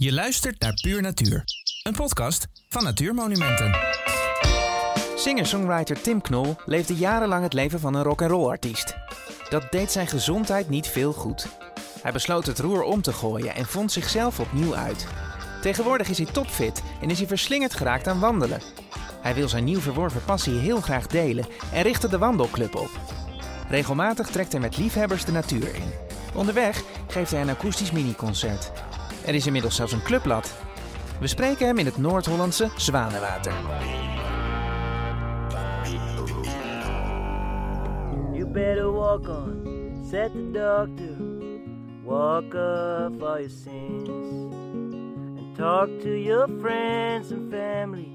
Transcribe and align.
Je 0.00 0.12
luistert 0.12 0.60
naar 0.60 0.74
Puur 0.82 1.02
Natuur, 1.02 1.44
een 1.82 1.92
podcast 1.92 2.46
van 2.68 2.84
Natuurmonumenten. 2.84 3.76
Singer-songwriter 5.16 6.00
Tim 6.00 6.20
Knol 6.20 6.56
leefde 6.66 6.94
jarenlang 6.94 7.42
het 7.42 7.52
leven 7.52 7.80
van 7.80 7.94
een 7.94 8.02
rock'n'roll 8.02 8.48
artiest. 8.48 8.96
Dat 9.48 9.72
deed 9.72 9.90
zijn 9.90 10.06
gezondheid 10.06 10.68
niet 10.68 10.86
veel 10.86 11.12
goed. 11.12 11.46
Hij 12.02 12.12
besloot 12.12 12.46
het 12.46 12.58
roer 12.58 12.82
om 12.82 13.02
te 13.02 13.12
gooien 13.12 13.54
en 13.54 13.66
vond 13.66 13.92
zichzelf 13.92 14.40
opnieuw 14.40 14.74
uit. 14.74 15.06
Tegenwoordig 15.60 16.08
is 16.08 16.18
hij 16.18 16.32
topfit 16.32 16.82
en 17.00 17.10
is 17.10 17.18
hij 17.18 17.28
verslingerd 17.28 17.74
geraakt 17.74 18.06
aan 18.06 18.20
wandelen. 18.20 18.60
Hij 19.20 19.34
wil 19.34 19.48
zijn 19.48 19.64
nieuw 19.64 19.80
verworven 19.80 20.24
passie 20.24 20.58
heel 20.58 20.80
graag 20.80 21.06
delen 21.06 21.46
en 21.72 21.82
richtte 21.82 22.08
de 22.08 22.18
wandelclub 22.18 22.74
op. 22.74 22.90
Regelmatig 23.68 24.26
trekt 24.26 24.52
hij 24.52 24.60
met 24.60 24.76
liefhebbers 24.76 25.24
de 25.24 25.32
natuur 25.32 25.74
in. 25.74 25.92
Onderweg 26.34 26.82
geeft 27.08 27.30
hij 27.30 27.40
een 27.40 27.50
akoestisch 27.50 27.90
miniconcert. 27.90 28.72
Er 29.26 29.34
is 29.34 29.46
inmiddels 29.46 29.76
zelfs 29.76 29.92
een 29.92 30.02
clublad. 30.02 30.54
We 31.20 31.26
spreken 31.26 31.66
hem 31.66 31.78
in 31.78 31.86
het 31.86 31.96
Noord-Hollandse 31.96 32.68
Zwanenwater. 32.76 33.52
You 38.32 38.46
better 38.46 38.92
walk 38.92 39.28
on, 39.28 40.06
said 40.10 40.32
the 40.32 40.50
doctor. 40.52 41.16
Walk 42.04 42.54
off 42.54 43.22
all 43.22 43.38
your 43.38 43.50
sins. 43.50 44.08
And 45.38 45.56
talk 45.56 45.88
to 46.00 46.08
your 46.08 46.48
friends 46.60 47.32
and 47.32 47.50
family 47.50 48.14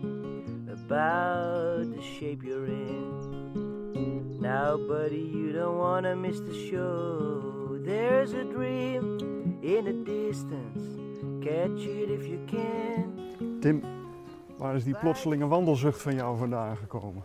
about 0.67 1.93
the 1.95 2.01
shape 2.01 2.43
you're 2.43 2.65
in. 2.65 4.39
Now, 4.39 4.77
buddy, 4.77 5.29
you 5.33 5.51
don't 5.51 5.77
wanna 5.77 6.15
miss 6.15 6.39
the 6.39 6.69
show. 6.69 7.77
There's 7.85 8.33
a 8.33 8.43
dream 8.43 9.32
in 9.63 9.83
the 9.83 10.03
distance. 10.03 10.79
Catch 11.39 11.85
it 11.85 12.09
if 12.09 12.25
you 12.25 12.39
can. 12.45 13.59
Tim, 13.61 13.83
waar 14.57 14.75
is 14.75 14.83
die 14.83 14.97
plotselinge 14.97 15.47
wandelzucht 15.47 16.01
van 16.01 16.15
jou 16.15 16.37
vandaan 16.37 16.77
gekomen? 16.77 17.23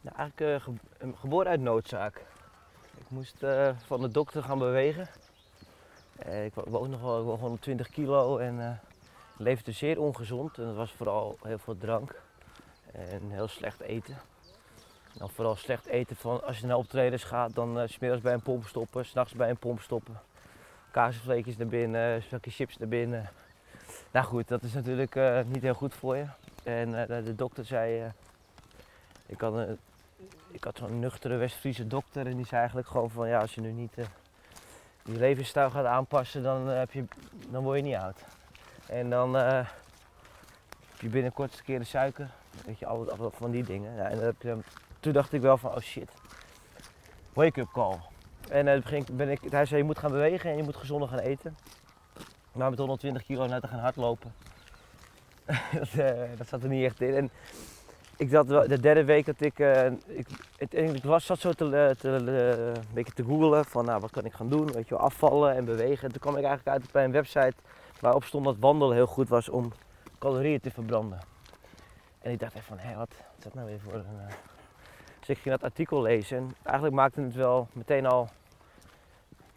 Nou, 0.00 0.16
eigenlijk 0.16 0.62
eh, 0.62 0.74
ge- 1.00 1.12
geboren 1.16 1.50
uit 1.50 1.60
noodzaak. 1.60 2.16
Ik 2.98 3.04
moest 3.08 3.42
eh, 3.42 3.70
van 3.86 4.00
de 4.00 4.08
dokter 4.10 4.42
gaan 4.42 4.58
bewegen. 4.58 5.08
Eh, 6.18 6.44
ik 6.44 6.54
wo- 6.54 6.64
woog 6.68 6.88
nog 6.88 7.00
wel, 7.00 7.18
ik 7.18 7.24
woog 7.24 7.40
120 7.40 7.88
kilo 7.88 8.38
en 8.38 8.60
eh, 8.60 8.70
leefde 9.36 9.72
zeer 9.72 10.00
ongezond. 10.00 10.58
En 10.58 10.64
dat 10.64 10.74
was 10.76 10.92
vooral 10.92 11.36
heel 11.42 11.58
veel 11.58 11.76
drank 11.78 12.20
en 12.92 13.30
heel 13.30 13.48
slecht 13.48 13.80
eten. 13.80 14.14
En 15.12 15.18
dan 15.18 15.30
vooral 15.30 15.54
slecht 15.56 15.86
eten 15.86 16.16
van 16.16 16.44
als 16.44 16.58
je 16.58 16.66
naar 16.66 16.76
optredens 16.76 17.24
gaat, 17.24 17.54
dan 17.54 17.88
's 17.88 17.92
smiddags 17.92 18.22
bij 18.22 18.32
een 18.32 18.42
pomp 18.42 18.66
stoppen, 18.66 19.04
s'nachts 19.06 19.32
bij 19.34 19.50
een 19.50 19.56
pomp 19.56 19.80
stoppen. 19.80 20.20
Kaasvleekjes 20.90 21.56
naar 21.56 21.66
binnen, 21.66 22.22
zakje 22.22 22.50
chips 22.50 22.76
naar 22.78 22.88
binnen. 22.88 23.30
Nou 24.10 24.26
goed, 24.26 24.48
dat 24.48 24.62
is 24.62 24.72
natuurlijk 24.72 25.16
eh, 25.16 25.40
niet 25.46 25.62
heel 25.62 25.74
goed 25.74 25.94
voor 25.94 26.16
je. 26.16 26.24
En 26.62 27.08
eh, 27.08 27.24
de 27.24 27.34
dokter 27.34 27.64
zei, 27.64 28.00
eh, 28.00 28.10
ik 29.26 29.40
had, 29.40 29.68
ik 30.50 30.64
had 30.64 30.76
zo'n 30.78 30.98
nuchtere 30.98 31.36
West-Friese 31.36 31.86
dokter 31.86 32.26
en 32.26 32.36
die 32.36 32.46
zei 32.46 32.58
eigenlijk 32.58 32.88
gewoon 32.88 33.10
van 33.10 33.28
ja, 33.28 33.40
als 33.40 33.54
je 33.54 33.60
nu 33.60 33.72
niet 33.72 33.94
je 35.02 35.18
levensstijl 35.18 35.70
gaat 35.70 35.84
aanpassen, 35.84 36.42
dan, 36.42 36.66
heb 36.66 36.92
je, 36.92 37.04
dan 37.50 37.62
word 37.62 37.76
je 37.76 37.84
niet 37.84 37.96
oud. 37.96 38.24
En 38.86 39.10
dan 39.10 39.34
heb 39.34 39.66
je 41.00 41.08
binnenkort 41.08 41.58
een 41.58 41.64
keer 41.64 41.78
de 41.78 41.84
suiker, 41.84 42.30
weet 42.66 42.78
je, 42.78 42.86
al, 42.86 43.30
van 43.32 43.50
die 43.50 43.64
dingen. 43.64 43.94
Ja, 43.94 44.04
en 44.08 44.16
dan 44.16 44.24
heb 44.24 44.42
je, 44.42 44.58
toen 45.00 45.12
dacht 45.12 45.32
ik 45.32 45.40
wel 45.40 45.58
van 45.58 45.70
oh 45.70 45.80
shit, 45.80 46.10
wake-up 47.32 47.68
call. 47.72 47.98
En 48.50 48.68
eh, 48.68 48.80
begin, 48.80 49.06
ben 49.12 49.28
ik, 49.28 49.40
hij 49.50 49.64
zei 49.64 49.80
je 49.80 49.86
moet 49.86 49.98
gaan 49.98 50.10
bewegen 50.10 50.50
en 50.50 50.56
je 50.56 50.62
moet 50.62 50.76
gezonder 50.76 51.08
gaan 51.08 51.18
eten. 51.18 51.56
Maar 52.52 52.70
met 52.70 52.78
120 52.78 53.22
kilo 53.22 53.46
naar 53.46 53.60
te 53.60 53.66
gaan 53.66 53.78
hardlopen, 53.78 54.34
dat, 55.78 55.88
eh, 55.96 56.20
dat 56.36 56.48
zat 56.48 56.62
er 56.62 56.68
niet 56.68 56.84
echt 56.84 57.00
in. 57.00 57.14
En 57.14 57.30
ik 58.16 58.28
zat 58.30 58.48
de 58.48 58.80
derde 58.80 59.04
week 59.04 59.26
dat 59.26 59.40
ik, 59.40 59.58
eh, 59.58 59.86
ik, 60.58 61.04
was, 61.04 61.26
zat 61.26 61.38
zo 61.38 61.52
te, 61.52 61.94
te, 61.98 62.08
een 62.08 62.84
beetje 62.94 63.12
te 63.12 63.24
googlen 63.24 63.64
van 63.64 63.84
nou, 63.84 64.00
wat 64.00 64.10
kan 64.10 64.24
ik 64.24 64.32
gaan 64.32 64.48
doen, 64.48 64.72
weet 64.72 64.88
je 64.88 64.96
afvallen 64.96 65.54
en 65.54 65.64
bewegen. 65.64 66.04
En 66.04 66.12
toen 66.12 66.20
kwam 66.20 66.36
ik 66.36 66.44
eigenlijk 66.44 66.68
uit 66.68 66.92
bij 66.92 67.04
een 67.04 67.12
website 67.12 67.54
waarop 68.00 68.24
stond 68.24 68.44
dat 68.44 68.56
wandelen 68.58 68.96
heel 68.96 69.06
goed 69.06 69.28
was 69.28 69.48
om 69.48 69.72
calorieën 70.18 70.60
te 70.60 70.70
verbranden. 70.70 71.18
En 72.18 72.32
ik 72.32 72.38
dacht 72.38 72.54
even 72.54 72.66
van, 72.66 72.78
hé, 72.78 72.96
wat 72.96 73.10
is 73.10 73.44
dat 73.44 73.54
nou 73.54 73.66
weer 73.66 73.80
voor 73.80 73.94
een... 73.94 74.06
Dus 75.28 75.36
ik 75.36 75.42
ging 75.42 75.54
dat 75.54 75.64
artikel 75.70 76.02
lezen 76.02 76.36
en 76.38 76.54
eigenlijk 76.62 76.96
maakte 76.96 77.20
het 77.20 77.34
wel 77.34 77.68
meteen 77.72 78.06
al... 78.06 78.28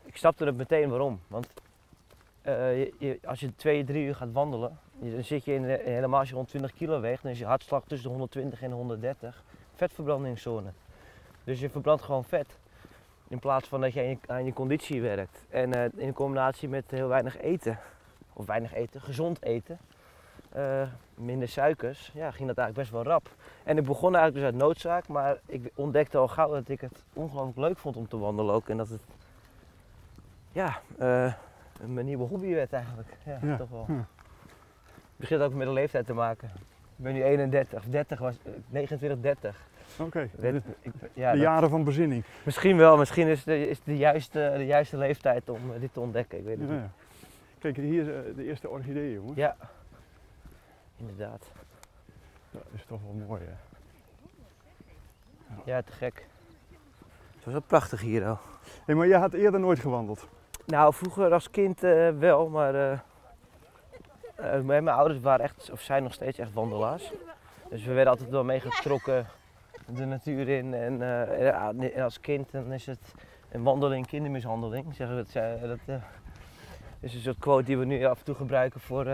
Ik 0.04 0.18
snapte 0.18 0.46
het 0.46 0.58
meteen 0.58 0.90
waarom, 0.90 1.20
want 1.28 1.48
eh, 2.42 2.86
je- 2.86 3.20
als 3.26 3.40
je 3.40 3.56
twee, 3.56 3.84
drie 3.84 4.06
uur 4.06 4.16
gaat 4.16 4.32
wandelen, 4.32 4.80
dan 4.94 5.24
zit 5.24 5.46
je 5.46 5.54
in, 5.54 5.64
helemaal 5.64 6.20
als 6.20 6.28
je 6.28 6.34
120 6.36 6.74
kilo 6.74 7.00
weegt, 7.00 7.24
dan 7.24 7.32
is 7.32 7.40
je 7.40 7.46
hartslag 7.46 7.84
tussen 7.84 8.08
de 8.08 8.14
120 8.16 8.62
en 8.62 8.70
de 8.70 8.76
130. 8.76 9.44
Vetverbrandingszone. 9.76 10.72
Dus 11.44 11.60
je 11.60 11.70
verbrandt 11.70 12.02
gewoon 12.04 12.24
vet. 12.24 12.60
In 13.28 13.40
plaats 13.40 13.68
van 13.68 13.82
dat 13.82 13.94
je 13.94 14.00
aan 14.00 14.08
je, 14.10 14.18
aan 14.28 14.46
je 14.46 14.54
conditie 14.54 15.02
werkt. 15.02 15.46
En 15.50 15.74
eh, 15.74 15.90
in 15.96 16.14
combinatie 16.14 16.70
met 16.70 16.92
heel 16.92 17.08
weinig 17.08 17.38
eten, 17.38 17.80
of 18.34 18.46
weinig 18.46 18.74
eten, 18.74 19.02
gezond 19.02 19.44
eten, 19.44 19.80
eh, 20.52 20.82
minder 21.16 21.48
suikers, 21.48 22.12
ja, 22.14 22.32
ging 22.32 22.48
dat 22.48 22.58
eigenlijk 22.58 22.78
best 22.78 22.92
wel 22.92 23.14
rap. 23.14 23.30
En 23.64 23.78
ik 23.78 23.86
begon 23.86 24.16
eigenlijk 24.16 24.34
dus 24.46 24.54
uit 24.54 24.64
noodzaak, 24.68 25.08
maar 25.08 25.38
ik 25.46 25.72
ontdekte 25.76 26.18
al 26.18 26.28
gauw 26.28 26.52
dat 26.52 26.70
ik 26.70 26.82
het 26.82 27.04
ongelooflijk 27.14 27.58
leuk 27.58 27.78
vond 27.78 27.96
om 27.98 28.08
te 28.08 28.18
wandelen 28.18 28.54
ook. 28.56 28.70
En 28.70 28.78
dat 28.78 28.90
het, 28.90 29.02
ja, 30.52 30.80
eh, 30.98 31.34
mijn 31.86 32.06
nieuwe 32.06 32.24
hobby 32.28 32.54
werd 32.54 32.74
eigenlijk. 32.74 33.08
Ja, 33.26 33.38
Ja, 33.42 33.58
toch 33.58 33.70
wel. 33.70 33.86
ja. 33.88 33.94
Het 33.96 35.30
begint 35.30 35.42
ook 35.42 35.54
met 35.54 35.68
de 35.68 35.74
leeftijd 35.74 36.06
te 36.06 36.14
maken. 36.14 36.48
Ik 36.98 37.04
ben 37.08 37.14
nu 37.14 37.24
31, 37.24 37.78
of 37.80 37.86
30 37.86 38.20
was, 38.20 38.36
eh, 38.44 38.52
29, 38.70 39.22
30. 39.22 39.70
Oké, 40.00 40.30
ik, 40.82 40.94
ja, 41.14 41.32
de 41.32 41.38
dat- 41.38 41.46
jaren 41.46 41.70
van 41.70 41.84
bezinning. 41.84 42.24
misschien 42.44 42.78
wel, 42.78 42.98
misschien 42.98 43.28
is 43.28 43.44
de, 43.44 43.70
is 43.70 43.84
de, 43.84 43.98
juiste, 43.98 44.54
de 44.58 44.66
juiste 44.66 44.98
leeftijd 44.98 45.50
om 45.50 45.74
eh, 45.74 45.80
dit 45.80 45.94
te 45.94 46.00
ontdekken. 46.00 46.38
Ik 46.38 46.44
weet 46.46 46.60
het 46.60 46.70
niet. 46.70 46.80
Kijk, 47.60 47.76
hier 47.78 48.16
eh, 48.16 48.36
de 48.36 48.44
eerste 48.44 48.70
orchidee, 48.70 49.14
jongen. 49.14 49.34
Ja, 49.36 49.56
inderdaad. 51.02 51.52
Dat 52.52 52.62
is 52.74 52.86
toch 52.88 53.00
wel 53.04 53.26
mooi, 53.28 53.42
hè? 53.46 53.54
Ja, 55.66 55.82
te 55.82 55.92
gek. 55.92 56.28
Het 57.36 57.44
was 57.44 57.54
wel 57.54 57.62
prachtig 57.68 58.02
hier 58.02 58.26
al. 58.28 58.38
Hey, 58.86 58.96
maar 58.96 59.08
jij 59.08 59.20
had 59.20 59.34
eerder 59.34 59.60
nooit 59.60 59.80
gewandeld. 59.80 60.28
Nou, 60.66 60.94
vroeger 60.94 61.34
als 61.34 61.50
kind 61.50 61.84
eh, 61.84 62.10
wel, 62.10 62.50
maar 62.50 62.76
eh, 62.76 63.00
eh, 64.36 64.62
mijn 64.64 64.88
ouders 64.88 65.20
waren 65.20 65.46
echt, 65.46 65.70
of 65.72 65.82
zijn 65.82 66.04
nog 66.04 66.14
steeds 66.14 66.38
echt 66.38 66.54
wandelaars. 66.54 67.12
Dus 67.70 67.84
we 67.86 67.94
werden 67.94 68.12
altijd 68.14 68.30
wel 68.30 68.44
meegetrokken 68.44 69.26
de 69.86 70.06
natuur 70.06 70.50
in. 70.50 70.74
En, 70.74 71.02
eh, 71.96 72.04
als 72.04 72.20
kind 72.20 72.52
dan 72.52 72.72
is 72.72 72.86
het 72.86 73.14
een 73.52 73.64
wandeling 73.64 74.08
kindermishandeling. 74.08 74.96
Zeggen 74.96 75.16
we 75.18 75.22
dat, 75.24 75.32
zij- 75.32 75.60
dat 75.60 75.80
eh, 75.86 75.96
is 77.00 77.14
een 77.14 77.22
soort 77.22 77.40
quote 77.40 77.64
die 77.64 77.78
we 77.78 77.86
nu 77.86 78.06
af 78.06 78.20
en 78.20 78.26
toe 78.26 78.36
gebruiken 78.36 78.80
voor. 78.80 79.06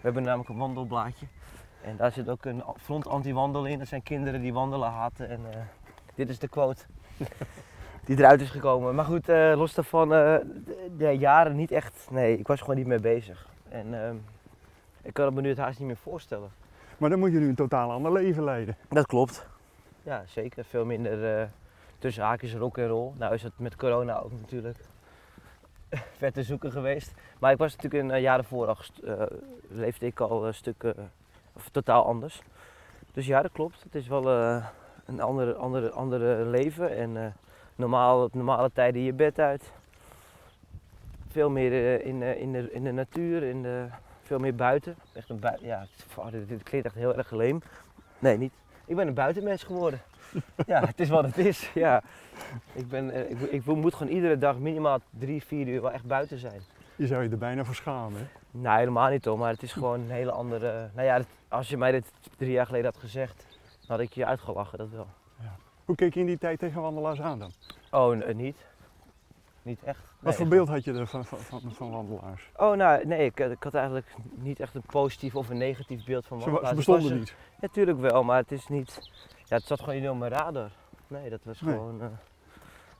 We 0.00 0.06
hebben 0.06 0.22
namelijk 0.22 0.48
een 0.48 0.56
wandelblaadje. 0.56 1.26
En 1.82 1.96
daar 1.96 2.12
zit 2.12 2.28
ook 2.28 2.44
een 2.44 2.62
front 2.76 3.06
anti-wandel 3.06 3.66
in. 3.66 3.78
Dat 3.78 3.88
zijn 3.88 4.02
kinderen 4.02 4.40
die 4.40 4.52
wandelen 4.52 4.90
haten. 4.90 5.28
En 5.28 5.40
eh, 5.50 5.60
dit 6.14 6.28
is 6.28 6.38
de 6.38 6.48
quote 6.48 6.82
die 8.06 8.18
eruit 8.18 8.40
is 8.40 8.50
gekomen. 8.50 8.94
Maar 8.94 9.04
goed, 9.04 9.28
eh, 9.28 9.52
los 9.56 9.74
daarvan, 9.74 10.08
de, 10.08 10.62
de 10.96 11.10
jaren 11.10 11.56
niet 11.56 11.70
echt. 11.70 12.06
Nee, 12.10 12.38
ik 12.38 12.46
was 12.46 12.60
gewoon 12.60 12.76
niet 12.76 12.86
mee 12.86 13.00
bezig. 13.00 13.48
En 13.68 14.22
ik 15.02 15.12
kan 15.14 15.24
het 15.24 15.34
me 15.34 15.40
nu 15.40 15.48
het 15.48 15.58
haast 15.58 15.78
niet 15.78 15.88
meer 15.88 15.96
voorstellen. 15.96 16.50
Maar 16.98 17.10
dan 17.10 17.18
moet 17.18 17.32
je 17.32 17.38
nu 17.38 17.48
een 17.48 17.54
totaal 17.54 17.90
ander 17.90 18.12
leven 18.12 18.44
leiden. 18.44 18.76
Dat 18.88 19.06
klopt. 19.06 19.46
Ja, 20.02 20.22
zeker. 20.26 20.64
Veel 20.64 20.84
minder 20.84 21.48
tussen 21.98 22.22
haakjes 22.22 22.54
rock 22.54 22.78
en 22.78 22.86
roll. 22.86 23.12
Nou 23.16 23.34
is 23.34 23.42
het 23.42 23.52
met 23.56 23.76
corona 23.76 24.18
ook 24.18 24.32
natuurlijk 24.40 24.78
ver 26.18 26.32
te 26.32 26.42
zoeken 26.42 26.72
geweest. 26.72 27.12
Maar 27.38 27.52
ik 27.52 27.58
was 27.58 27.76
natuurlijk 27.76 28.02
een 28.02 28.16
uh, 28.16 28.22
jaar 28.22 28.38
ervoor 28.38 28.66
al, 28.66 28.76
eh, 29.04 29.22
leefde 29.68 30.06
ik 30.06 30.20
al 30.20 30.46
een 30.46 30.54
stuk, 30.54 30.82
eh, 30.82 30.92
of 31.52 31.68
totaal 31.68 32.04
anders. 32.04 32.42
Dus 33.12 33.26
ja, 33.26 33.42
dat 33.42 33.52
klopt. 33.52 33.82
Het 33.82 33.94
is 33.94 34.08
wel 34.08 34.30
eh, 34.30 34.66
een 35.10 35.20
andere, 35.20 35.54
andere, 35.54 35.90
andere 35.90 36.44
leven. 36.44 36.96
En 36.96 37.16
eh, 37.16 37.26
normaal, 37.76 38.24
op 38.24 38.34
normale 38.34 38.70
tijden 38.72 39.02
je 39.02 39.12
bed 39.12 39.38
uit. 39.38 39.72
Veel 41.28 41.50
meer 41.50 41.72
eh, 41.72 42.06
in, 42.06 42.22
eh, 42.22 42.40
in, 42.40 42.52
de, 42.52 42.72
in 42.72 42.84
de 42.84 42.92
natuur, 42.92 43.42
in 43.42 43.62
de, 43.62 43.86
veel 44.22 44.38
meer 44.38 44.54
buiten. 44.54 44.96
Echt 45.12 45.28
een 45.28 45.40
ja, 45.60 45.86
dit, 46.30 46.48
dit 46.48 46.62
klinkt 46.62 46.86
echt 46.86 46.94
heel 46.94 47.16
erg 47.16 47.30
leem. 47.30 47.62
Nee, 48.18 48.36
niet. 48.38 48.52
Ik 48.84 48.96
ben 48.96 49.06
een 49.06 49.14
buitenmens 49.14 49.62
geworden. 49.62 50.00
Ja, 50.66 50.80
het 50.86 51.00
is 51.00 51.08
wat 51.08 51.24
het 51.24 51.38
is. 51.38 51.70
Ja. 51.74 52.02
Ik, 52.72 52.88
ben, 52.88 53.10
eh, 53.10 53.30
ik, 53.30 53.40
ik 53.40 53.64
moet 53.64 53.94
gewoon 53.94 54.12
iedere 54.12 54.38
dag 54.38 54.58
minimaal 54.58 54.98
drie, 55.10 55.44
vier 55.44 55.68
uur 55.68 55.82
wel 55.82 55.92
echt 55.92 56.04
buiten 56.04 56.38
zijn. 56.38 56.60
Je 56.96 57.06
zou 57.06 57.22
je 57.22 57.28
er 57.28 57.38
bijna 57.38 57.64
voor 57.64 57.74
schamen, 57.74 58.18
hè? 58.18 58.26
Nee, 58.50 58.76
helemaal 58.76 59.10
niet 59.10 59.24
hoor, 59.24 59.38
maar 59.38 59.52
het 59.52 59.62
is 59.62 59.72
gewoon 59.72 60.00
een 60.00 60.10
hele 60.10 60.30
andere... 60.30 60.90
Nou 60.94 61.06
ja, 61.06 61.20
als 61.48 61.68
je 61.68 61.76
mij 61.76 61.92
dit 61.92 62.12
drie 62.36 62.52
jaar 62.52 62.66
geleden 62.66 62.90
had 62.92 63.00
gezegd, 63.00 63.46
dan 63.62 63.96
had 63.96 64.00
ik 64.00 64.12
je 64.12 64.26
uitgelachen, 64.26 64.78
dat 64.78 64.88
wel. 64.90 65.06
Hoe 65.84 65.98
keek 65.98 66.14
je 66.14 66.20
in 66.20 66.26
die 66.26 66.38
tijd 66.38 66.58
tegen 66.58 66.82
wandelaars 66.82 67.20
aan 67.20 67.38
dan? 67.38 67.52
Oh, 67.90 68.28
eh, 68.28 68.34
niet. 68.34 68.56
Niet 69.62 69.82
echt. 69.82 70.14
Wat 70.18 70.34
voor 70.34 70.48
beeld 70.48 70.68
had 70.68 70.84
je 70.84 70.92
er 70.92 71.06
van, 71.06 71.24
van, 71.24 71.38
van, 71.38 71.72
van 71.72 71.90
wandelaars? 71.90 72.50
Oh, 72.56 72.76
nou, 72.76 73.06
nee, 73.06 73.24
ik, 73.24 73.40
ik 73.40 73.62
had 73.62 73.74
eigenlijk 73.74 74.14
niet 74.34 74.60
echt 74.60 74.74
een 74.74 74.82
positief 74.86 75.36
of 75.36 75.48
een 75.48 75.58
negatief 75.58 76.04
beeld 76.04 76.26
van 76.26 76.38
wandelaars. 76.38 76.68
ze 76.68 76.74
was 76.74 76.86
bestonden 76.86 77.18
niet. 77.18 77.34
Natuurlijk 77.60 77.98
wel, 77.98 78.22
maar 78.22 78.36
het 78.36 78.52
is 78.52 78.68
niet. 78.68 79.10
Ja, 79.50 79.56
het 79.56 79.64
zat 79.66 79.80
gewoon 79.80 80.00
niet 80.00 80.08
op 80.08 80.18
mijn 80.18 80.32
radar. 80.32 80.70
Nee, 81.06 81.30
dat 81.30 81.40
was 81.44 81.60
Nee. 81.60 81.74
gewoon. 81.74 82.00
eh, 82.02 82.06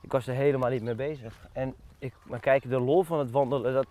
ik 0.01 0.11
was 0.11 0.27
er 0.27 0.33
helemaal 0.35 0.69
niet 0.69 0.81
mee 0.83 0.95
bezig. 0.95 1.47
En 1.51 1.75
ik, 1.97 2.13
maar 2.23 2.39
kijk, 2.39 2.69
de 2.69 2.79
lol 2.79 3.03
van 3.03 3.19
het 3.19 3.31
wandelen, 3.31 3.73
dat. 3.73 3.87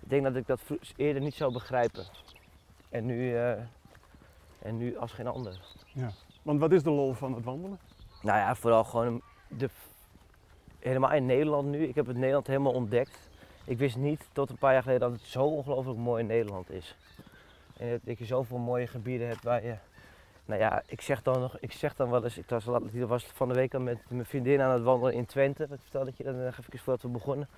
Ik 0.00 0.10
denk 0.10 0.22
dat 0.22 0.36
ik 0.36 0.46
dat 0.46 0.60
eerder 0.96 1.22
niet 1.22 1.34
zou 1.34 1.52
begrijpen. 1.52 2.04
En 2.88 3.06
nu, 3.06 3.36
eh, 3.36 3.50
en 4.58 4.76
nu 4.76 4.96
als 4.96 5.12
geen 5.12 5.26
ander. 5.26 5.60
Want 6.42 6.60
wat 6.60 6.72
is 6.72 6.82
de 6.82 6.90
lol 6.90 7.12
van 7.12 7.34
het 7.34 7.44
wandelen? 7.44 7.78
Nou 8.22 8.38
ja, 8.38 8.54
vooral 8.54 8.84
gewoon 8.84 9.22
de, 9.48 9.68
helemaal 10.78 11.12
in 11.12 11.26
Nederland 11.26 11.68
nu. 11.68 11.86
Ik 11.86 11.94
heb 11.94 12.06
het 12.06 12.16
Nederland 12.16 12.46
helemaal 12.46 12.72
ontdekt. 12.72 13.30
Ik 13.64 13.78
wist 13.78 13.96
niet 13.96 14.28
tot 14.32 14.50
een 14.50 14.58
paar 14.58 14.72
jaar 14.72 14.82
geleden 14.82 15.08
dat 15.10 15.18
het 15.20 15.28
zo 15.28 15.44
ongelooflijk 15.44 15.98
mooi 15.98 16.20
in 16.20 16.26
Nederland 16.28 16.70
is. 16.70 16.96
En 17.76 18.00
dat 18.02 18.18
je 18.18 18.24
zoveel 18.24 18.58
mooie 18.58 18.86
gebieden 18.86 19.28
hebt 19.28 19.42
waar 19.42 19.64
je... 19.64 19.74
Nou 20.46 20.60
ja, 20.60 20.82
ik 20.86 21.00
zeg 21.00 21.22
dan, 21.22 21.40
nog, 21.40 21.56
ik 21.60 21.72
zeg 21.72 21.94
dan 21.94 22.10
wel 22.10 22.24
eens... 22.24 22.38
Ik 22.38 22.48
was, 22.48 22.64
was 22.92 23.26
van 23.26 23.48
de 23.48 23.54
week 23.54 23.74
al 23.74 23.80
met 23.80 23.98
mijn 24.08 24.24
vriendin 24.26 24.60
aan 24.60 24.70
het 24.70 24.82
wandelen 24.82 25.14
in 25.14 25.26
Twente. 25.26 25.62
Ik 25.62 25.80
vertelde 25.80 26.10
ik 26.10 26.16
je 26.16 26.24
dat 26.24 26.34
nog 26.34 26.58
even 26.58 26.78
voordat 26.78 27.02
we 27.02 27.08
begonnen. 27.08 27.48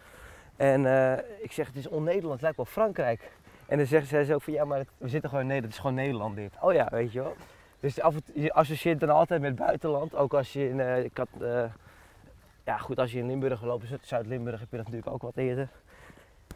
En 0.56 0.86
eh, 0.86 1.24
ik 1.38 1.52
zeg, 1.52 1.66
het 1.66 1.76
is 1.76 1.88
on-Nederland, 1.88 2.32
het 2.32 2.42
lijkt 2.42 2.56
wel 2.56 2.66
Frankrijk. 2.66 3.30
En 3.66 3.76
dan 3.76 3.86
zeggen 3.86 4.08
zij 4.08 4.24
zo 4.24 4.38
van, 4.38 4.52
ja, 4.52 4.64
maar 4.64 4.84
we 4.98 5.08
zitten 5.08 5.28
gewoon 5.30 5.44
in 5.44 5.50
Nederland, 5.50 5.74
het 5.74 5.84
is 5.84 5.90
gewoon 5.90 6.04
Nederland 6.06 6.36
dit. 6.36 6.52
Oh 6.60 6.72
ja, 6.72 6.88
weet 6.90 7.12
je 7.12 7.20
wel. 7.22 7.36
Dus 7.80 8.00
af 8.00 8.14
en 8.14 8.24
toe, 8.24 8.42
je 8.42 8.52
associeert 8.52 9.00
dan 9.00 9.10
altijd 9.10 9.40
met 9.40 9.56
buitenland. 9.56 10.14
Ook 10.14 10.34
als 10.34 10.52
je 10.52 10.68
in, 10.68 10.80
eh, 10.80 11.04
ik 11.04 11.16
had, 11.16 11.28
eh, 11.40 11.64
ja 12.64 12.78
goed, 12.78 12.98
als 12.98 13.12
je 13.12 13.18
in 13.18 13.26
Limburg 13.26 13.62
loopt, 13.62 13.86
Zuid- 13.86 14.06
Zuid-Limburg 14.06 14.60
heb 14.60 14.70
je 14.70 14.76
dat 14.76 14.84
natuurlijk 14.84 15.12
ook 15.12 15.22
wat 15.22 15.36
eerder. 15.36 15.68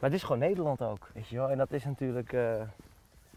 Maar 0.01 0.11
het 0.11 0.19
is 0.19 0.23
gewoon 0.23 0.39
Nederland 0.39 0.83
ook, 0.83 1.09
weet 1.15 1.29
je 1.29 1.37
wel. 1.37 1.51
En 1.51 1.59
dat 1.59 1.73
is 1.73 1.85
natuurlijk 1.85 2.33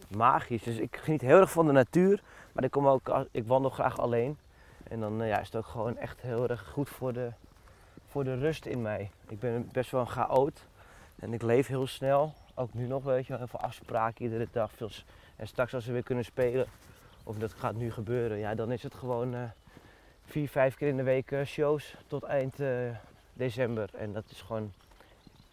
magisch. 0.09 0.63
Dus 0.63 0.77
ik 0.77 0.97
geniet 0.97 1.21
heel 1.21 1.39
erg 1.39 1.51
van 1.51 1.65
de 1.65 1.71
natuur. 1.71 2.21
Maar 2.51 2.63
ik, 2.63 2.71
kom 2.71 2.87
ook, 2.87 3.27
ik 3.31 3.47
wandel 3.47 3.69
graag 3.69 3.99
alleen. 3.99 4.37
En 4.83 4.99
dan 4.99 5.21
eh, 5.21 5.27
ja, 5.27 5.39
is 5.39 5.45
het 5.45 5.55
ook 5.55 5.65
gewoon 5.65 5.97
echt 5.97 6.21
heel 6.21 6.49
erg 6.49 6.69
goed 6.69 6.89
voor 6.89 7.13
de, 7.13 7.31
voor 8.07 8.23
de 8.23 8.35
rust 8.35 8.65
in 8.65 8.81
mij. 8.81 9.09
Ik 9.27 9.39
ben 9.39 9.69
best 9.71 9.91
wel 9.91 10.01
een 10.01 10.07
chaot. 10.07 10.65
En 11.19 11.33
ik 11.33 11.41
leef 11.41 11.67
heel 11.67 11.87
snel. 11.87 12.33
Ook 12.55 12.73
nu 12.73 12.87
nog, 12.87 13.03
weet 13.03 13.27
je. 13.27 13.37
Heel 13.37 13.47
veel 13.47 13.59
afspraken 13.59 14.23
iedere 14.23 14.47
dag. 14.51 14.71
En 15.35 15.47
straks 15.47 15.73
als 15.73 15.85
we 15.85 15.91
weer 15.91 16.03
kunnen 16.03 16.25
spelen, 16.25 16.67
of 17.23 17.37
dat 17.37 17.53
gaat 17.53 17.75
nu 17.75 17.91
gebeuren, 17.91 18.37
ja, 18.37 18.55
dan 18.55 18.71
is 18.71 18.83
het 18.83 18.93
gewoon 18.93 19.33
eh, 19.33 19.41
vier, 20.25 20.49
vijf 20.49 20.75
keer 20.75 20.87
in 20.87 20.97
de 20.97 21.03
week 21.03 21.31
eh, 21.31 21.45
shows 21.45 21.95
tot 22.07 22.23
eind 22.23 22.55
december. 23.33 23.89
En 23.93 24.13
dat 24.13 24.23
is 24.29 24.41
gewoon 24.41 24.73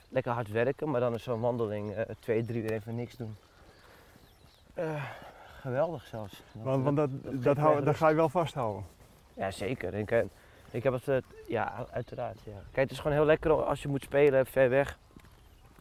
lekker 0.09 0.33
hard 0.33 0.51
werken, 0.51 0.91
maar 0.91 1.01
dan 1.01 1.15
is 1.15 1.23
zo'n 1.23 1.41
wandeling 1.41 1.95
twee, 2.19 2.45
drie 2.45 2.63
uur 2.63 2.73
even 2.73 2.95
niks 2.95 3.17
doen. 3.17 3.37
Eh, 4.75 5.05
geweldig 5.61 6.05
zelfs. 6.07 6.43
Dat- 6.53 6.63
Want, 6.65 6.85
want 6.85 6.97
dat, 6.97 7.11
dat 7.43 7.57
hou, 7.57 7.95
ga 7.95 8.09
je 8.09 8.15
wel 8.15 8.29
vasthouden. 8.29 8.85
Ja, 9.35 9.51
zeker. 9.51 9.95
Ik, 9.95 10.11
eh, 10.11 10.23
ik 10.71 10.83
heb 10.83 10.93
het, 10.93 11.09
eh, 11.09 11.17
ja, 11.49 11.87
uiteraard. 11.93 12.39
Ja. 12.45 12.53
Kijk, 12.53 12.89
het 12.89 12.91
is 12.91 12.99
gewoon 12.99 13.17
heel 13.17 13.25
lekker 13.27 13.65
als 13.65 13.83
je 13.83 13.89
moet 13.89 14.03
spelen 14.03 14.47
ver 14.47 14.69
weg. 14.71 14.99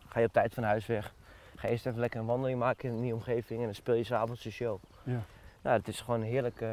Ga 0.07 0.19
je 0.19 0.25
op 0.25 0.33
tijd 0.33 0.53
van 0.53 0.63
huis 0.63 0.85
weg. 0.85 1.13
Ga 1.55 1.67
je 1.67 1.73
eerst 1.73 1.85
even 1.85 1.99
lekker 1.99 2.19
een 2.19 2.25
wandeling 2.25 2.59
maken 2.59 2.89
in 2.89 2.99
nieuwe 2.99 3.15
omgeving 3.17 3.59
en 3.59 3.65
dan 3.65 3.75
speel 3.75 3.93
je 3.95 4.03
s'avonds 4.03 4.43
de 4.43 4.51
show. 4.51 4.77
Ja. 5.03 5.19
Nou, 5.61 5.77
het 5.77 5.87
is 5.87 6.01
gewoon 6.01 6.21
heerlijk. 6.21 6.63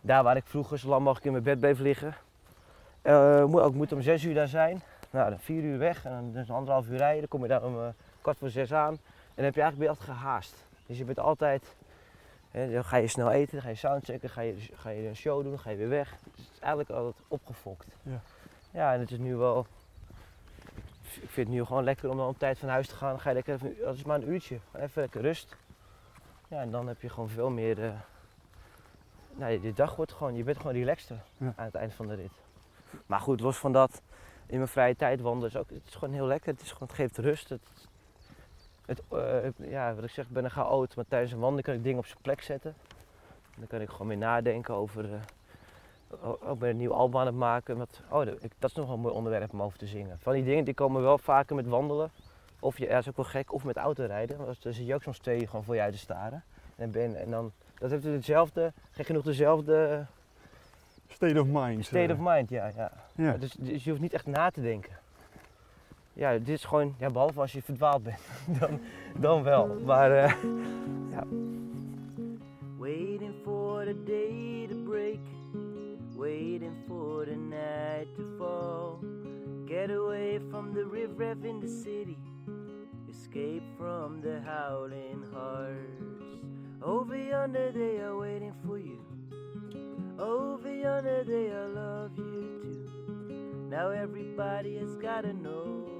daar 0.00 0.22
waar 0.22 0.36
ik 0.36 0.46
vroeger 0.46 0.78
zo 0.78 0.88
lang 0.88 1.02
mogelijk 1.02 1.26
in 1.26 1.32
mijn 1.32 1.44
bed 1.44 1.58
bleef 1.60 1.78
liggen. 1.78 2.14
moet, 3.46 3.60
ook 3.60 3.74
moet 3.74 3.92
om 3.92 4.02
zes 4.02 4.24
uur 4.24 4.34
daar 4.34 4.48
zijn. 4.48 4.82
Nou, 5.10 5.30
dan 5.30 5.38
vier 5.38 5.62
uur 5.62 5.78
weg 5.78 6.04
en 6.04 6.10
dan 6.10 6.32
dus 6.32 6.50
anderhalf 6.50 6.88
uur 6.88 6.96
rijden. 6.96 7.18
Dan 7.20 7.28
kom 7.28 7.42
je 7.42 7.48
daar 7.48 7.64
om 7.64 7.94
kwart 8.20 8.38
voor 8.38 8.50
zes 8.50 8.72
aan. 8.72 8.92
En 8.92 8.98
dan 9.34 9.44
heb 9.44 9.54
je 9.54 9.60
eigenlijk 9.60 9.90
je 9.92 9.98
altijd 9.98 10.18
gehaast. 10.18 10.66
Dus 10.88 10.98
je 10.98 11.04
bent 11.04 11.18
altijd, 11.18 11.76
hè, 12.50 12.72
dan 12.72 12.84
ga 12.84 12.96
je 12.96 13.06
snel 13.06 13.30
eten, 13.30 13.52
dan 13.52 13.62
ga 13.62 13.68
je 13.68 13.74
soundchecken, 13.74 14.30
ga 14.30 14.40
je, 14.40 14.54
ga 14.74 14.90
je 14.90 15.08
een 15.08 15.16
show 15.16 15.42
doen, 15.42 15.50
dan 15.50 15.60
ga 15.60 15.70
je 15.70 15.76
weer 15.76 15.88
weg. 15.88 16.16
Dus 16.34 16.44
het 16.44 16.52
is 16.54 16.58
eigenlijk 16.60 16.90
altijd 16.90 17.24
opgefokt. 17.28 17.86
Ja. 18.02 18.20
Ja, 18.70 18.92
en 18.94 19.00
het 19.00 19.10
is 19.10 19.18
nu 19.18 19.36
wel, 19.36 19.66
ik 21.02 21.30
vind 21.30 21.46
het 21.48 21.56
nu 21.56 21.64
gewoon 21.64 21.84
lekker 21.84 22.10
om 22.10 22.16
dan 22.16 22.28
op 22.28 22.38
tijd 22.38 22.58
van 22.58 22.68
huis 22.68 22.88
te 22.88 22.94
gaan. 22.94 23.10
Dan 23.10 23.20
ga 23.20 23.28
je 23.28 23.34
lekker 23.34 23.54
even, 23.54 23.76
dat 23.80 23.94
is 23.94 24.04
maar 24.04 24.16
een 24.16 24.28
uurtje, 24.28 24.58
even 24.76 25.02
lekker 25.02 25.20
rust. 25.20 25.56
Ja, 26.48 26.60
en 26.60 26.70
dan 26.70 26.88
heb 26.88 27.00
je 27.00 27.08
gewoon 27.08 27.28
veel 27.28 27.50
meer, 27.50 27.84
eh, 27.84 27.90
nou, 29.34 29.60
je 29.60 29.72
dag 29.72 29.96
wordt 29.96 30.12
gewoon, 30.12 30.34
je 30.34 30.42
bent 30.44 30.56
gewoon 30.56 30.72
relaxter 30.72 31.20
Ja. 31.36 31.52
aan 31.56 31.64
het 31.64 31.74
eind 31.74 31.94
van 31.94 32.06
de 32.06 32.14
rit. 32.14 32.32
Maar 33.06 33.20
goed, 33.20 33.40
los 33.40 33.56
van 33.58 33.72
dat, 33.72 34.02
in 34.46 34.56
mijn 34.56 34.68
vrije 34.68 34.96
tijd 34.96 35.20
wandelen 35.20 35.48
is 35.48 35.56
ook, 35.56 35.70
het 35.70 35.86
is 35.86 35.94
gewoon 35.94 36.14
heel 36.14 36.26
lekker. 36.26 36.52
Het, 36.52 36.62
is 36.62 36.72
gewoon, 36.72 36.88
het 36.88 36.96
geeft 36.96 37.18
rust. 37.18 37.48
Het, 37.48 37.87
het, 38.88 39.02
eh, 39.08 39.70
ja, 39.70 39.94
wat 39.94 40.04
ik 40.04 40.10
zeg, 40.10 40.24
ik 40.24 40.32
ben 40.32 40.44
een 40.44 40.50
chaot, 40.50 40.96
maar 40.96 41.04
tijdens 41.08 41.32
een 41.32 41.38
wandeling 41.38 41.66
kan 41.66 41.74
ik 41.74 41.82
dingen 41.82 41.98
op 41.98 42.06
zijn 42.06 42.18
plek 42.22 42.42
zetten. 42.42 42.74
Dan 43.56 43.66
kan 43.66 43.80
ik 43.80 43.88
gewoon 43.88 44.06
meer 44.06 44.16
nadenken 44.16 44.74
over, 44.74 45.04
eh, 45.04 46.28
ook 46.48 46.58
ben 46.58 46.70
een 46.70 46.76
nieuw 46.76 46.92
album 46.92 47.20
aan 47.20 47.26
het 47.26 47.34
maken. 47.34 47.76
Wat, 47.76 48.00
oh, 48.08 48.24
dat, 48.24 48.44
ik, 48.44 48.52
dat 48.58 48.70
is 48.70 48.76
nog 48.76 48.86
wel 48.86 48.94
een 48.94 49.00
mooi 49.00 49.14
onderwerp 49.14 49.52
om 49.52 49.62
over 49.62 49.78
te 49.78 49.86
zingen. 49.86 50.18
Van 50.18 50.32
die 50.32 50.44
dingen 50.44 50.64
die 50.64 50.74
komen 50.74 51.02
wel 51.02 51.18
vaker 51.18 51.56
met 51.56 51.66
wandelen. 51.66 52.10
Of 52.60 52.78
je, 52.78 52.86
ja, 52.86 52.98
is 52.98 53.08
ook 53.08 53.16
wel 53.16 53.24
gek, 53.24 53.52
of 53.52 53.64
met 53.64 53.76
autorijden. 53.76 54.36
Want 54.36 54.62
dan 54.62 54.72
zit 54.72 54.86
je 54.86 54.94
ook 54.94 55.02
soms 55.02 55.18
twee 55.18 55.46
gewoon 55.46 55.64
voor 55.64 55.74
je 55.74 55.80
uit 55.80 55.92
te 55.92 55.98
staren. 55.98 56.44
En, 56.76 56.90
ben, 56.90 57.16
en 57.16 57.30
dan, 57.30 57.52
dat 57.78 57.90
heeft 57.90 58.04
hetzelfde, 58.04 58.72
gek 58.90 59.06
genoeg 59.06 59.24
dezelfde 59.24 60.06
State 61.08 61.40
of 61.40 61.46
mind. 61.46 61.84
state 61.84 62.12
eh. 62.12 62.18
of 62.18 62.34
mind, 62.34 62.50
ja. 62.50 62.70
ja. 62.76 62.92
Ja. 63.14 63.36
Dus, 63.36 63.52
dus 63.52 63.84
je 63.84 63.90
hoeft 63.90 64.02
niet 64.02 64.12
echt 64.12 64.26
na 64.26 64.50
te 64.50 64.60
denken. 64.60 64.92
Ja, 66.18 66.32
dit 66.32 66.48
is 66.48 66.64
gewoon, 66.64 66.94
ja, 66.98 67.10
behalve 67.10 67.40
als 67.40 67.52
je 67.52 67.62
verdwaald 67.62 68.02
bent, 68.02 68.20
dan, 68.60 68.80
dan 69.18 69.42
wel. 69.42 69.66
Maar 69.84 70.10
eh, 70.10 70.32
ja. 71.10 71.24
Waiting 72.78 73.34
for 73.44 73.84
the 73.84 74.02
day 74.04 74.66
to 74.70 74.76
break, 74.84 75.18
waiting 76.16 76.74
for 76.86 77.24
the 77.24 77.36
night 77.36 78.14
to 78.16 78.22
fall. 78.36 78.98
Get 79.66 79.90
away 79.90 80.40
from 80.50 80.72
the 80.72 80.88
riff 80.92 81.44
in 81.44 81.60
the 81.60 81.68
city, 81.68 82.18
escape 83.08 83.62
from 83.76 84.20
the 84.20 84.40
howling 84.44 85.24
hearts. 85.32 86.02
Over 86.80 87.16
yonder 87.16 87.72
they 87.72 88.00
are 88.00 88.16
waiting 88.16 88.54
for 88.66 88.78
you. 88.78 88.98
Over 90.18 90.74
yonder 90.74 91.24
they 91.24 91.52
all 91.52 91.68
love 91.74 92.10
you 92.16 92.58
too. 92.62 93.66
Now 93.70 93.90
everybody 93.90 94.78
has 94.78 94.96
gotta 94.96 95.32
know 95.32 95.97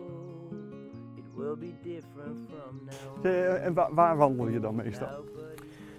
it 1.38 1.44
will 1.44 1.56
be 1.56 1.74
different 1.82 2.48
from 2.48 2.80
now. 2.84 3.26
Eh, 3.26 3.64
En 3.64 3.74
waar, 3.74 3.94
waar 3.94 4.16
wandel 4.16 4.48
je 4.48 4.60
dan 4.60 4.74
meestal? 4.74 5.24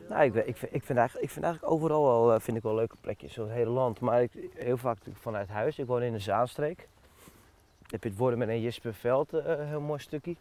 Nou, 0.10 0.24
ik, 0.24 0.36
ik, 0.36 0.58
vind, 0.58 0.74
ik, 0.74 0.84
vind 0.84 0.98
eigenlijk, 0.98 1.28
ik 1.28 1.34
vind 1.34 1.46
eigenlijk 1.46 1.74
overal 1.74 2.04
wel, 2.04 2.34
eh, 2.34 2.40
vind 2.40 2.58
ik 2.58 2.64
wel 2.64 2.76
leuke 2.76 2.96
plekjes, 3.02 3.34
zo 3.34 3.42
het 3.42 3.52
hele 3.52 3.70
land. 3.70 4.00
Maar 4.00 4.22
ik, 4.22 4.32
heel 4.54 4.78
vaak 4.78 4.96
natuurlijk 4.96 5.24
vanuit 5.24 5.50
huis. 5.50 5.80
Ik 5.80 5.86
woon 5.86 6.02
in 6.02 6.12
de 6.12 6.20
Zaanstreek. 6.20 6.78
Dan 6.78 7.88
heb 7.90 8.04
je 8.04 8.10
het 8.10 8.18
worden 8.18 8.40
met 8.40 8.48
een 8.48 8.62
Jisperveld, 8.62 9.34
eh, 9.34 9.60
een 9.60 9.68
heel 9.68 9.82
mooi 9.82 10.00
stukje. 10.00 10.36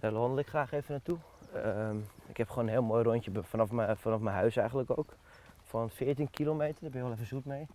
Daar 0.00 0.12
wandel 0.12 0.38
ik 0.38 0.46
graag 0.46 0.72
even 0.72 0.92
naartoe. 0.92 1.18
Ehm, 1.54 1.96
ik 2.28 2.36
heb 2.36 2.48
gewoon 2.48 2.64
een 2.64 2.72
heel 2.72 2.82
mooi 2.82 3.02
rondje 3.02 3.30
vanaf 3.42 3.70
mijn, 3.70 3.96
vanaf 3.96 4.20
mijn 4.20 4.36
huis 4.36 4.56
eigenlijk 4.56 4.98
ook. 4.98 5.14
Van 5.62 5.90
14 5.90 6.30
kilometer, 6.30 6.80
daar 6.80 6.90
ben 6.90 7.00
je 7.00 7.06
wel 7.06 7.14
even 7.14 7.26
zoet 7.26 7.44
mee. 7.44 7.66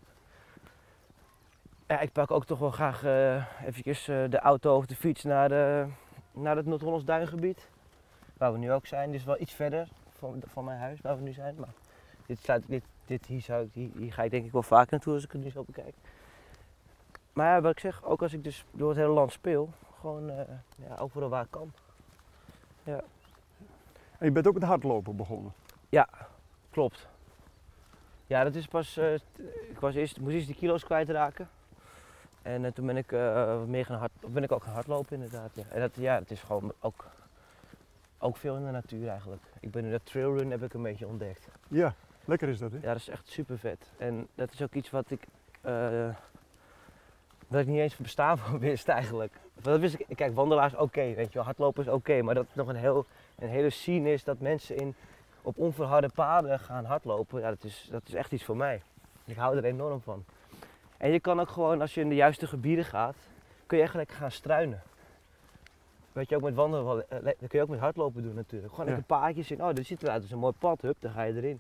Ja, 1.88 2.00
ik 2.00 2.12
pak 2.12 2.32
ook 2.32 2.46
toch 2.46 2.60
wel 2.60 2.72
graag 2.72 3.04
eh 3.04 3.44
eventjes 3.66 4.08
eh, 4.08 4.24
de 4.30 4.40
auto 4.40 4.76
of 4.76 4.86
de 4.86 4.96
fiets 4.96 5.24
naar, 5.24 5.50
de, 5.50 5.86
naar 6.42 6.56
het 6.56 6.66
Noord-Hollands 6.66 7.06
Duingebied. 7.06 7.68
Waar 8.38 8.52
we 8.52 8.58
nu 8.58 8.72
ook 8.72 8.86
zijn, 8.86 9.12
dus 9.12 9.24
wel 9.24 9.40
iets 9.40 9.54
verder 9.54 9.88
van, 10.18 10.42
van 10.46 10.64
mijn 10.64 10.80
huis 10.80 11.02
waar 11.02 11.16
we 11.18 11.24
nu 11.24 11.34
zijn. 11.34 11.56
Maar 11.58 11.74
dit, 12.26 12.40
sluit, 12.40 12.64
dit, 12.68 12.84
dit 13.06 13.26
hier, 13.26 13.42
zou 13.42 13.64
ik, 13.64 13.70
hier, 13.74 13.90
hier 13.98 14.14
ga 14.14 14.24
ik 14.24 14.32
denk 14.32 14.46
ik 14.46 14.52
wel 14.52 14.64
vaker 14.64 14.92
naartoe 14.92 15.14
als 15.14 15.24
ik 15.24 15.32
het 15.32 15.44
nu 15.44 15.50
zo 15.50 15.64
bekijk. 15.64 15.96
Maar 17.34 17.48
ja, 17.56 17.62
wat 17.62 17.72
ik 17.72 17.80
zeg, 17.80 18.04
ook 18.04 18.22
als 18.22 18.34
ik 18.34 18.44
dus 18.44 18.66
door 18.72 18.90
het 18.90 18.98
hele 18.98 19.12
land 19.12 19.32
speel, 19.32 19.70
gewoon 20.00 20.30
eh, 20.30 20.46
ja, 20.88 20.96
overal 20.96 21.30
waar 21.30 21.44
ik 21.44 21.52
kan. 21.52 21.72
En 24.18 24.26
je 24.26 24.32
bent 24.32 24.48
ook 24.48 24.54
met 24.54 24.64
hardlopen 24.64 25.16
begonnen. 25.16 25.54
Klopt. 26.70 27.08
Ja, 28.28 28.44
dat 28.44 28.56
is 28.56 28.68
pas. 28.68 28.98
eh, 28.98 29.14
ik 29.70 29.80
was 29.80 29.96
eerst, 29.96 30.20
moest 30.20 30.34
eerst 30.34 30.48
die 30.48 30.56
kilo's 30.56 30.84
kwijtraken. 30.84 31.50
En 32.50 32.66
eh, 32.66 32.72
toen 32.72 32.86
ben 32.86 32.98
ik, 32.98 33.12
eh, 33.12 33.62
meer 33.64 33.86
gaan 33.86 33.98
hard, 33.98 34.12
ben 34.28 34.44
ik 34.44 34.52
ook 34.52 34.64
gaan 34.64 34.74
hardlopen 34.74 35.16
inderdaad. 35.16 35.50
Ja. 35.54 35.64
En 35.70 35.80
dat, 35.80 35.92
ja, 35.96 36.16
het 36.20 36.32
is 36.32 36.42
gewoon 36.42 36.74
ook, 36.80 37.06
ook 38.18 38.38
veel 38.38 38.56
in 38.56 38.66
de 38.66 38.72
natuur 38.72 39.08
eigenlijk. 39.10 39.42
Ik 39.60 39.72
ben 39.72 39.84
nu 39.84 39.92
dat 39.92 40.06
trailrun 40.06 40.52
heb 40.52 40.64
ik 40.64 40.74
een 40.74 40.82
beetje 40.82 41.08
ontdekt. 41.08 41.48
Ja, 41.68 41.94
lekker 42.26 42.50
is 42.50 42.60
dat 42.60 42.72
hè? 42.72 42.78
Ja, 42.82 42.88
dat 42.88 42.96
is 42.96 43.08
echt 43.10 43.28
super 43.28 43.60
vet. 43.60 43.92
En 43.98 44.28
dat 44.36 44.52
is 44.54 44.62
ook 44.62 44.74
iets 44.74 44.90
wat 44.90 45.12
ik. 45.12 45.22
eh, 45.62 46.10
dat 47.48 47.62
ik 47.62 47.68
niet 47.68 47.80
eens 47.80 47.94
van 47.96 48.04
bestaan 48.04 48.38
van 48.48 48.60
wist 48.60 48.88
eigenlijk. 48.88 49.34
Want 49.54 49.66
Dat 49.66 49.80
wist 49.80 50.00
ik, 50.00 50.16
kijk, 50.16 50.36
wandelaars 50.36 50.76
oké, 50.76 51.14
weet 51.14 51.28
je 51.28 51.34
wel, 51.34 51.44
hardlopen 51.44 51.84
is 51.86 51.92
oké. 51.92 52.22
maar 52.22 52.36
dat 52.36 52.46
het 52.46 52.56
nog 52.56 52.68
een, 52.68 52.76
heel, 52.76 53.06
een 53.36 53.50
hele 53.50 53.70
scene 53.70 54.12
is 54.12 54.24
dat 54.24 54.40
mensen 54.40 54.76
in, 54.78 54.96
op 55.42 55.58
onverharde 55.58 56.10
paden 56.16 56.60
gaan 56.60 56.86
hardlopen, 56.86 57.42
ja, 57.42 57.50
dat 57.50 57.64
is, 57.64 57.88
dat 57.92 58.02
is 58.06 58.14
echt 58.14 58.32
iets 58.32 58.44
voor 58.44 58.58
mij. 58.58 58.82
Ik 59.26 59.36
hou 59.36 59.58
er 59.58 59.64
enorm 59.64 60.02
van. 60.02 60.26
En 61.00 61.12
je 61.12 61.20
kan 61.20 61.40
ook 61.40 61.50
gewoon, 61.50 61.82
als 61.82 61.94
je 61.94 62.02
in 62.02 62.10
de 62.10 62.16
juiste 62.16 62.48
gebieden 62.48 62.86
gaat, 62.86 63.16
kun 63.66 63.78
je 63.78 63.84
echt 63.84 63.94
lekker 63.94 64.16
gaan 64.18 64.32
struinen. 64.32 64.82
Weet 66.12 66.30
je, 66.30 66.36
ook 66.36 66.42
met 66.42 66.54
wandelen, 66.56 66.86
wel, 66.86 67.02
eh, 67.02 67.24
dat 67.24 67.36
kun 67.38 67.60
je 67.60 67.62
ook 67.62 67.70
met 67.70 67.80
hardlopen 67.80 68.24
doen 68.24 68.34
natuurlijk. 68.36 68.72
Gewoon 68.74 68.86
Ja. 68.90 68.92
lekker 68.96 69.18
paadjes 69.18 69.52
in. 69.52 69.64
Oh, 69.64 69.74
dit 69.74 69.86
ziet 69.86 70.04
eruit 70.04 70.22
als 70.22 70.32
een 70.32 70.38
mooi 70.38 70.54
pad. 70.60 70.82
Hup, 70.82 70.96
dan 71.00 71.12
ga 71.12 71.24
je 71.24 71.34
erin. 71.36 71.60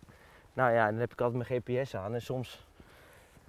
Nou 0.54 0.74
ja, 0.74 0.90
dan 0.90 1.00
heb 1.00 1.12
ik 1.12 1.22
altijd 1.22 1.48
mijn 1.50 1.62
GPS 1.62 1.96
aan. 1.96 2.14
En 2.14 2.22
soms 2.22 2.68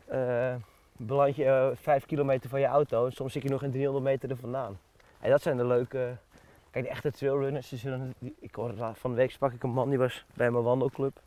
eh, 0.07 0.55
beland 0.97 1.37
je 1.37 1.45
eh, 1.45 1.69
vijf 1.75 2.07
kilometer 2.07 2.51
van 2.51 2.61
je 2.61 2.67
auto. 2.67 3.07
En 3.07 3.13
soms 3.13 3.33
zit 3.33 3.43
je 3.43 3.49
nog 3.49 3.63
in 3.63 3.71
300 3.71 4.05
meter 4.05 4.31
er 4.31 4.37
vandaan. 4.37 4.79
En 5.21 5.31
dat 5.31 5.43
zijn 5.43 5.57
de 5.57 5.67
leuke... 5.67 6.17
Kijk, 6.71 6.85
de 6.85 6.91
echte 6.91 7.11
trailrunners, 7.13 7.69
die 7.69 7.79
zullen, 7.79 8.15
die, 8.19 8.35
ik 8.41 8.55
hoorde 8.55 8.95
van 8.95 9.11
de 9.11 9.17
week 9.17 9.31
sprak 9.31 9.53
ik 9.53 9.63
een 9.63 9.71
man, 9.71 9.89
die 9.89 9.99
was 9.99 10.25
bij 10.35 10.51
mijn 10.51 10.65
wandelclub. 10.65 11.21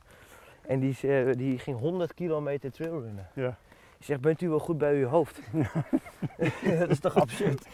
En 0.61 0.79
die, 0.79 0.95
die 1.35 1.59
ging 1.59 1.79
100 1.79 2.13
kilometer 2.13 2.71
trailrunnen. 2.71 3.27
Ja. 3.33 3.57
Ik 4.03 4.09
zeg, 4.09 4.19
bent 4.19 4.41
u 4.41 4.49
wel 4.49 4.59
goed 4.59 4.77
bij 4.77 4.95
uw 4.95 5.07
hoofd? 5.07 5.39
dat 6.79 6.89
is 6.89 6.99
toch 6.99 7.15
absurd? 7.15 7.67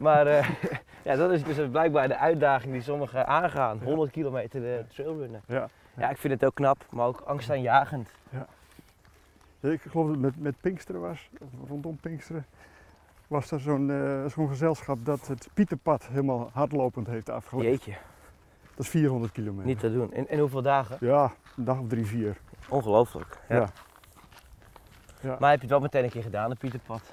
Maar 0.00 0.26
eh, 0.26 0.50
ja, 1.04 1.16
dat 1.16 1.30
is 1.30 1.44
dus 1.44 1.68
blijkbaar 1.70 2.08
de 2.08 2.16
uitdaging 2.16 2.72
die 2.72 2.82
sommigen 2.82 3.26
aangaan. 3.26 3.80
100 3.82 4.10
kilometer 4.10 4.74
eh, 4.74 4.84
trailrunnen. 4.84 5.42
Ja. 5.46 5.68
Ja, 5.96 6.10
ik 6.10 6.16
vind 6.16 6.32
het 6.32 6.44
ook 6.44 6.54
knap, 6.54 6.84
maar 6.90 7.06
ook 7.06 7.20
angstaanjagend. 7.20 8.10
Ik 9.60 9.80
geloof 9.80 10.06
dat 10.06 10.14
het 10.14 10.20
met, 10.20 10.40
met 10.40 10.54
Pinksteren 10.60 11.00
was, 11.00 11.30
rondom 11.68 11.96
Pinksteren, 11.96 12.46
was 13.26 13.50
er 13.50 13.60
zo'n 13.60 13.90
eh, 13.90 14.26
zo'n 14.26 14.48
gezelschap 14.48 15.04
dat 15.04 15.26
het 15.26 15.48
Pieterpad 15.54 16.06
helemaal 16.06 16.50
hardlopend 16.52 17.06
heeft 17.06 17.30
afgelegd. 17.30 17.84
Jeetje, 17.84 18.00
Dat 18.74 18.84
is 18.84 18.88
400 18.88 19.32
kilometer. 19.32 19.66
niet 19.66 19.78
te 19.78 19.92
doen. 19.92 20.12
En, 20.12 20.28
en 20.28 20.38
hoeveel 20.38 20.62
dagen? 20.62 20.96
Ja, 21.00 21.32
een 21.56 21.64
dag 21.64 21.78
of 21.78 21.88
drie, 21.88 22.06
vier. 22.06 22.36
Ongelooflijk. 22.68 23.38
Ja. 23.48 23.56
Ja. 23.56 23.68
Ja. 25.20 25.36
Maar 25.40 25.50
heb 25.50 25.58
je 25.60 25.66
het 25.66 25.70
wel 25.70 25.80
meteen 25.80 26.04
een 26.04 26.10
keer 26.10 26.22
gedaan, 26.22 26.50
het 26.50 26.58
Pieterpad? 26.58 27.12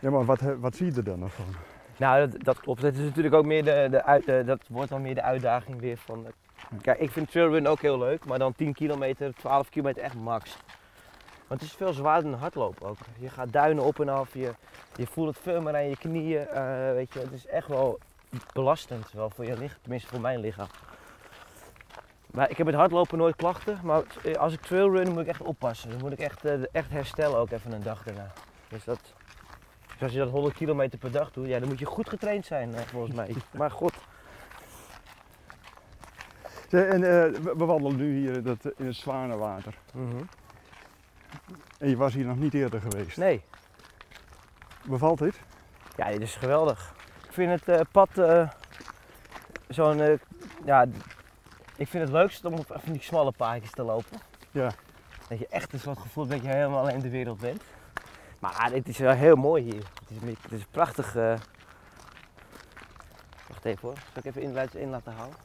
Ja, 0.00 0.10
maar 0.10 0.24
wat, 0.24 0.40
he- 0.40 0.58
wat 0.58 0.76
zie 0.76 0.86
je 0.86 0.92
er 0.92 1.04
dan 1.04 1.18
nog 1.18 1.32
van? 1.32 1.44
Nou, 1.96 2.30
dat, 2.30 2.44
dat 2.44 2.60
klopt. 2.60 2.82
Het 2.82 2.98
is 2.98 3.04
natuurlijk 3.04 3.34
ook 3.34 3.44
meer 3.44 3.64
de, 3.64 3.86
de, 3.90 4.04
uit, 4.04 4.24
de- 4.24 4.42
dat 4.46 4.60
wordt 4.68 4.88
dan 4.90 5.02
meer 5.02 5.14
de 5.14 5.22
uitdaging 5.22 5.80
weer 5.80 5.96
van. 5.96 6.26
eh, 6.26 6.32
Kijk, 6.80 6.98
ik 6.98 7.10
vind 7.10 7.30
trailrun 7.30 7.66
ook 7.66 7.80
heel 7.80 7.98
leuk, 7.98 8.24
maar 8.24 8.38
dan 8.38 8.52
10 8.52 8.72
kilometer, 8.72 9.34
12 9.34 9.68
kilometer 9.68 10.02
echt 10.02 10.14
max. 10.14 10.56
Want 11.48 11.60
het 11.60 11.70
is 11.70 11.76
veel 11.76 11.92
zwaarder 11.92 12.30
dan 12.30 12.40
hardlopen 12.40 12.88
ook. 12.88 12.96
Je 13.18 13.28
gaat 13.30 13.52
duinen 13.52 13.84
op 13.84 14.00
en 14.00 14.08
af, 14.08 14.34
je, 14.34 14.52
je 14.96 15.06
voelt 15.06 15.28
het 15.28 15.38
veel 15.42 15.60
meer 15.60 15.74
aan 15.74 15.88
je 15.88 15.96
knieën. 15.96 16.46
eh, 16.48 16.92
weet 16.92 17.12
je, 17.12 17.18
het 17.18 17.32
is 17.32 17.46
echt 17.46 17.66
wel 17.68 17.98
belastend 18.52 19.12
wel 19.12 19.30
voor 19.30 19.44
je 19.44 19.58
lichaam, 19.58 19.78
tenminste 19.80 20.08
voor 20.08 20.20
mijn 20.20 20.40
lichaam. 20.40 20.66
Maar 22.32 22.50
ik 22.50 22.56
heb 22.56 22.66
met 22.66 22.74
hardlopen 22.74 23.18
nooit 23.18 23.36
klachten, 23.36 23.78
maar 23.82 24.02
als 24.38 24.52
ik 24.52 24.60
trailrun 24.60 25.12
moet 25.12 25.20
ik 25.22 25.26
echt 25.26 25.40
oppassen. 25.40 25.90
Dan 25.90 25.98
moet 25.98 26.12
ik 26.12 26.18
echt, 26.18 26.44
eh, 26.44 26.54
echt 26.72 26.90
herstellen 26.90 27.38
ook 27.38 27.50
even 27.50 27.72
een 27.72 27.82
dag 27.82 28.02
daarna. 28.02 28.32
Dus 28.68 28.84
dat, 28.84 29.00
dus 29.92 30.02
als 30.02 30.12
je 30.12 30.18
dat 30.18 30.30
100 30.30 30.54
kilometer 30.54 30.98
per 30.98 31.10
dag 31.10 31.32
doet, 31.32 31.46
ja, 31.46 31.58
dan 31.58 31.68
moet 31.68 31.78
je 31.78 31.84
goed 31.84 32.08
getraind 32.08 32.46
zijn 32.46 32.74
eh, 32.74 32.80
volgens 32.80 33.14
mij. 33.14 33.34
Maar 33.58 33.70
god, 33.70 33.94
En 36.70 36.92
eh, 36.92 37.40
we, 37.40 37.64
wandelen 37.64 37.96
nu 37.96 38.18
hier 38.18 38.42
dat, 38.42 38.64
in 38.76 38.86
het 38.86 38.96
Zwanenwater. 38.96 39.74
En 41.78 41.88
je 41.88 41.96
was 41.96 42.14
hier 42.14 42.26
nog 42.26 42.36
niet 42.36 42.54
eerder 42.54 42.80
geweest. 42.80 43.16
nee, 43.16 43.42
Bevalt 44.84 45.18
dit? 45.18 45.40
ja, 45.96 46.10
dit 46.10 46.20
is 46.20 46.34
geweldig. 46.34 46.94
Ik 47.26 47.32
vind 47.32 47.64
het 47.64 47.90
pad 47.90 48.08
zo'n, 49.68 50.18
ja, 50.64 50.86
ik 51.82 51.88
vind 51.88 52.02
het 52.04 52.12
leukst 52.12 52.44
om 52.44 52.54
op 52.54 52.66
van 52.66 52.92
die 52.92 53.02
smalle 53.02 53.32
paadjes 53.32 53.70
te 53.70 53.82
lopen. 53.82 54.18
Ja. 54.50 54.70
Dat 55.28 55.38
je 55.38 55.46
echt 55.46 55.72
een 55.72 55.78
soort 55.80 55.98
gevoel 55.98 56.26
hebt 56.28 56.42
dat 56.42 56.50
je 56.50 56.56
helemaal 56.56 56.88
in 56.88 57.00
de 57.00 57.08
wereld 57.10 57.40
bent. 57.40 57.62
Maar 58.38 58.70
dit 58.70 58.88
is 58.88 58.98
wel 58.98 59.12
heel 59.12 59.36
mooi 59.36 59.62
hier. 59.62 59.82
Het 60.08 60.10
is, 60.22 60.34
het 60.42 60.52
is 60.52 60.64
prachtig. 60.70 61.16
eh. 61.16 61.34
Wacht 63.48 63.64
even 63.64 63.80
hoor, 63.88 63.94
zal 63.96 64.04
ik 64.14 64.24
even 64.24 64.42
in, 64.42 64.52
laten- 64.52 64.80
in 64.80 64.90
laten 64.90 65.12
houden? 65.12 65.36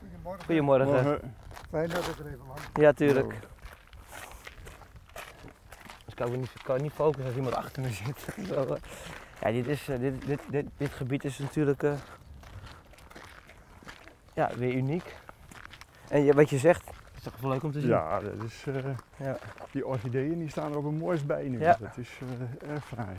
Goedemorgen. 0.00 0.44
Goedemorgen. 0.44 0.86
Morgen. 1.04 1.36
Fijn 1.70 1.88
dat 1.88 2.06
ik 2.08 2.18
er 2.18 2.26
even 2.26 2.46
mag. 2.46 2.58
Ja, 2.74 2.92
tuurlijk. 2.92 3.38
Dus 6.04 6.14
kan 6.14 6.32
ik 6.32 6.36
niet, 6.38 6.52
kan 6.64 6.82
niet 6.82 6.92
focussen 6.92 7.24
als 7.26 7.34
iemand 7.34 7.54
achter 7.54 7.82
me 7.82 7.88
zit. 7.90 8.26
Zo, 8.48 8.76
ja, 9.40 9.50
dit, 9.50 9.66
is, 9.66 9.88
eh, 9.88 9.98
dit, 9.98 10.26
dit, 10.26 10.40
dit, 10.50 10.66
dit 10.76 10.90
gebied 10.92 11.24
is 11.24 11.38
natuurlijk 11.38 11.82
eh, 11.82 11.92
ja, 14.34 14.50
weer 14.56 14.72
uniek. 14.74 15.16
En 16.12 16.24
je, 16.24 16.32
wat 16.32 16.50
je 16.50 16.58
zegt, 16.58 16.90
is 17.16 17.22
toch 17.22 17.32
leuk 17.42 17.62
om 17.62 17.72
te 17.72 17.80
zien. 17.80 17.88
Ja, 17.88 18.20
dat 18.20 18.32
is, 18.46 18.64
eh, 18.66 18.74
Ja. 19.16 19.36
die 19.70 19.86
orchideeën 19.86 20.38
die 20.38 20.50
staan 20.50 20.70
er 20.72 20.78
op 20.78 20.84
een 20.84 20.96
moois 20.96 21.26
bij 21.26 21.48
nu. 21.48 21.60
Ja. 21.60 21.76
Dat 21.80 21.96
is 21.96 22.08
eh, 22.20 22.70
erg 22.70 22.84
fraai. 22.86 23.16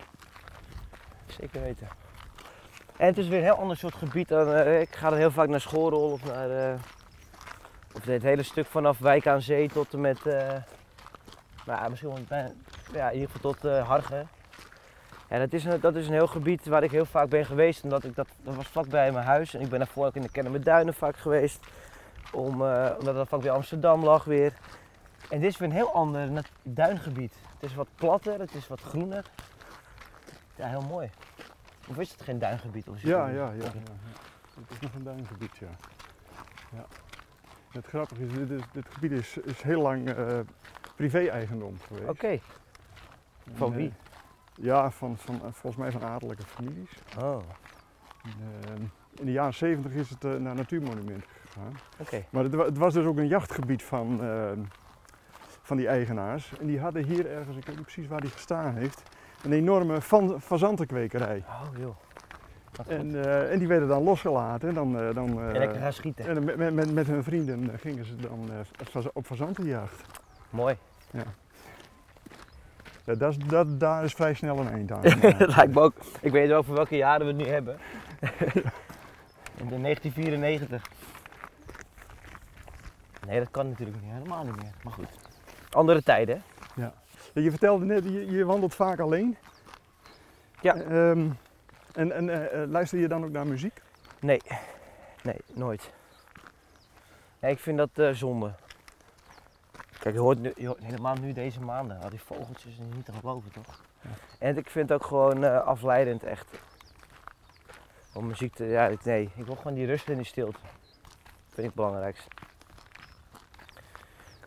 Zeker 1.28 1.62
weten. 1.62 1.88
En 2.98 3.08
het 3.08 3.18
is 3.18 3.28
weer 3.28 3.38
een 3.38 3.44
heel 3.44 3.54
ander 3.58 3.78
soort 3.78 3.96
gebied 3.96 4.28
dan. 4.28 4.54
eh, 4.54 4.82
ik 4.82 4.96
ga 4.96 5.12
er 5.12 5.18
heel 5.18 5.32
vaak 5.32 5.48
naar 5.48 5.62
Schorrel 5.62 6.12
of 6.12 6.26
naar. 6.26 6.50
eh, 6.50 6.80
of 7.96 8.06
het 8.06 8.22
hele 8.24 8.44
stuk 8.44 8.66
vanaf 8.66 9.00
Wijk 9.00 9.28
aan 9.28 9.42
Zee 9.42 9.70
tot 9.70 9.94
en 9.94 10.02
met. 10.02 10.26
eh, 10.26 10.54
nou, 11.66 11.90
misschien 11.90 12.10
wel 12.12 12.20
bijna- 12.28 12.52
ja, 12.94 13.08
in 13.10 13.14
ieder 13.20 13.30
geval 13.32 13.52
tot 13.52 13.66
eh, 13.66 13.88
Hargen. 13.88 14.28
Ja, 15.30 15.40
dat, 15.40 15.54
is 15.54 15.66
een, 15.66 15.80
dat 15.80 15.96
is 15.96 16.08
een 16.08 16.14
heel 16.14 16.28
gebied 16.28 16.66
waar 16.66 16.84
ik 16.84 16.92
heel 16.92 17.06
vaak 17.06 17.30
ben 17.30 17.46
geweest. 17.46 17.84
Omdat 17.84 18.04
ik 18.04 18.16
dat, 18.16 18.28
dat 18.44 18.56
was 18.56 18.68
vlakbij 18.68 19.12
mijn 19.12 19.26
huis. 19.26 19.54
En 19.54 19.62
ik 19.62 19.70
ben 19.70 19.80
daarvoor 19.80 20.06
ook 20.06 20.16
in 20.16 20.22
de 20.22 20.32
Kennemerduinen 20.32 20.94
vaak 20.94 21.18
geweest. 21.18 21.66
Om, 22.34 22.62
eh, 22.66 22.96
omdat 23.00 23.16
dat 23.16 23.28
vlak 23.28 23.42
bij 23.42 23.52
Amsterdam 23.52 24.04
lag 24.04 24.24
weer. 24.24 24.54
En 25.30 25.40
dit 25.40 25.50
is 25.50 25.58
weer 25.58 25.70
een 25.70 25.76
heel 25.76 25.94
ander 25.94 26.46
duingebied. 26.64 27.36
Het 27.54 27.70
is 27.70 27.76
wat 27.76 27.88
platter, 27.96 28.40
het 28.40 28.54
is 28.54 28.68
wat 28.68 28.82
groener. 28.82 29.26
Ja, 30.56 30.68
heel 30.68 30.82
mooi. 30.82 31.10
Of 31.88 31.98
is 31.98 32.12
het 32.12 32.22
geen 32.22 32.40
duingebied? 32.40 32.88
Of 32.88 32.96
is 32.96 33.02
het 33.02 33.12
Ja, 33.12 33.28
ja, 33.28 33.52
ja, 33.52 33.52
ja. 33.52 33.72
Het 34.60 34.70
is 34.70 34.80
nog 34.80 34.94
een 34.94 35.04
duingebied, 35.04 35.58
ja. 35.58 35.68
ja. 36.72 36.86
Het 37.72 37.86
grappige 37.86 38.24
is, 38.24 38.34
dit, 38.34 38.64
dit 38.74 38.86
gebied 38.90 39.12
is, 39.12 39.38
is 39.38 39.62
heel 39.62 39.82
lang 39.82 40.10
eh, 40.10 40.40
privé-eigendom 40.96 41.80
geweest. 41.88 42.10
Oké. 42.10 42.40
Van 43.54 43.74
wie? 43.74 43.88
eh, 43.88 44.66
ja, 44.66 44.92
van, 44.92 45.18
van, 45.18 45.40
volgens 45.40 45.76
mij 45.76 45.92
van 45.92 46.04
adellijke 46.04 46.44
families. 46.46 46.92
Oh, 47.20 47.40
En, 48.68 48.92
in 49.14 49.26
de 49.26 49.32
jaren 49.32 49.54
70 49.54 49.92
is 49.92 50.10
het 50.10 50.40
naar 50.40 50.56
Natuurmonument 50.56 51.26
gegaan. 51.54 52.24
Maar 52.30 52.44
het, 52.44 52.54
het 52.54 52.78
was 52.78 52.94
dus 52.94 53.06
ook 53.06 53.18
een 53.18 53.28
jachtgebied 53.28 53.84
van, 53.84 54.24
eh, 54.24 54.52
van 55.62 55.78
die 55.78 55.88
eigenaars. 55.88 56.54
En 56.60 56.68
die 56.68 56.80
hadden 56.80 57.04
hier 57.04 57.32
ergens, 57.32 57.58
ik 57.58 57.66
weet 57.66 57.76
niet 57.76 57.86
precies 57.86 58.08
waar 58.08 58.22
die 58.22 58.30
gestaan 58.30 58.76
heeft, 58.76 59.04
een 59.44 59.54
enorme 59.54 60.02
van, 60.02 60.42
fazantenkwekerij. 60.42 61.44
Oh 61.48 61.78
joh. 61.80 61.96
En, 62.88 63.24
eh, 63.26 63.52
en 63.52 63.60
die 63.60 63.68
werden 63.68 63.88
dan 63.88 64.04
losgelaten. 64.04 64.70
En 64.70 64.76
dan, 64.76 65.00
eh, 65.00 65.16
dan, 65.16 65.40
eh, 65.40 65.48
En 65.48 65.58
lekker 65.58 65.82
gaan 65.82 65.94
schieten. 65.94 66.26
en 66.28 66.44
met, 66.44 66.74
met, 66.74 66.94
met, 66.94 67.08
hun 67.08 67.24
vrienden 67.24 67.80
gingen 67.80 68.06
ze 68.06 68.16
dan 68.16 68.50
op 69.14 69.26
fazantenjacht. 69.26 70.02
Mooi. 70.50 70.78
Ja, 71.12 71.24
dat, 73.16 73.32
is- 73.32 73.38
dat, 73.38 73.80
daar 73.80 74.04
is 74.04 74.14
vrij 74.14 74.34
snel 74.34 74.58
een 74.60 74.70
eind 74.70 74.92
aan. 74.92 75.02
dat 75.02 75.56
lijkt 75.56 75.74
me 75.74 75.82
ook. 75.82 75.94
Ik 76.22 76.32
weet 76.32 76.48
wel 76.48 76.58
over 76.58 76.74
welke 76.74 76.96
jaren 76.96 77.26
we 77.26 77.34
het 77.34 77.42
nu 77.42 77.48
hebben. 77.48 77.78
In 79.62 79.68
de 79.70 79.82
1994. 79.82 80.82
Nee, 83.28 83.40
dat 83.40 83.52
kan 83.52 83.70
natuurlijk 83.70 84.02
niet. 84.02 84.12
Helemaal 84.12 84.44
niet 84.44 84.56
meer. 84.56 84.74
Maar 84.84 84.94
goed. 84.94 85.10
Andere 85.70 86.04
tijden, 86.04 86.36
hè? 86.36 86.42
Je 87.34 87.50
vertelde 87.50 87.86
net, 87.86 88.04
je, 88.04 88.32
je 88.32 88.46
wandelt 88.46 88.76
vaak 88.76 89.00
alleen. 89.00 89.38
Ja. 90.62 90.76
Ehm, 90.76 91.30
en 91.94 92.12
en 92.12 92.30
eh, 92.30 92.62
eh, 92.62 92.70
luister 92.70 93.00
je 93.00 93.08
dan 93.08 93.24
ook 93.24 93.32
naar 93.32 93.48
muziek? 93.48 93.82
Nee. 94.20 94.42
Nee, 95.24 95.38
nooit. 95.54 95.92
Nee, 97.40 97.52
ik 97.52 97.60
vind 97.60 97.78
dat 97.78 97.90
eh, 97.94 98.10
zonde. 98.10 98.54
Kijk, 100.00 100.16
je 100.16 100.22
hoort, 100.22 100.40
nu, 100.40 100.54
je 100.56 100.68
hoort 100.68 100.84
helemaal 100.84 101.16
nu 101.16 101.34
deze 101.34 101.62
maanden. 101.62 102.02
Al 102.02 102.10
die 102.10 102.22
vogeltjes 102.22 102.72
is 102.72 102.78
niet 102.96 103.06
te 103.06 103.14
geloven, 103.14 103.52
toch? 103.52 103.82
En 104.40 104.58
ik 104.58 104.70
vind 104.70 104.90
het 104.90 105.02
ook 105.02 105.08
gewoon 105.08 105.64
afleidend, 105.66 106.24
echt. 106.24 106.48
Om 108.14 108.28
muziek 108.28 108.54
te... 108.54 108.66
Ja, 108.66 108.92
nee. 109.04 109.30
Ik 109.36 109.46
wil 109.46 109.56
gewoon 109.56 109.74
die 109.74 109.86
rust 109.86 110.10
en 110.10 110.16
die 110.16 110.26
stilte. 110.26 110.60
vind 111.46 111.58
ik 111.58 111.64
het 111.64 111.74
belangrijkste. 111.74 112.30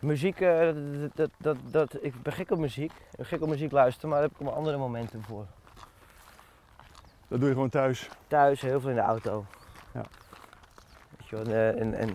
Muziek, 0.01 0.41
eh, 0.41 0.69
dat, 1.13 1.29
dat, 1.37 1.57
dat, 1.71 2.03
ik 2.03 2.21
ben 2.21 2.33
gek 2.33 2.51
op 2.51 2.57
muziek. 2.57 2.91
Ik 2.91 3.17
ben 3.17 3.25
gek 3.25 3.41
op 3.41 3.49
muziek 3.49 3.71
luisteren, 3.71 4.09
maar 4.09 4.19
daar 4.19 4.27
heb 4.29 4.39
ik 4.39 4.45
wel 4.45 4.55
andere 4.55 4.77
momenten 4.77 5.23
voor. 5.23 5.45
Dat 7.27 7.39
doe 7.39 7.47
je 7.47 7.53
gewoon 7.53 7.69
thuis. 7.69 8.09
Thuis, 8.27 8.61
heel 8.61 8.79
veel 8.79 8.89
in 8.89 8.95
de 8.95 9.01
auto. 9.01 9.45
Ja. 9.93 10.03
Weet 11.17 11.27
je 11.29 11.35
wel, 11.35 11.45
en, 11.45 11.51
eh, 11.51 11.81
en, 11.81 11.93
en 11.93 12.09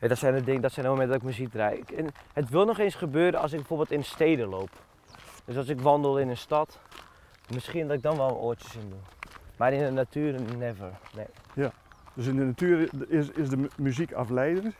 ja, 0.00 0.08
dat, 0.08 0.18
zijn 0.18 0.34
de 0.34 0.44
dingen, 0.44 0.60
dat 0.62 0.72
zijn 0.72 0.84
de 0.86 0.90
momenten 0.92 1.12
dat 1.12 1.22
ik 1.22 1.28
muziek 1.28 1.50
draai. 1.52 1.82
En 1.96 2.06
het 2.32 2.48
wil 2.48 2.64
nog 2.64 2.78
eens 2.78 2.94
gebeuren 2.94 3.40
als 3.40 3.52
ik 3.52 3.58
bijvoorbeeld 3.58 3.90
in 3.90 4.04
steden 4.04 4.48
loop. 4.48 4.70
Dus 5.44 5.56
als 5.56 5.68
ik 5.68 5.80
wandel 5.80 6.18
in 6.18 6.28
een 6.28 6.36
stad, 6.36 6.78
misschien 7.54 7.86
dat 7.86 7.96
ik 7.96 8.02
dan 8.02 8.16
wel 8.16 8.36
oortjes 8.36 8.74
in 8.74 8.88
doe. 8.88 8.98
Maar 9.56 9.72
in 9.72 9.84
de 9.84 9.90
natuur, 9.90 10.40
never. 10.56 10.90
Nee. 11.14 11.26
Dus 12.14 12.26
in 12.26 12.36
de 12.36 12.44
natuur 12.44 12.88
is, 13.08 13.30
is 13.30 13.48
de 13.48 13.56
mu- 13.56 13.68
muziek 13.76 14.12
afleidend. 14.12 14.74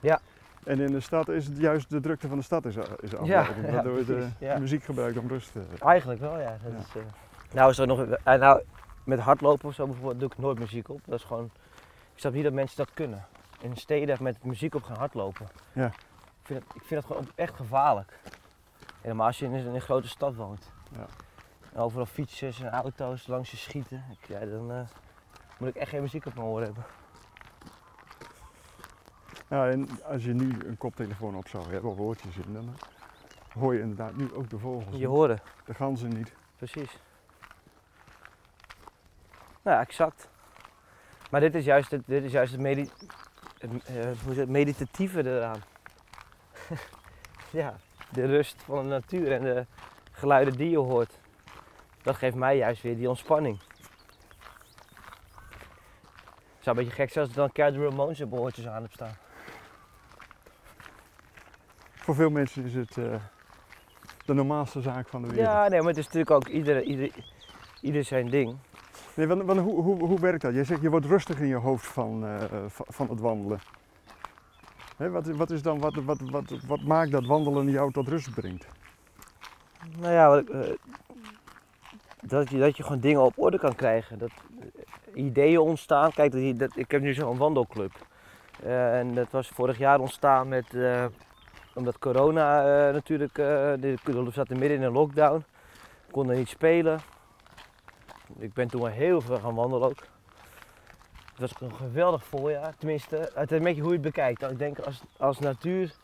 Ja. 0.00 0.20
En 0.66 0.80
in 0.80 0.92
de 0.92 1.00
stad 1.00 1.28
is 1.28 1.46
het 1.46 1.58
juist 1.58 1.90
de 1.90 2.00
drukte 2.00 2.28
van 2.28 2.36
de 2.38 2.44
stad 2.44 2.64
is, 2.64 2.76
is 2.76 3.10
ja, 3.24 3.46
waardoor 3.70 3.98
je 3.98 4.04
de 4.04 4.28
ja. 4.38 4.58
muziek 4.58 4.84
gebruikt 4.84 5.18
om 5.18 5.28
rust 5.28 5.52
te 5.52 5.62
Eigenlijk 5.78 6.20
wel, 6.20 6.38
ja. 6.38 6.58
Dat 6.62 6.72
Ja. 6.72 6.78
Is, 6.78 6.94
eh, 6.96 7.54
Nou 7.54 7.70
is 7.70 7.78
er 7.78 7.86
nog, 7.86 8.04
eh, 8.04 8.34
nou, 8.34 8.62
met 9.04 9.18
hardlopen 9.18 9.68
of 9.68 9.74
zo 9.74 9.86
bijvoorbeeld 9.86 10.20
doe 10.20 10.30
ik 10.30 10.38
nooit 10.38 10.58
muziek 10.58 10.88
op. 10.88 11.00
Dat 11.04 11.18
is 11.18 11.24
gewoon, 11.24 11.44
ik 12.14 12.18
snap 12.18 12.32
niet 12.32 12.44
dat 12.44 12.52
mensen 12.52 12.76
dat 12.76 12.90
kunnen. 12.94 13.26
In 13.60 13.76
steden 13.76 14.22
met 14.22 14.44
muziek 14.44 14.74
op 14.74 14.82
gaan 14.82 14.96
hardlopen. 14.96 15.46
Ja. 15.72 15.86
Ik 15.86 15.92
vind 16.42 16.60
dat, 16.60 16.76
ik 16.76 16.82
vind 16.82 17.00
dat 17.00 17.10
gewoon 17.10 17.28
echt 17.34 17.54
gevaarlijk. 17.54 18.18
Helemaal 19.00 19.26
als 19.26 19.38
je 19.38 19.44
in 19.44 19.52
een, 19.52 19.66
in 19.66 19.74
een 19.74 19.80
grote 19.80 20.08
stad 20.08 20.34
woont. 20.34 20.72
Ja. 20.96 21.06
En 21.72 21.80
overal 21.80 22.06
fietsers 22.06 22.60
en 22.60 22.70
auto's 22.70 23.26
langs 23.26 23.50
je 23.50 23.56
schieten. 23.56 24.04
Ik, 24.10 24.28
ja, 24.28 24.46
dan 24.46 24.70
eh, 24.70 24.80
moet 25.58 25.68
ik 25.68 25.74
echt 25.76 25.90
geen 25.90 26.02
muziek 26.02 26.26
op 26.26 26.34
mijn 26.34 26.46
oren 26.46 26.64
hebben. 26.64 26.84
Ja, 29.48 29.68
en 29.68 29.88
als 30.04 30.24
je 30.24 30.32
nu 30.34 30.56
een 30.66 30.76
koptelefoon 30.76 31.36
op 31.36 31.48
zou 31.48 31.72
hebben 31.72 31.90
of 31.90 31.98
oortjes 31.98 32.36
in, 32.36 32.52
dan 32.52 32.76
hoor 33.52 33.74
je 33.74 33.80
inderdaad 33.80 34.16
nu 34.16 34.34
ook 34.34 34.50
de 34.50 34.58
vogels. 34.58 34.96
Je 34.96 35.06
horen, 35.06 35.40
De 35.64 35.74
ganzen 35.74 36.08
niet. 36.08 36.32
precies. 36.56 36.98
Nou 39.62 39.80
exact. 39.80 40.28
Maar 41.30 41.40
dit 41.40 41.54
is 41.54 41.64
juist 41.64 41.90
het, 41.90 42.02
dit 42.06 42.24
is 42.24 42.32
juist 42.32 42.52
het, 42.52 42.60
medi 42.60 42.90
het, 43.58 43.70
eh, 43.84 44.36
het 44.36 44.48
meditatieve 44.48 45.36
eraan. 45.36 45.62
ja, 47.50 47.74
de 48.12 48.26
rust 48.26 48.62
van 48.62 48.82
de 48.82 48.88
natuur 48.88 49.32
en 49.32 49.42
de 49.42 49.66
geluiden 50.12 50.56
die 50.56 50.70
je 50.70 50.78
hoort. 50.78 51.18
Dat 52.02 52.16
geeft 52.16 52.36
mij 52.36 52.56
juist 52.56 52.82
weer 52.82 52.96
die 52.96 53.08
ontspanning. 53.08 53.58
Het 56.54 56.74
zou 56.74 56.76
een 56.76 56.84
beetje 56.84 57.02
gek 57.02 57.10
zijn 57.10 57.24
als 57.24 57.34
ik 57.34 57.40
dan 57.40 57.52
Cat 57.52 57.74
Ramones 57.74 58.20
op 58.20 58.32
oortjes 58.32 58.66
aan 58.66 58.82
heb 58.82 58.92
staan. 58.92 59.16
Voor 62.06 62.14
veel 62.14 62.30
mensen 62.30 62.64
is 62.64 62.74
het 62.74 62.96
eh, 62.96 63.14
de 64.24 64.34
normaalste 64.34 64.80
zaak 64.80 65.08
van 65.08 65.22
de 65.22 65.28
wereld. 65.28 65.46
Ja, 65.46 65.68
nee, 65.68 65.78
maar 65.78 65.88
het 65.88 65.96
is 65.96 66.04
natuurlijk 66.04 66.30
ook 66.30 66.48
ieder, 66.48 66.82
ieder, 66.82 67.10
ieder 67.80 68.04
zijn 68.04 68.30
ding. 68.30 68.56
Nee, 69.14 69.26
want, 69.26 69.42
want 69.42 69.60
hoe, 69.60 69.82
hoe, 69.82 70.06
hoe 70.06 70.20
werkt 70.20 70.42
dat? 70.42 70.54
Jij 70.54 70.64
zegt 70.64 70.80
je 70.82 70.90
wordt 70.90 71.06
rustig 71.06 71.40
in 71.40 71.46
je 71.46 71.54
hoofd 71.54 71.86
van, 71.86 72.26
eh, 72.26 72.34
van, 72.68 73.08
het 73.08 73.20
wandelen. 73.20 73.58
Hè, 74.96 75.10
wat, 75.10 75.26
wat, 75.26 75.50
is 75.50 75.62
dan, 75.62 75.80
wat, 75.80 75.94
wat, 75.94 76.20
wat, 76.20 76.52
wat 76.66 76.82
maakt 76.82 77.10
dat 77.10 77.26
wandelen 77.26 77.70
jou 77.70 77.92
tot 77.92 78.08
rust 78.08 78.34
brengt? 78.34 78.66
Nou 79.98 80.12
ja, 80.12 80.36
eh, 80.60 80.70
dat, 82.20 82.50
je, 82.50 82.58
dat 82.58 82.76
je 82.76 82.82
gewoon 82.82 83.00
dingen 83.00 83.22
op 83.22 83.32
orde 83.36 83.58
kan 83.58 83.74
krijgen. 83.74 84.18
Dat 84.18 84.32
ideeën 85.14 85.58
ontstaan. 85.60 86.12
Kijk, 86.12 86.32
dat, 86.32 86.40
je- 86.40 86.54
dat, 86.54 86.76
ik 86.76 86.90
heb 86.90 87.00
nu 87.02 87.14
zo'n 87.14 87.36
wandelclub. 87.36 87.92
En 88.62 89.14
dat 89.14 89.30
was 89.30 89.48
vorig 89.48 89.78
jaar 89.78 90.00
ontstaan 90.00 90.48
met, 90.48 90.74
omdat 91.76 91.98
corona 91.98 92.60
eh, 92.60 92.92
natuurlijk, 92.92 93.38
eh 93.38 93.46
we 94.04 94.30
zaten 94.32 94.58
midden 94.58 94.78
in 94.78 94.84
een 94.84 94.92
lockdown. 94.92 95.44
We 96.06 96.12
konden 96.12 96.36
niet 96.36 96.48
spelen. 96.48 97.00
Ik 98.38 98.52
ben 98.52 98.68
toen 98.68 98.80
maar 98.80 98.90
heel 98.90 99.20
veel 99.20 99.38
gaan 99.38 99.54
wandelen 99.54 99.88
ook. 99.88 100.06
Het 101.30 101.38
was 101.38 101.52
een 101.60 101.76
geweldig 101.76 102.24
voorjaar, 102.24 102.74
tenminste, 102.78 103.30
het 103.34 103.50
is 103.50 103.58
een 103.58 103.64
beetje 103.64 103.82
hoe 103.82 103.90
je 103.90 103.96
het 103.96 104.06
bekijkt. 104.06 104.42
Ik 104.42 104.58
denk 104.58 104.78
als, 104.78 105.02
als 105.18 105.38
natuur 105.38 105.94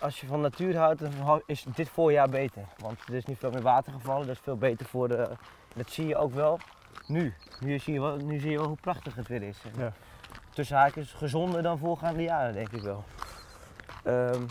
als 0.00 0.20
je 0.20 0.26
van 0.26 0.40
natuur 0.40 0.76
houdt, 0.76 1.00
dan 1.00 1.42
is 1.46 1.64
dit 1.74 1.88
voorjaar 1.88 2.28
beter. 2.28 2.62
Want 2.76 3.00
er 3.08 3.14
is 3.14 3.24
niet 3.24 3.38
veel 3.38 3.50
meer 3.50 3.62
water 3.62 3.92
gevallen, 3.92 4.26
dat 4.26 4.36
is 4.36 4.42
veel 4.42 4.56
beter 4.56 4.86
voor 4.86 5.08
de. 5.08 5.28
Dat 5.74 5.90
zie 5.90 6.06
je 6.06 6.16
ook 6.16 6.34
wel 6.34 6.58
nu. 7.06 7.34
Nu 7.60 7.78
zie 7.78 7.92
je 7.92 8.00
wel, 8.00 8.16
nu 8.16 8.38
zie 8.38 8.50
je 8.50 8.58
wel 8.58 8.66
hoe 8.66 8.76
prachtig 8.80 9.14
het 9.14 9.28
weer 9.28 9.42
is. 9.42 9.62
Ja. 9.76 9.92
Tussen 10.50 10.76
haakjes 10.76 11.12
gezonder 11.12 11.62
dan 11.62 11.78
voorgaande 11.78 12.22
jaren, 12.22 12.54
denk 12.54 12.72
ik 12.72 12.82
wel. 12.82 13.04
Ehm, 14.04 14.42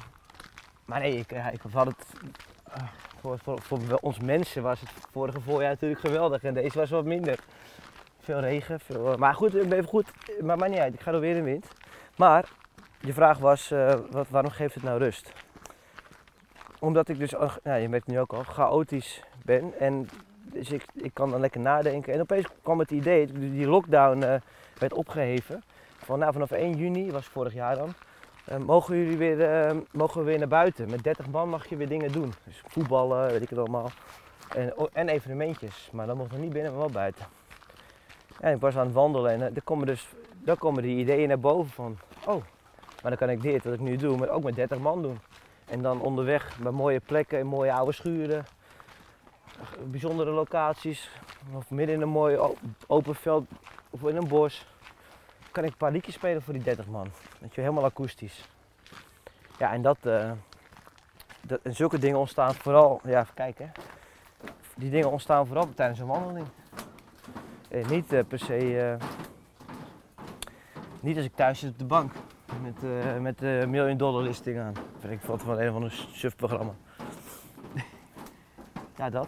maar 0.87 0.99
nee, 0.99 1.17
ik, 1.17 1.31
ja, 1.31 1.49
ik 1.49 1.61
het. 1.73 2.13
ah, 2.63 2.83
voor, 3.19 3.39
voor, 3.39 3.61
voor 3.61 3.97
ons 4.01 4.19
mensen 4.19 4.63
was 4.63 4.79
het 4.79 4.89
vorige 5.11 5.41
voorjaar 5.41 5.69
natuurlijk 5.69 6.01
geweldig 6.01 6.43
en 6.43 6.53
deze 6.53 6.77
was 6.77 6.89
wat 6.89 7.05
minder. 7.05 7.39
Veel 8.19 8.39
regen, 8.39 8.79
veel, 8.79 9.17
maar 9.17 9.33
goed, 9.33 9.53
even 9.53 9.83
goed. 9.83 10.11
Maar 10.41 10.57
maakt 10.57 10.71
niet 10.71 10.79
uit, 10.79 10.93
ik 10.93 11.01
ga 11.01 11.11
door 11.11 11.19
weer 11.19 11.35
in 11.35 11.43
wind. 11.43 11.67
Maar 12.15 12.49
je 12.99 13.13
vraag 13.13 13.37
was, 13.37 13.71
eh, 13.71 13.93
wat, 14.11 14.29
waarom 14.29 14.51
geeft 14.51 14.73
het 14.73 14.83
nou 14.83 14.99
rust? 14.99 15.33
Omdat 16.79 17.09
ik 17.09 17.17
dus, 17.17 17.31
nou, 17.63 17.79
je 17.79 17.89
merkt 17.89 18.07
nu 18.07 18.19
ook 18.19 18.33
al, 18.33 18.43
chaotisch 18.43 19.23
ben. 19.43 19.73
En 19.79 20.09
dus 20.43 20.71
ik, 20.71 20.85
ik 20.93 21.13
kan 21.13 21.29
dan 21.29 21.39
lekker 21.39 21.61
nadenken. 21.61 22.13
En 22.13 22.21
opeens 22.21 22.45
kwam 22.61 22.79
het 22.79 22.91
idee, 22.91 23.31
die 23.31 23.67
lockdown 23.67 24.21
eh, 24.21 24.41
werd 24.77 24.93
opgeheven. 24.93 25.63
Van, 25.97 26.19
nou, 26.19 26.33
vanaf 26.33 26.51
1 26.51 26.73
juni, 26.77 27.11
was 27.11 27.25
vorig 27.25 27.53
jaar 27.53 27.75
dan, 27.75 27.93
eh, 28.47 28.57
mogen, 28.57 28.97
jullie 28.97 29.17
weer, 29.17 29.41
eh, 29.41 29.77
mogen 29.91 30.19
we 30.19 30.25
weer 30.25 30.39
naar 30.39 30.47
buiten. 30.47 30.89
Met 30.89 31.03
30 31.03 31.27
man 31.27 31.49
mag 31.49 31.67
je 31.67 31.75
weer 31.75 31.87
dingen 31.87 32.11
doen. 32.11 32.33
Dus 32.43 32.61
voetballen, 32.65 33.27
weet 33.27 33.41
ik 33.41 33.49
het 33.49 33.59
allemaal. 33.59 33.89
En, 34.55 34.73
en 34.93 35.09
evenementjes. 35.09 35.89
Maar 35.91 36.07
dan 36.07 36.17
mocht 36.17 36.31
nog 36.31 36.39
niet 36.39 36.53
binnen, 36.53 36.71
maar 36.71 36.81
wel 36.81 36.91
buiten. 36.91 37.25
En 38.39 38.53
ik 38.53 38.61
was 38.61 38.77
aan 38.77 38.85
het 38.85 38.93
wandelen 38.93 39.31
en 39.31 39.41
eh, 39.41 39.53
dan 39.53 39.63
komen 39.63 39.87
dus 39.87 40.07
dan 40.43 40.57
komen 40.57 40.83
die 40.83 40.97
ideeën 40.97 41.27
naar 41.27 41.39
boven 41.39 41.71
van, 41.71 41.97
oh, 42.25 42.43
maar 43.01 43.11
dan 43.11 43.17
kan 43.17 43.29
ik 43.29 43.41
dit 43.41 43.63
wat 43.63 43.73
ik 43.73 43.79
nu 43.79 43.95
doe, 43.95 44.17
maar 44.17 44.29
ook 44.29 44.43
met 44.43 44.55
30 44.55 44.79
man 44.79 45.01
doen. 45.01 45.19
En 45.65 45.81
dan 45.81 46.01
onderweg 46.01 46.57
bij 46.61 46.71
mooie 46.71 46.99
plekken, 46.99 47.39
in 47.39 47.47
mooie 47.47 47.73
oude 47.73 47.91
schuren, 47.91 48.45
bijzondere 49.83 50.31
locaties, 50.31 51.09
of 51.55 51.69
midden 51.69 51.95
in 51.95 52.01
een 52.01 52.09
mooi 52.09 52.39
open 52.87 53.15
veld 53.15 53.45
of 53.89 54.03
in 54.03 54.15
een 54.15 54.27
bos, 54.27 54.65
kan 55.57 55.65
ik 55.65 55.71
een 55.71 55.77
paar 55.77 55.91
liedjes 55.91 56.15
spelen 56.15 56.41
voor 56.41 56.53
die 56.53 56.63
30 56.63 56.87
man. 56.87 57.07
Weet 57.39 57.55
je, 57.55 57.61
helemaal 57.61 57.85
akoestisch. 57.85 58.49
Ja, 59.57 59.73
en 59.73 59.81
dat, 59.81 59.97
eh, 60.01 60.31
dat 61.41 61.59
en 61.61 61.75
zulke 61.75 61.97
dingen 61.97 62.19
ontstaan 62.19 62.53
vooral, 62.53 63.01
ja, 63.03 63.21
even 63.21 63.33
kijken. 63.33 63.65
hè. 63.65 63.71
Die 64.75 64.89
dingen 64.89 65.11
ontstaan 65.11 65.47
vooral 65.47 65.73
tijdens 65.73 65.99
een 65.99 66.07
wandeling. 66.07 66.47
Eh, 67.69 67.87
niet 67.87 68.13
eh, 68.13 68.23
per 68.27 68.39
se, 68.39 68.97
niet 70.99 71.15
als 71.15 71.25
ik 71.25 71.35
thuis 71.35 71.59
zit 71.59 71.71
op 71.71 71.79
de 71.79 71.85
bank. 71.85 72.11
Met, 72.61 72.81
met 73.21 73.37
de 73.37 73.65
million 73.67 73.97
dollar 73.97 74.23
listing 74.23 74.59
aan. 74.59 74.73
Vind 74.99 75.13
ik 75.13 75.21
wat 75.21 75.41
van 75.41 75.59
een 75.59 75.69
of 75.69 75.75
ander 75.75 76.07
suf 76.11 76.35
programma. 76.35 76.73
ja, 78.97 79.09
dat. 79.09 79.27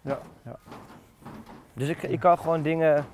Ja, 0.00 0.18
ja. 0.44 0.58
Dus 1.72 1.88
ik, 1.88 2.02
ik 2.02 2.20
kan 2.20 2.38
gewoon 2.38 2.62
dingen. 2.62 3.06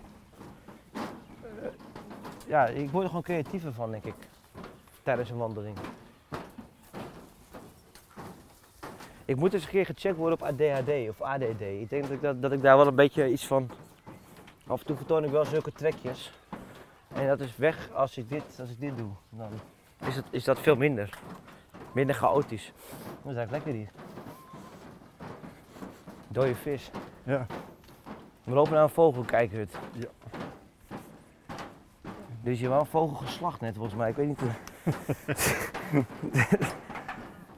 Ja, 2.52 2.66
ik 2.66 2.90
word 2.90 3.02
er 3.02 3.08
gewoon 3.08 3.24
creatiever 3.24 3.72
van, 3.72 3.90
denk 3.90 4.04
ik. 4.04 4.14
Tijdens 5.02 5.30
een 5.30 5.36
wandeling. 5.36 5.76
Ik 9.24 9.36
moet 9.36 9.54
eens 9.54 9.62
een 9.62 9.68
keer 9.68 9.86
gecheckt 9.86 10.16
worden 10.16 10.40
op 10.40 10.46
ADHD 10.46 11.08
of 11.08 11.20
ADD. 11.20 11.60
Ik 11.60 11.90
denk 11.90 12.02
dat 12.02 12.10
ik, 12.10 12.20
dat, 12.20 12.42
dat 12.42 12.52
ik 12.52 12.62
daar 12.62 12.76
wel 12.76 12.86
een 12.86 12.94
beetje 12.94 13.30
iets 13.30 13.46
van. 13.46 13.70
Af 14.66 14.80
en 14.80 14.86
toe 14.86 14.96
vertoon 14.96 15.24
ik 15.24 15.30
wel 15.30 15.44
zulke 15.44 15.72
trekjes. 15.72 16.32
En 17.14 17.26
dat 17.26 17.40
is 17.40 17.56
weg 17.56 17.90
als 17.92 18.16
ik 18.16 18.28
dit, 18.28 18.44
als 18.60 18.70
ik 18.70 18.80
dit 18.80 18.98
doe. 18.98 19.10
Dan 19.30 19.50
is, 20.06 20.16
het, 20.16 20.24
is 20.30 20.44
dat 20.44 20.60
veel 20.60 20.76
minder. 20.76 21.18
Minder 21.92 22.14
chaotisch. 22.14 22.72
Dat 23.22 23.32
is 23.32 23.36
eigenlijk 23.36 23.50
lekker 23.50 23.72
hier. 23.72 23.90
Dode 26.28 26.54
vis. 26.54 26.90
ja. 27.22 27.46
We 28.44 28.52
lopen 28.52 28.72
naar 28.72 28.82
een 28.82 28.88
vogelkijkhut. 28.88 29.74
Ja. 29.92 30.08
Is 32.42 32.60
hier 32.60 32.68
wel 32.68 32.80
een 32.80 32.86
vogel 32.86 33.16
geslacht 33.16 33.60
net 33.60 33.74
volgens 33.74 33.94
mij. 33.94 34.10
Ik 34.10 34.16
weet 34.16 34.28
niet 34.28 34.40
hoe. 34.40 34.50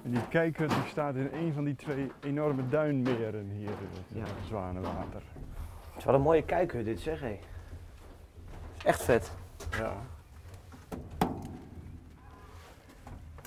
En 0.05 0.11
die 0.11 0.29
kijkhut 0.29 0.69
die 0.69 0.79
staat 0.89 1.15
in 1.15 1.29
een 1.33 1.53
van 1.53 1.65
die 1.65 1.75
twee 1.75 2.11
enorme 2.21 2.69
duinmeren 2.69 3.49
hier 3.51 3.69
in 3.69 3.89
het 3.93 4.05
Ja. 4.09 4.23
eh, 4.25 4.31
Zwanenwater. 4.47 5.23
Het 5.89 5.97
is 5.99 6.05
wel 6.05 6.15
een 6.15 6.21
mooie 6.21 6.43
kijkhut 6.45 6.85
dit 6.85 7.01
zeg 7.01 7.21
hé. 7.21 7.39
Echt 8.85 9.03
vet. 9.03 9.33
Ja. 9.71 9.93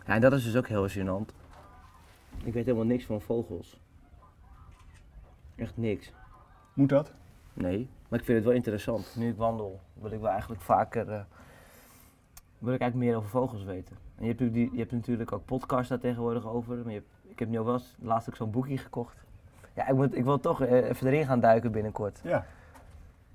Ja, 0.06 0.14
en 0.14 0.22
dat 0.22 0.34
is 0.34 0.44
dus 0.44 0.56
ook 0.56 0.68
heel 0.68 0.90
gênant. 0.90 1.36
Ik 2.44 2.54
weet 2.54 2.66
helemaal 2.66 2.86
niks 2.86 3.06
van 3.06 3.22
vogels. 3.22 3.80
Echt 5.56 5.78
niks. 5.78 6.12
Moet 6.74 6.90
dat? 6.90 7.14
Nee, 7.54 7.90
maar 8.08 8.20
ik 8.20 8.26
vind 8.26 8.38
het 8.38 8.46
wel 8.48 8.56
interessant. 8.56 9.16
Nu 9.16 9.30
ik 9.30 9.38
wandel, 9.38 9.80
wil 9.94 10.12
ik 10.12 10.20
wel 10.20 10.30
eigenlijk 10.30 10.62
vaker. 10.62 11.10
eh, 11.12 11.22
wil 12.58 12.74
ik 12.74 12.82
eigenlijk 12.82 13.10
meer 13.10 13.18
over 13.18 13.30
vogels 13.30 13.64
weten. 13.64 13.96
En 14.16 14.24
je 14.24 14.28
hebt, 14.28 14.40
natuurlijk 14.40 14.54
die, 14.54 14.72
je 14.72 14.80
hebt 14.80 14.92
natuurlijk 14.92 15.32
ook 15.32 15.46
podcasts 15.46 15.90
daar 15.90 16.00
tegenwoordig 16.00 16.48
over. 16.48 16.76
Maar 16.78 16.88
je 16.88 16.94
hebt, 16.94 17.10
ik 17.32 17.40
heb 17.40 17.50
nu 17.50 17.60
ook 17.60 17.66
wel 17.66 17.74
eens 17.74 17.96
laatst 18.00 18.30
ook 18.30 18.36
zo'n 18.36 18.52
boekje 18.52 18.78
gekocht. 18.78 19.26
Ja, 19.74 19.88
ik, 19.88 19.96
moet, 19.96 20.16
ik 20.16 20.24
wil 20.24 20.40
toch 20.40 20.62
eh, 20.62 20.90
even 20.90 21.08
erin 21.08 21.26
gaan 21.26 21.40
duiken 21.40 21.72
binnenkort. 21.72 22.20
Ja. 22.24 22.46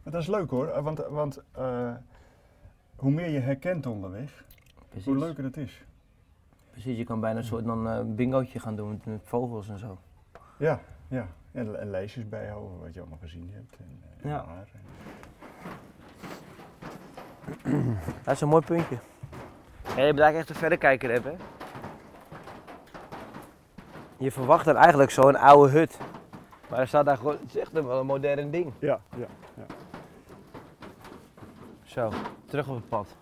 Maar 0.02 0.12
dat 0.12 0.22
is 0.22 0.28
leuk 0.28 0.50
hoor, 0.50 0.82
want, 0.82 0.98
want 0.98 1.42
eh, 1.52 1.92
hoe 2.96 3.10
meer 3.10 3.28
je 3.28 3.38
herkent 3.38 3.86
onderweg, 3.86 4.44
Precies. 4.88 5.06
hoe 5.06 5.18
leuker 5.18 5.44
het 5.44 5.56
is. 5.56 5.84
Precies, 6.70 6.96
je 6.96 7.04
kan 7.04 7.20
bijna 7.20 7.38
een 7.38 7.44
soort 7.44 7.64
dan, 7.64 7.88
eh, 7.88 8.00
bingootje 8.06 8.58
gaan 8.60 8.76
doen 8.76 8.88
met, 8.88 9.06
met 9.06 9.20
vogels 9.24 9.68
en 9.68 9.78
zo. 9.78 9.98
Ja, 10.56 10.80
ja. 11.08 11.26
En, 11.52 11.80
en 11.80 11.90
lijstjes 11.90 12.28
bijhouden 12.28 12.80
wat 12.80 12.94
je 12.94 13.00
allemaal 13.00 13.18
gezien 13.20 13.50
hebt. 13.54 13.76
En, 13.76 14.02
eh, 14.22 14.30
Ja. 14.30 14.44
Dat 18.24 18.34
is 18.34 18.40
een 18.40 18.48
mooi 18.48 18.64
puntje. 18.64 18.98
Ja, 19.96 20.02
je 20.02 20.12
moet 20.12 20.20
eigenlijk 20.20 20.36
echt 20.36 20.48
een 20.48 20.54
verrekijker 20.54 21.10
hebben. 21.10 21.32
hè? 21.32 21.38
Je 24.16 24.32
verwacht 24.32 24.64
dan 24.64 24.76
eigenlijk 24.76 25.10
zo'n 25.10 25.36
oude 25.36 25.72
hut. 25.72 25.98
Maar 26.68 26.78
er 26.80 26.88
staat 26.88 27.04
daar 27.04 27.16
gewoon, 27.16 27.36
het 27.40 27.54
is 27.54 27.56
echt 27.56 27.72
wel 27.72 28.00
een 28.00 28.06
modern 28.06 28.50
ding. 28.50 28.72
Ja, 28.78 29.00
ja. 29.16 29.26
Zo, 31.82 32.12
terug 32.44 32.68
op 32.68 32.74
het 32.74 32.88
pad. 32.88 33.16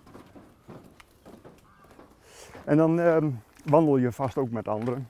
En 2.65 2.77
dan 2.77 3.01
ehm, 3.01 3.31
wandel 3.65 3.97
je 3.97 4.13
vast 4.13 4.37
ook 4.39 4.51
met 4.51 4.69
anderen. 4.69 5.09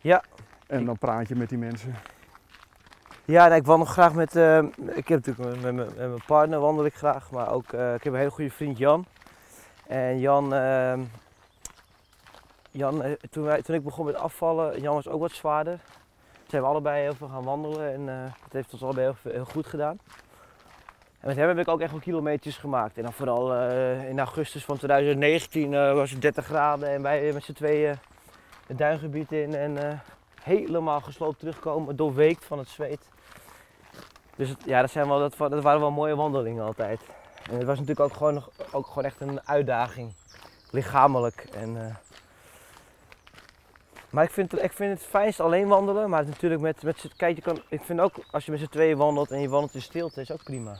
Ja. 0.00 0.22
En 0.66 0.84
dan 0.84 0.98
praat 0.98 1.28
je 1.28 1.36
met 1.36 1.48
die 1.48 1.58
mensen. 1.58 1.94
Ja, 3.28 3.48
nee, 3.48 3.58
ik 3.58 3.66
wandel 3.66 3.86
graag 3.86 4.14
met, 4.14 4.36
eh, 4.36 4.58
ik 4.94 5.08
heb 5.08 5.26
natuurlijk 5.26 5.62
met, 5.62 5.74
met, 5.74 5.96
mijn 5.96 6.24
partner 6.26 6.60
wandel 6.60 6.84
ik 6.84 6.94
graag, 6.94 7.30
maar 7.30 7.52
ook, 7.52 7.72
eh, 7.72 7.94
ik 7.94 8.04
heb 8.04 8.12
een 8.12 8.18
hele 8.18 8.30
goede 8.30 8.50
vriend 8.50 8.78
Jan. 8.78 9.06
En 9.86 10.18
Jan, 10.18 10.54
ehm, 10.54 11.00
Jan 12.70 13.02
eh, 13.02 13.12
toen, 13.30 13.44
wij, 13.44 13.62
toen 13.62 13.74
ik 13.74 13.84
begon 13.84 14.04
met 14.04 14.14
afvallen, 14.14 14.80
Jan 14.80 14.94
was 14.94 15.08
ook 15.08 15.20
wat 15.20 15.32
zwaarder. 15.32 15.78
Toen 16.32 16.46
zijn 16.46 16.62
we 16.62 16.68
allebei 16.68 17.02
heel 17.02 17.14
veel 17.14 17.28
gaan 17.28 17.44
wandelen 17.44 17.92
en 17.92 18.32
dat 18.42 18.52
heeft 18.52 18.72
ons 18.72 18.82
allebei 18.82 19.14
heel, 19.22 19.44
goed 19.44 19.66
gedaan. 19.66 19.98
En 21.20 21.28
met 21.28 21.36
hem 21.36 21.48
heb 21.48 21.58
ik 21.58 21.68
ook 21.68 21.80
echt 21.80 21.90
wel 21.90 22.00
kilometers 22.00 22.56
gemaakt. 22.56 22.96
En 22.96 23.02
dan 23.02 23.12
vooral 23.12 23.54
in 24.08 24.18
augustus 24.18 24.64
van 24.64 24.76
2019 24.76 25.74
eh, 25.74 25.92
was 25.94 26.10
het 26.10 26.22
30 26.22 26.44
graden 26.44 26.88
en 26.88 27.02
wij 27.02 27.32
met 27.32 27.44
z'n 27.44 27.52
tweeën 27.52 27.98
het 28.66 28.78
duingebied 28.78 29.32
in 29.32 29.54
en 29.54 30.02
helemaal 30.42 31.00
gesloopt 31.00 31.38
terugkomen, 31.38 31.96
doorweekt 31.96 32.44
van 32.44 32.58
het 32.58 32.68
zweet. 32.68 33.08
Dus 34.38 34.48
het- 34.48 34.62
ja, 34.64 34.80
dat, 34.80 34.90
zijn 34.90 35.08
wel, 35.08 35.18
dat, 35.18 35.36
wa- 35.36 35.48
dat 35.48 35.62
waren 35.62 35.80
wel 35.80 35.90
mooie 35.90 36.14
wandelingen 36.16 36.64
altijd. 36.64 37.00
En 37.50 37.54
het 37.56 37.66
was 37.66 37.78
natuurlijk 37.78 38.00
ook 38.10 38.16
gewoon, 38.16 38.44
ook 38.72 38.86
gewoon 38.86 39.04
echt 39.04 39.20
een 39.20 39.48
uitdaging, 39.48 40.12
lichamelijk. 40.70 41.48
En, 41.54 41.76
eh, 41.86 41.94
maar 44.10 44.24
ik 44.24 44.30
vind, 44.30 44.52
het- 44.52 44.62
ik 44.62 44.72
vind 44.72 44.98
het 44.98 45.08
fijnst 45.08 45.40
alleen 45.40 45.68
wandelen, 45.68 46.10
maar 46.10 46.24
natuurlijk 46.26 46.60
met, 46.60 46.82
met 46.82 46.98
z'n- 47.00 47.12
kijk, 47.16 47.36
je 47.36 47.42
kan, 47.42 47.62
ik 47.68 47.82
vind 47.82 48.00
ook 48.00 48.14
als 48.30 48.44
je 48.44 48.50
met 48.50 48.60
z'n 48.60 48.66
tweeën 48.66 48.96
wandelt 48.96 49.30
en 49.30 49.40
je 49.40 49.48
wandelt 49.48 49.74
in 49.74 49.82
stilte, 49.82 50.20
is 50.20 50.32
ook 50.32 50.42
prima. 50.44 50.78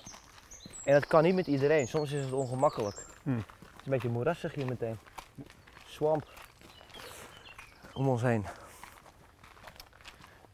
En 0.84 0.92
dat 0.94 1.06
kan 1.06 1.22
niet 1.22 1.34
met 1.34 1.46
iedereen, 1.46 1.88
soms 1.88 2.12
is 2.12 2.24
het 2.24 2.32
ongemakkelijk. 2.32 3.06
Hmm. 3.22 3.36
Het 3.36 3.46
is 3.80 3.84
een 3.84 3.90
beetje 3.90 4.08
moerassig 4.08 4.54
hier 4.54 4.66
meteen. 4.66 4.98
Swamp. 5.86 6.26
Om 7.94 8.08
ons 8.08 8.22
heen. 8.22 8.46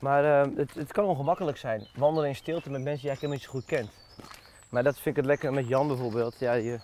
Maar 0.05 0.25
eh, 0.25 0.57
het, 0.57 0.75
het 0.75 0.93
kan 0.93 1.05
ongemakkelijk 1.05 1.57
zijn. 1.57 1.87
Wandelen 1.97 2.29
in 2.29 2.35
stilte 2.35 2.71
met 2.71 2.83
mensen 2.83 3.09
die 3.09 3.11
je 3.11 3.29
eigenlijk 3.29 3.43
helemaal 3.51 3.63
niet 3.63 3.69
zo 3.69 3.81
goed 3.85 3.95
kent. 3.95 4.29
Maar 4.71 4.83
dat 4.83 4.95
vind 4.95 5.07
ik 5.07 5.17
het 5.17 5.25
lekker 5.25 5.53
met 5.53 5.69
Jan 5.69 5.89
bijvoorbeeld. 5.89 6.39
Ja, 6.39 6.53
je, 6.53 6.81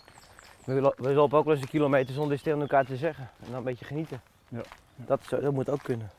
we, 0.65 0.73
lo- 0.81 0.95
we 0.97 1.13
lopen 1.13 1.39
ook 1.39 1.45
wel 1.45 1.55
eens 1.55 1.63
een 1.63 1.69
kilometer 1.69 2.15
zonder 2.15 2.33
iets 2.35 2.43
tegen 2.43 2.61
elkaar 2.61 2.85
te 2.85 2.97
zeggen. 2.97 3.31
En 3.41 3.47
dan 3.47 3.55
een 3.55 3.65
beetje 3.65 3.85
genieten. 3.85 4.21
Ja. 4.49 4.63
Dat, 4.97 5.21
dat 5.29 5.53
moet 5.53 5.69
ook 5.69 5.83
kunnen. 5.83 6.11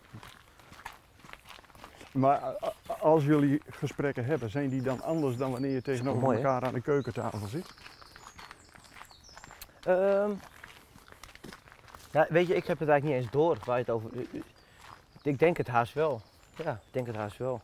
Maar 2.12 2.42
als 3.00 3.24
jullie 3.24 3.62
gesprekken 3.70 4.26
hebben, 4.26 4.50
zijn 4.50 4.70
die 4.70 4.82
dan 4.82 5.02
anders 5.02 5.38
dan 5.38 5.52
wanneer 5.52 5.72
je 5.72 5.82
tegenover 5.82 6.22
mooi, 6.22 6.38
elkaar 6.38 6.64
aan 6.64 6.74
de 6.74 6.82
keukentafel 6.82 7.48
zit? 7.48 7.74
Ehm, 9.84 10.32
ja, 12.12 12.28
weet 12.30 12.48
je, 12.48 12.56
ik 12.56 12.66
heb 12.66 12.80
het 12.80 12.90
eigenlijk 12.90 13.04
niet 13.04 13.24
eens 13.26 13.32
door 13.32 13.58
waar 13.66 13.78
je 13.78 13.84
het 13.84 13.94
over... 13.94 14.10
Ik 15.24 15.40
denk 15.40 15.58
het 15.58 15.68
haast 15.68 15.94
wel. 15.94 16.22
Ja, 16.56 16.72
ik 16.72 16.94
denk 16.94 17.08
het 17.08 17.16
haast 17.16 17.38
wel. 17.38 17.62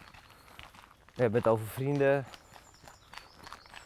We 1.15 1.21
hebben 1.21 1.39
het 1.39 1.49
over 1.49 1.67
vrienden. 1.67 2.25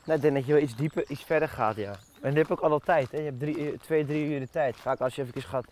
Nou, 0.03 0.15
ik 0.15 0.21
denk 0.21 0.33
dat 0.33 0.45
je 0.45 0.53
wel 0.53 0.61
iets 0.61 0.75
dieper, 0.75 1.09
iets 1.09 1.23
verder 1.23 1.49
gaat, 1.49 1.75
ja. 1.75 1.91
En 1.91 2.29
dat 2.29 2.33
heb 2.33 2.47
je 2.47 2.53
ook 2.53 2.71
altijd, 2.71 3.11
hè. 3.11 3.17
Je 3.17 3.23
hebt 3.23 3.39
drie, 3.39 3.71
eh, 3.71 3.79
twee, 3.79 4.05
drie 4.05 4.25
uur 4.25 4.39
de 4.39 4.49
tijd. 4.49 4.75
Vaak 4.75 4.99
als 4.99 5.15
je 5.15 5.21
even 5.21 5.41
gaat 5.41 5.65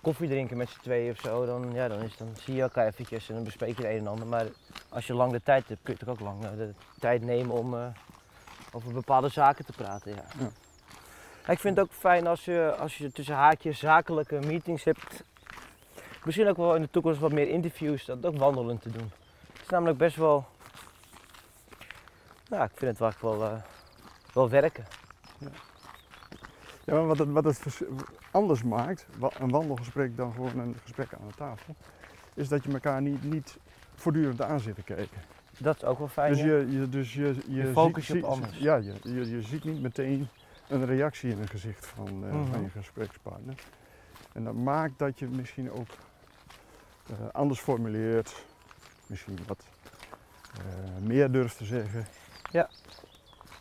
koffie 0.00 0.28
drinken 0.28 0.56
met 0.56 0.68
z'n 0.68 0.80
tweeën 0.80 1.10
of 1.10 1.20
zo, 1.20 1.46
dan, 1.46 1.72
ja, 1.72 1.88
dan, 1.88 2.02
is, 2.02 2.16
dan 2.16 2.28
zie 2.40 2.54
je 2.54 2.62
elkaar 2.62 2.86
eventjes 2.86 3.28
en 3.28 3.34
dan 3.34 3.44
bespreek 3.44 3.76
je 3.76 3.82
het 3.82 3.92
een 3.92 3.98
en 3.98 4.06
ander. 4.06 4.26
Maar 4.26 4.46
als 4.88 5.06
je 5.06 5.14
lang 5.14 5.32
de 5.32 5.42
tijd 5.42 5.68
hebt, 5.68 5.80
kun 5.82 5.94
je 5.98 6.04
toch 6.04 6.08
ook 6.08 6.20
lang 6.20 6.44
eh, 6.44 6.50
de 6.56 6.74
tijd 6.98 7.22
nemen 7.22 7.54
om 7.56 7.74
eh, 7.74 7.86
over 8.72 8.92
bepaalde 8.92 9.28
zaken 9.28 9.64
te 9.64 9.72
praten. 9.72 10.14
Ja, 10.14 10.50
Ik 11.52 11.58
vind 11.58 11.76
het 11.76 11.86
ook 11.86 11.92
fijn 11.92 12.26
als 12.26 12.44
je, 12.44 12.74
als 12.78 12.98
je 12.98 13.12
tussen 13.12 13.34
haakjes 13.34 13.78
zakelijke 13.78 14.38
meetings 14.38 14.84
hebt. 14.84 15.22
Misschien 16.26 16.48
ook 16.48 16.56
wel 16.56 16.74
in 16.74 16.82
de 16.82 16.90
toekomst 16.90 17.20
wat 17.20 17.32
meer 17.32 17.48
interviews, 17.48 18.04
dat 18.04 18.26
ook 18.26 18.36
wandelend 18.36 18.82
te 18.82 18.90
doen. 18.90 19.10
Het 19.52 19.62
is 19.62 19.68
namelijk 19.68 19.98
best 19.98 20.16
wel. 20.16 20.46
Nou, 22.48 22.64
ik 22.64 22.70
vind 22.74 22.90
het 22.90 22.98
wel, 22.98 23.08
echt 23.08 23.20
wel, 23.20 23.44
eh, 23.44 23.62
wel 24.32 24.48
werken. 24.48 24.84
Ja, 26.84 26.94
maar 26.94 27.06
wat 27.06 27.18
het, 27.18 27.30
wat 27.30 27.44
het 27.44 27.82
anders 28.30 28.62
maakt, 28.62 29.06
een 29.38 29.50
wandelgesprek 29.50 30.16
dan 30.16 30.32
gewoon 30.32 30.58
een 30.58 30.76
gesprek 30.82 31.14
aan 31.14 31.26
de 31.28 31.34
tafel, 31.34 31.74
is 32.34 32.48
dat 32.48 32.64
je 32.64 32.72
elkaar 32.72 33.02
niet, 33.02 33.22
niet 33.22 33.56
voortdurend 33.94 34.42
aan 34.42 34.60
zit 34.60 34.74
te 34.74 34.82
kijken. 34.82 35.20
Dat 35.58 35.76
is 35.76 35.84
ook 35.84 35.98
wel 35.98 36.08
fijn. 36.08 36.32
Dus 36.32 36.40
je, 36.40 36.66
je, 36.70 36.88
dus 36.88 37.14
je, 37.14 37.34
je, 37.46 37.54
Je 37.54 37.72
focus 37.72 38.06
je 38.06 38.16
op 38.16 38.22
anders. 38.30 38.58
Ja, 38.58 38.76
je, 38.76 38.94
je, 39.02 39.30
je 39.30 39.42
ziet 39.42 39.64
niet 39.64 39.82
meteen 39.82 40.28
een 40.68 40.86
reactie 40.86 41.30
in 41.30 41.38
het 41.38 41.50
gezicht 41.50 41.86
van, 41.86 42.06
eh, 42.06 42.32
Mhm. 42.32 42.52
van 42.52 42.62
je 42.62 42.68
gesprekspartner. 42.68 43.54
En 44.32 44.44
dat 44.44 44.54
maakt 44.54 44.98
dat 44.98 45.18
je 45.18 45.26
misschien 45.28 45.70
ook 45.72 45.88
eh, 47.10 47.14
anders 47.32 47.60
formuleert, 47.60 48.44
misschien 49.06 49.38
wat 49.46 49.64
eh, 50.54 50.62
meer 51.02 51.30
durft 51.30 51.56
te 51.56 51.64
zeggen. 51.64 52.06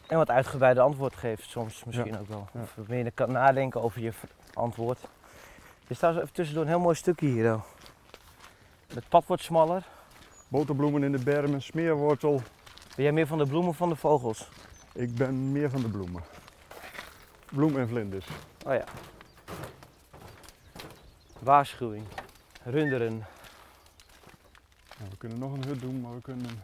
En 0.07 0.17
wat 0.17 0.29
uitgebreide 0.29 0.81
antwoord 0.81 1.15
geeft 1.15 1.49
soms 1.49 1.83
misschien 1.83 2.19
ook 2.19 2.27
wel. 2.27 2.47
Ja. 2.53 2.61
Of 2.61 2.87
meer 2.87 3.11
kan 3.11 3.31
nadenken 3.31 3.81
over 3.81 4.01
je 4.01 4.11
antwoord. 4.53 4.99
Er 5.87 5.95
staat 5.95 6.15
even 6.15 6.33
tussendoor 6.33 6.63
een 6.63 6.69
heel 6.69 6.79
mooi 6.79 6.95
stukje 6.95 7.27
hier. 7.27 7.53
oh. 7.53 7.61
Het 8.93 9.09
pad 9.09 9.25
wordt 9.25 9.43
smaller. 9.43 9.85
Boterbloemen 10.47 11.03
in 11.03 11.11
de 11.11 11.23
bermen, 11.23 11.61
smeerwortel. 11.61 12.41
Ben 12.95 13.03
jij 13.03 13.11
meer 13.11 13.27
van 13.27 13.37
de 13.37 13.45
bloemen 13.45 13.69
of 13.69 13.77
van 13.77 13.89
de 13.89 13.95
vogels? 13.95 14.49
Ik 14.93 15.15
ben 15.15 15.51
meer 15.51 15.69
van 15.69 15.81
de 15.81 15.89
bloemen. 15.89 16.23
Bloem 17.51 17.77
en 17.77 17.87
vlinders. 17.87 18.27
Oh 18.65 18.73
ja. 18.73 18.83
Waarschuwing. 21.39 22.05
Runderen. 22.63 23.25
Nou, 24.97 25.09
we 25.09 25.17
kunnen 25.17 25.39
nog 25.39 25.53
een 25.53 25.65
hut 25.65 25.81
doen, 25.81 26.01
maar 26.01 26.15
we 26.15 26.21
kunnen... 26.21 26.63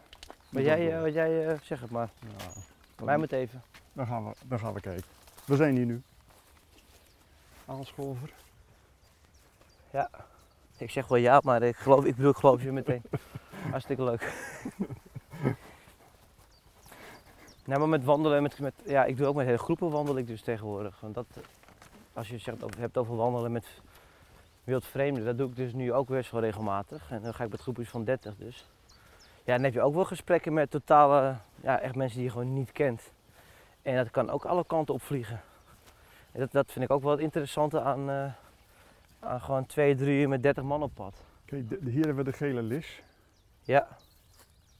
Maar 0.49 0.63
jij, 0.63 0.95
eh, 0.95 1.01
wat 1.01 1.13
jij 1.13 1.47
eh, 1.47 1.59
zeg 1.61 1.81
het 1.81 1.91
maar. 1.91 2.09
Ja, 2.19 3.05
Mij 3.05 3.17
moet 3.17 3.31
even. 3.31 3.61
dan, 3.93 4.07
gaan 4.07 4.25
we, 4.25 4.31
dan 4.47 4.59
gaan 4.59 4.73
we 4.73 4.81
kijken. 4.81 5.05
We 5.45 5.55
zijn 5.55 5.75
hier 5.75 5.85
nu. 5.85 6.01
Aalscholver. 7.65 8.29
Ik 10.81 10.89
zeg 10.89 11.07
wel 11.07 11.17
ja, 11.17 11.41
maar 11.43 11.63
ik, 11.63 11.75
geloof, 11.75 12.05
ik 12.05 12.15
bedoel, 12.15 12.31
ik 12.31 12.37
geloof 12.37 12.63
je 12.63 12.71
meteen. 12.71 13.01
Hartstikke 13.71 14.03
leuk. 14.03 14.33
nou, 17.65 17.79
maar 17.79 17.89
met 17.89 18.03
wandelen, 18.03 18.41
met, 18.41 18.59
met, 18.59 18.73
ja, 18.85 19.05
ik 19.05 19.17
doe 19.17 19.27
ook 19.27 19.35
met 19.35 19.45
hele 19.45 19.57
groepen 19.57 19.89
wandel 19.89 20.17
ik 20.17 20.27
dus 20.27 20.41
tegenwoordig. 20.41 20.99
Want 20.99 21.13
dat, 21.13 21.25
eh, 21.33 21.43
als 22.13 22.29
je 22.29 22.37
zegt, 22.37 22.63
over, 22.63 22.79
hebt 22.79 22.97
over 22.97 23.15
wandelen 23.15 23.51
met 23.51 23.65
wildvreemden, 24.63 25.25
dat 25.25 25.37
doe 25.37 25.49
ik 25.49 25.55
dus 25.55 25.73
nu 25.73 25.93
ook 25.93 26.07
best 26.07 26.31
wel 26.31 26.41
regelmatig. 26.41 27.11
En 27.11 27.21
dan 27.21 27.33
ga 27.33 27.43
ik 27.43 27.51
met 27.51 27.61
groepjes 27.61 27.89
van 27.89 28.03
30 28.03 28.35
dus. 28.35 28.67
Ja, 29.43 29.55
dan 29.55 29.63
heb 29.63 29.73
je 29.73 29.81
ook 29.81 29.93
wel 29.93 30.05
gesprekken 30.05 30.53
met 30.53 30.71
totale, 30.71 31.35
ja, 31.61 31.79
echt 31.79 31.95
mensen 31.95 32.15
die 32.17 32.25
je 32.25 32.31
gewoon 32.31 32.53
niet 32.53 32.71
kent. 32.71 33.11
En 33.81 33.95
dat 33.95 34.11
kan 34.11 34.29
ook 34.29 34.45
alle 34.45 34.65
kanten 34.65 34.93
opvliegen. 34.93 35.41
En 36.31 36.39
dat, 36.39 36.51
dat 36.51 36.71
vind 36.71 36.85
ik 36.85 36.91
ook 36.91 37.01
wel 37.01 37.11
het 37.11 37.19
interessante 37.19 37.81
aan, 37.81 38.09
eh, 38.09 38.33
aan 39.19 39.41
gewoon 39.41 39.65
twee, 39.65 39.95
drie 39.95 40.21
uur 40.21 40.29
met 40.29 40.43
30 40.43 40.63
man 40.63 40.83
op 40.83 40.93
pad. 40.93 41.15
Kijk, 41.45 41.69
de- 41.69 41.79
hier 41.89 42.05
hebben 42.05 42.25
we 42.25 42.31
de 42.31 42.37
gele 42.37 42.61
lis. 42.61 43.03
Ja, 43.63 43.87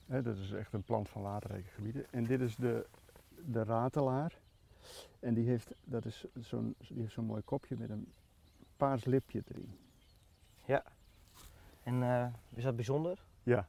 dat 0.06 0.38
is 0.38 0.52
echt 0.52 0.74
een 0.74 0.84
plant 0.84 1.10
van 1.10 1.22
waterrijke 1.22 1.70
gebieden. 1.70 2.06
En 2.12 2.24
dit 2.24 2.42
is 2.42 2.56
de, 2.56 2.86
de 3.46 3.64
ratelaar. 3.64 4.34
En 5.20 5.34
die 5.34 5.48
heeft, 5.48 5.72
dat 5.84 6.06
is 6.06 6.26
zo'n, 6.40 6.76
die 6.88 7.02
heeft 7.02 7.14
zo'n 7.14 7.26
mooi 7.26 7.42
kopje 7.42 7.76
met 7.80 7.90
een 7.90 8.12
paars 8.88 9.06
lipje 9.06 9.44
erin. 9.48 9.78
en 11.84 12.04
eh, 12.04 12.28
is 12.54 12.64
dat 12.64 12.76
bijzonder? 12.76 13.24
Ja, 13.44 13.68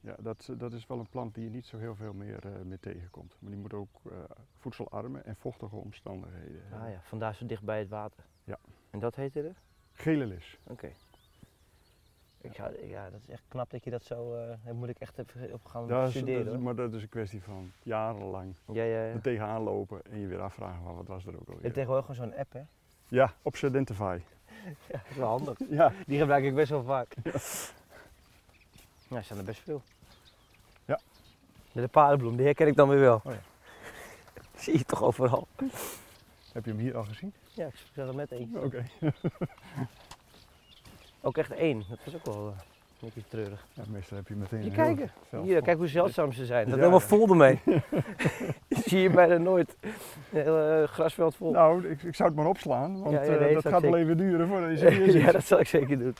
ja 0.00 0.16
dat, 0.20 0.50
dat 0.56 0.72
is 0.72 0.86
wel 0.86 0.98
een 0.98 1.08
plant 1.08 1.34
die 1.34 1.44
je 1.44 1.50
niet 1.50 1.66
zo 1.66 1.78
heel 1.78 1.94
veel 1.94 2.12
meer, 2.12 2.42
meer 2.64 2.80
tegenkomt. 2.80 3.36
Maar 3.38 3.50
die 3.50 3.60
moet 3.60 3.74
ook 3.74 3.88
eh, 4.10 4.12
voedselarme 4.56 5.20
en 5.20 5.36
vochtige 5.36 5.76
omstandigheden 5.76 6.60
hebben. 6.62 6.80
Ah 6.80 6.92
ja, 6.92 7.00
vandaar 7.02 7.34
zo 7.34 7.46
dicht 7.46 7.62
bij 7.62 7.78
het 7.78 7.88
water. 7.88 8.24
Ja. 8.44 8.58
En 8.90 8.98
dat 8.98 9.16
heette 9.16 9.42
er? 9.42 9.56
Gele 9.92 10.26
lis. 10.26 10.58
Oké. 10.66 10.90
Ik 12.40 12.54
zou, 12.54 12.86
ja, 12.86 13.10
dat 13.10 13.20
is 13.22 13.28
echt 13.28 13.42
knap 13.48 13.70
dat 13.70 13.84
je 13.84 13.90
dat 13.90 14.04
zo, 14.04 14.30
daar 14.64 14.74
moet 14.74 14.88
ik 14.88 14.98
echt 14.98 15.18
even 15.18 15.52
op 15.52 15.64
gaan 15.64 15.86
Dat 15.86 16.08
is, 16.08 16.14
studeren. 16.14 16.38
dat 16.38 16.46
is- 16.46 16.52
hoor. 16.54 16.62
maar 16.62 16.74
dat 16.74 16.94
is 16.94 17.02
een 17.02 17.08
kwestie 17.08 17.42
van 17.42 17.72
jarenlang 17.82 18.54
Ja, 18.72 18.82
ja, 18.82 19.04
ja. 19.04 19.12
er 19.12 19.20
tegenaan 19.22 19.62
lopen 19.62 20.02
en 20.04 20.18
je 20.18 20.26
weer 20.26 20.40
afvragen 20.40 20.82
van 20.82 20.94
wat 20.94 21.06
was 21.06 21.26
er 21.26 21.28
ook 21.28 21.34
Je 21.34 21.44
hebt 21.46 21.56
alweer. 21.56 21.72
tegenwoordig 21.72 22.06
gewoon 22.06 22.26
zo'n 22.30 22.38
app, 22.38 22.52
hè? 22.52 22.62
Ja, 23.10 23.32
op 23.42 23.56
Sedentify. 23.56 24.18
Ja, 24.64 24.72
dat 24.86 25.00
is 25.10 25.16
wel 25.16 25.28
handig. 25.28 25.58
Ja, 25.78 25.92
Die 26.06 26.18
gebruik 26.18 26.44
ik 26.44 26.54
best 26.54 26.70
wel 26.70 26.82
vaak. 26.82 27.14
Ja, 29.08 29.16
er 29.16 29.24
staan 29.24 29.38
er 29.38 29.44
best 29.44 29.60
veel. 29.60 29.82
Ja. 30.84 31.00
De 31.72 31.88
paardenbloem, 31.88 32.36
die 32.36 32.44
herken 32.44 32.66
ik 32.66 32.76
dan 32.76 32.88
weer 32.88 33.00
wel. 33.00 33.20
Oh 33.24 33.32
ja. 33.32 33.40
Zie 34.62 34.78
je 34.78 34.84
toch 34.84 35.02
overal? 35.02 35.48
heb 36.52 36.64
je 36.64 36.70
hem 36.70 36.80
hier 36.80 36.96
al 36.96 37.04
gezien? 37.04 37.32
Ja, 37.52 37.66
ik 37.66 37.74
zag 37.94 38.08
er 38.08 38.14
net 38.14 38.32
één. 38.32 38.56
Oké. 38.64 38.84
Ook 41.20 41.36
echt 41.36 41.50
één, 41.50 41.84
dat 41.88 41.98
was 42.04 42.14
ook 42.14 42.24
wel... 42.24 42.54
Een 43.02 43.10
beetje 43.14 43.28
treurig. 43.28 43.66
Ja, 43.72 43.82
meestal 43.88 44.16
heb 44.16 44.28
je 44.28 44.34
meteen 44.34 44.60
heel 44.60 44.70
kijken. 44.70 45.10
Hier, 45.42 45.62
kijk 45.62 45.78
hoe 45.78 45.86
zeldzaam 45.86 46.32
ze 46.32 46.46
zijn. 46.46 46.64
Dat 46.64 46.74
Ja, 46.74 46.80
helemaal 46.80 47.00
ja. 47.00 47.06
vol 47.06 47.28
ermee. 47.28 47.60
zie 48.86 49.00
je 49.00 49.10
bijna 49.10 49.36
nooit. 49.36 49.76
Een 49.80 49.90
hele 50.30 50.82
eh, 50.82 50.88
grasveld 50.88 51.34
vol. 51.34 51.50
Nou, 51.50 51.88
ik, 51.88 52.02
ik 52.02 52.14
zou 52.14 52.28
het 52.28 52.38
maar 52.38 52.46
opslaan, 52.46 53.00
want 53.00 53.10
Ja, 53.10 53.22
ja, 53.22 53.36
eh, 53.36 53.54
dat 53.54 53.68
gaat 53.68 53.82
wel 53.82 53.96
even 53.96 54.16
duren 54.16 54.48
voordat 54.48 54.70
je 54.70 54.76
serieus 54.76 55.14
ja, 55.24 55.32
dat 55.32 55.44
zal 55.44 55.60
ik 55.60 55.66
zeker 55.66 55.98
doen. 55.98 56.14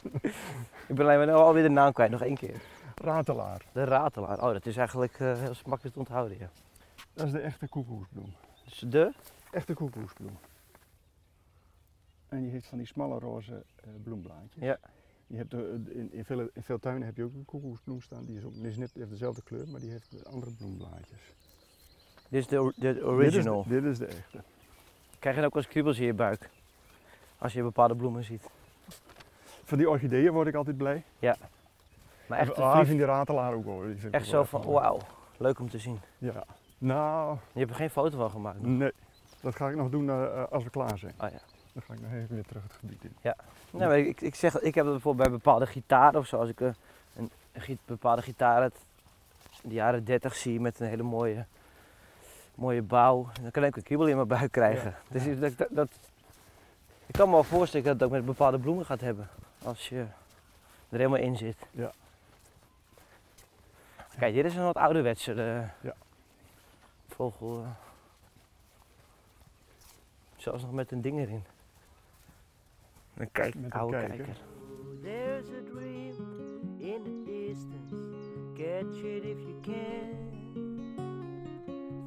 ik 0.87 0.95
ben 0.95 1.05
alleen 1.05 1.17
maar 1.19 1.27
nou 1.27 1.43
alweer 1.43 1.63
de 1.63 1.69
naam 1.69 1.93
kwijt, 1.93 2.11
nog 2.11 2.23
één 2.23 2.37
keer. 2.37 2.61
Ratelaar, 2.95 3.63
De 3.73 3.85
ratelaar. 3.85 4.43
Oh, 4.43 4.53
dat 4.53 4.67
is 4.67 4.77
eigenlijk 4.77 5.21
eh, 5.21 5.39
heel 5.39 5.53
makkelijk 5.67 5.95
te 5.95 5.99
onthouden, 5.99 6.39
ja. 6.39 6.51
dat 7.15 7.27
is 7.27 7.33
de 7.33 7.41
echte 7.41 7.69
koekoeksbloem. 7.69 8.33
Dus 8.65 8.79
de? 8.79 9.13
Echte 9.51 9.75
koekoeksbloem. 9.75 10.39
En 12.29 12.43
die 12.43 12.51
heeft 12.51 12.67
van 12.67 12.79
die 12.79 12.87
smalle 12.87 13.19
roze 13.19 13.65
eh, 13.77 13.91
bloemblaadjes. 14.03 14.63
Ja. 14.65 14.79
Je 15.31 15.37
hebt 15.37 15.51
de- 15.51 15.83
in, 15.95 16.13
in, 16.13 16.25
veel, 16.25 16.41
in 16.41 16.63
veel 16.63 16.79
tuinen 16.79 17.07
heb 17.07 17.17
je 17.17 17.25
ook 17.25 17.35
een 17.35 17.45
koekoeksbloem 17.45 18.01
staan. 18.01 18.25
Die 18.25 18.37
is, 18.37 18.45
ook, 18.45 18.55
die 18.55 18.67
is 18.67 18.77
net 18.77 18.91
heeft 18.95 19.11
dezelfde 19.11 19.43
kleur, 19.43 19.69
maar 19.69 19.81
die 19.81 19.91
heeft 19.91 20.25
andere 20.27 20.53
bloemblaadjes. 20.53 21.35
Dit 22.29 22.41
is 22.41 22.47
de, 22.47 22.63
or- 22.63 22.73
de 22.77 23.01
original. 23.05 23.65
Dit 23.69 23.85
is, 23.85 23.99
dit 23.99 24.09
is 24.09 24.15
de 24.15 24.17
echte. 24.17 24.43
Krijg 25.19 25.37
je 25.37 25.45
ook 25.45 25.55
wel 25.55 25.63
eens 25.63 25.73
kriebels 25.73 25.99
in 25.99 26.07
je 26.07 26.15
buik? 26.15 26.51
Als 27.39 27.53
je 27.53 27.63
bepaalde 27.63 27.97
bloemen 27.97 28.25
ziet. 28.25 28.51
Van 29.65 29.79
die 29.79 29.91
orchideeën 29.91 30.33
word 30.33 30.47
ik 30.47 30.55
altijd 30.55 30.77
blij. 30.77 31.05
Maar 32.27 32.39
echt, 32.39 32.55
ah, 32.59 32.77
vind 32.77 32.89
die 32.89 33.05
ratelaar 33.07 33.55
ook 33.55 33.65
hoor. 33.65 33.85
Die 33.87 33.95
vind 33.97 34.15
ik 34.15 34.21
echt 34.21 34.29
zo 34.29 34.45
van, 34.45 34.63
wauw, 34.63 34.99
leuk 35.37 35.59
om 35.59 35.71
te 35.71 35.79
zien. 35.79 35.99
Ja. 36.19 36.45
Nou, 36.79 37.37
Je 37.53 37.59
hebt 37.59 37.71
er 37.71 37.77
geen 37.77 37.91
foto 37.91 38.17
van 38.17 38.31
gemaakt. 38.31 38.61
nog? 38.61 38.67
nee. 38.79 38.93
Dat 39.41 39.57
ga 39.57 39.69
ik 39.69 39.77
nog 39.77 39.91
doen 39.91 40.11
eh, 40.11 40.25
eh, 40.25 40.49
als 40.51 40.65
we 40.65 40.71
klaar 40.71 40.99
zijn. 40.99 41.15
Oh 41.21 41.29
ja. 41.31 41.41
Dan 41.73 41.83
ga 41.83 41.93
ik 41.95 42.01
nog 42.01 42.13
even 42.13 42.35
weer 42.35 42.47
terug 42.47 42.63
het 42.63 42.73
gebied 42.73 43.05
in. 43.05 43.15
Nee, 43.73 43.89
maar 43.89 43.99
ik, 43.99 44.21
ik 44.21 44.35
zeg, 44.35 44.61
ik 44.61 44.75
heb 44.75 44.85
dat 44.85 44.93
bijvoorbeeld 44.95 45.29
bij 45.29 45.37
bepaalde 45.39 45.67
gitaren 45.67 46.21
of 46.21 46.27
zo. 46.27 46.37
Als 46.37 46.49
ik 46.49 46.61
een, 46.61 46.75
een, 47.17 47.31
een 47.53 47.79
bepaalde 47.85 48.23
gitaar 48.23 48.61
uit 48.61 48.75
de 49.63 49.75
jaren 49.75 50.05
30 50.05 50.35
zie 50.37 50.61
met 50.61 50.81
een 50.81 50.87
hele 50.89 51.03
mooie, 51.03 51.45
mooie 52.55 52.83
bouw, 52.83 53.29
dan 53.43 53.51
kan 53.51 53.65
ik 53.65 53.77
een 53.77 53.83
kriebel 53.83 54.07
in 54.07 54.17
mijn 54.17 54.29
buik 54.29 54.53
krijgen. 54.53 54.95
Dus 55.09 55.27
ik- 55.27 55.41
dat, 55.41 55.57
dat, 55.59 55.69
dat- 55.71 55.91
ik 57.07 57.15
kan 57.15 57.27
me 57.29 57.35
wel 57.35 57.45
voorstellen 57.45 57.87
dat 57.87 57.95
het 57.95 58.03
ook 58.03 58.11
met 58.11 58.25
bepaalde 58.25 58.59
bloemen 58.59 58.87
gaat 58.87 59.01
hebben. 59.01 59.29
Als 59.63 59.89
je 59.89 59.99
er 60.89 60.97
helemaal 60.99 61.19
in 61.19 61.37
zit. 61.37 61.57
Ja. 61.71 61.93
Kijk, 64.19 64.35
dit 64.35 64.45
is 64.45 64.55
een 64.55 64.65
wat 64.65 64.77
ouderwetse 64.77 65.33
eh, 65.33 65.69
Ja. 65.81 65.95
vogel. 67.09 67.63
eh. 67.63 67.69
Zelfs 70.37 70.63
nog 70.63 70.73
met 70.73 70.91
een 70.93 71.01
ding 71.01 71.19
erin. 71.19 71.45
Een 73.21 73.31
kijk, 73.33 73.55
Met 73.55 73.65
een 73.65 73.71
oude 73.71 73.97
kijker. 73.97 74.17
kijker. 74.17 74.37
There's 75.03 75.49
a 75.49 75.63
dream 75.73 76.15
in 76.79 77.03
the 77.05 77.23
distance. 77.25 77.97
Catch 78.55 79.03
it 79.05 79.25
if 79.25 79.39
you 79.41 79.61
can. 79.61 80.29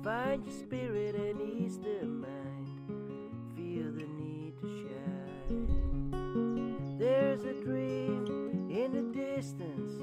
Find 0.02 0.44
your 0.46 0.58
spirit 0.66 1.16
and 1.16 1.42
ease 1.42 1.80
the 1.80 2.06
mind. 2.06 2.68
Feel 3.56 3.92
the 3.94 4.06
need 4.20 4.54
to 4.62 4.68
shine. 4.68 5.68
There's 6.98 7.44
a 7.44 7.54
dream 7.64 8.26
in 8.70 8.92
the 8.92 9.12
distance. 9.12 9.94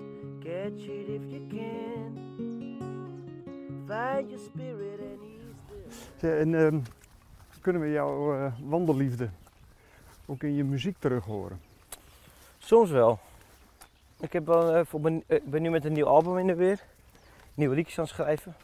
Catch 0.40 0.88
it 0.88 1.08
if 1.08 1.22
you 1.32 1.46
can. 1.48 2.18
Find 3.86 4.30
your 4.30 4.38
spirit 4.40 5.00
and 5.00 5.22
ease 5.22 5.54
the 6.20 6.26
Ja, 6.26 6.34
en 6.36 6.54
ehm, 6.54 6.80
kunnen 7.60 7.82
we 7.82 7.90
jouw 7.90 8.34
eh, 8.34 8.52
wandelliefde 8.62 9.30
ook 10.30 10.42
in 10.42 10.54
je 10.54 10.64
muziek 10.64 10.96
terug 10.98 11.24
horen? 11.24 11.60
Soms 12.58 12.90
wel. 12.90 13.18
Ik 14.20 14.32
heb 14.32 14.46
wel, 14.46 14.72
eh, 14.72 14.80
eh, 15.04 15.20
ik 15.26 15.50
ben 15.50 15.62
nu 15.62 15.70
met 15.70 15.84
een 15.84 15.92
nieuw 15.92 16.06
album 16.06 16.38
in 16.38 16.46
de 16.46 16.54
weer. 16.54 16.80
Nieuwe 17.54 17.74
liedjes 17.74 17.98
aan 17.98 18.04
het 18.04 18.12
schrijven. 18.12 18.54